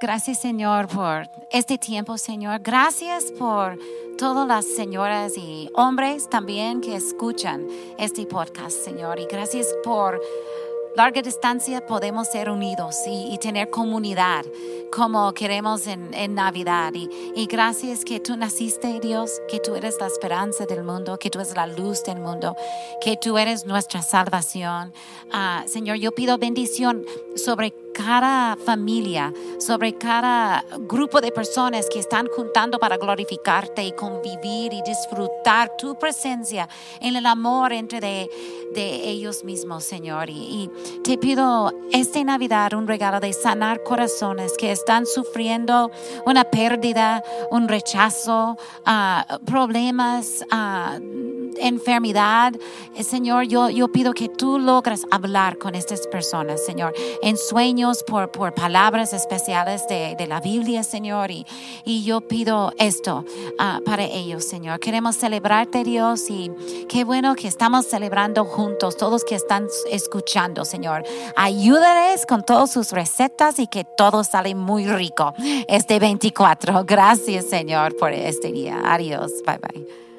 Gracias, 0.00 0.38
Señor, 0.38 0.88
por 0.88 1.28
este 1.50 1.76
tiempo, 1.76 2.16
Señor. 2.16 2.60
Gracias 2.60 3.30
por 3.38 3.78
todas 4.16 4.48
las 4.48 4.64
señoras 4.64 5.36
y 5.36 5.68
hombres 5.74 6.26
también 6.30 6.80
que 6.80 6.96
escuchan 6.96 7.66
este 7.98 8.24
podcast, 8.24 8.78
Señor. 8.82 9.20
Y 9.20 9.26
gracias 9.26 9.66
por 9.84 10.18
larga 10.96 11.20
distancia 11.20 11.84
podemos 11.86 12.28
ser 12.28 12.48
unidos 12.48 12.96
y, 13.06 13.36
tener 13.38 13.68
comunidad 13.68 14.46
como 14.90 15.34
queremos 15.34 15.86
en, 15.86 16.34
Navidad. 16.34 16.92
Y, 16.94 17.46
gracias 17.46 18.02
que 18.02 18.20
tú 18.20 18.38
naciste, 18.38 19.00
Dios, 19.00 19.30
que 19.50 19.60
tú 19.60 19.74
eres 19.74 19.96
la 20.00 20.06
esperanza 20.06 20.64
del 20.64 20.82
mundo, 20.82 21.18
que 21.18 21.28
tú 21.28 21.40
eres 21.40 21.54
la 21.54 21.66
luz 21.66 22.02
del 22.04 22.20
mundo, 22.20 22.56
que 23.02 23.18
tú 23.18 23.36
eres 23.36 23.66
nuestra 23.66 24.00
salvación. 24.00 24.94
Ah, 25.30 25.64
Señor, 25.66 25.98
yo 25.98 26.12
pido 26.12 26.38
bendición 26.38 27.04
sobre 27.36 27.74
cada 28.04 28.56
familia, 28.56 29.32
sobre 29.58 29.92
cada 29.92 30.64
grupo 30.88 31.20
de 31.20 31.30
personas 31.30 31.86
que 31.90 31.98
están 31.98 32.26
juntando 32.28 32.78
para 32.78 32.96
glorificarte 32.96 33.84
y 33.84 33.92
convivir 33.92 34.72
y 34.72 34.80
disfrutar 34.82 35.76
tu 35.76 35.98
presencia 35.98 36.66
en 37.00 37.16
el 37.16 37.26
amor 37.26 37.72
entre 37.72 38.00
de, 38.00 38.30
ellos 38.74 39.44
mismos, 39.44 39.84
Señor. 39.84 40.30
Y, 40.30 40.70
te 41.04 41.18
pido 41.18 41.72
esta 41.92 42.22
Navidad 42.24 42.72
un 42.72 42.86
regalo 42.86 43.20
de 43.20 43.32
sanar 43.32 43.82
corazones 43.82 44.52
que 44.58 44.72
están 44.72 45.04
sufriendo 45.04 45.90
una 46.24 46.44
pérdida, 46.44 47.22
un 47.50 47.68
rechazo, 47.68 48.56
ah, 48.86 49.38
problemas. 49.44 50.44
Uh, 50.52 51.39
enfermedad, 51.58 52.54
eh, 52.94 53.02
Señor, 53.04 53.44
yo, 53.44 53.70
yo 53.70 53.88
pido 53.88 54.12
que 54.12 54.28
tú 54.28 54.58
logres 54.58 55.06
hablar 55.10 55.58
con 55.58 55.74
estas 55.74 56.06
personas, 56.06 56.64
Señor, 56.64 56.94
en 57.22 57.36
sueños 57.36 58.02
por, 58.02 58.30
por 58.30 58.54
palabras 58.54 59.12
especiales 59.12 59.86
de, 59.88 60.14
de 60.16 60.26
la 60.26 60.40
Biblia, 60.40 60.82
Señor. 60.82 61.30
Y, 61.30 61.46
y 61.84 62.04
yo 62.04 62.20
pido 62.20 62.72
esto 62.78 63.24
uh, 63.58 63.82
para 63.84 64.04
ellos, 64.04 64.44
Señor. 64.44 64.80
Queremos 64.80 65.16
celebrarte, 65.16 65.84
Dios, 65.84 66.30
y 66.30 66.50
qué 66.88 67.04
bueno 67.04 67.34
que 67.34 67.48
estamos 67.48 67.86
celebrando 67.86 68.44
juntos, 68.44 68.96
todos 68.96 69.24
que 69.24 69.34
están 69.34 69.66
escuchando, 69.90 70.64
Señor. 70.64 71.04
Ayúdales 71.36 72.26
con 72.26 72.44
todas 72.44 72.72
sus 72.72 72.92
recetas 72.92 73.58
y 73.58 73.66
que 73.66 73.84
todo 73.96 74.24
sale 74.24 74.54
muy 74.54 74.86
rico 74.86 75.34
este 75.68 75.98
24. 75.98 76.84
Gracias, 76.84 77.46
Señor, 77.46 77.96
por 77.96 78.12
este 78.12 78.52
día. 78.52 78.80
Adiós. 78.84 79.32
Bye 79.46 79.58
bye. 79.58 80.09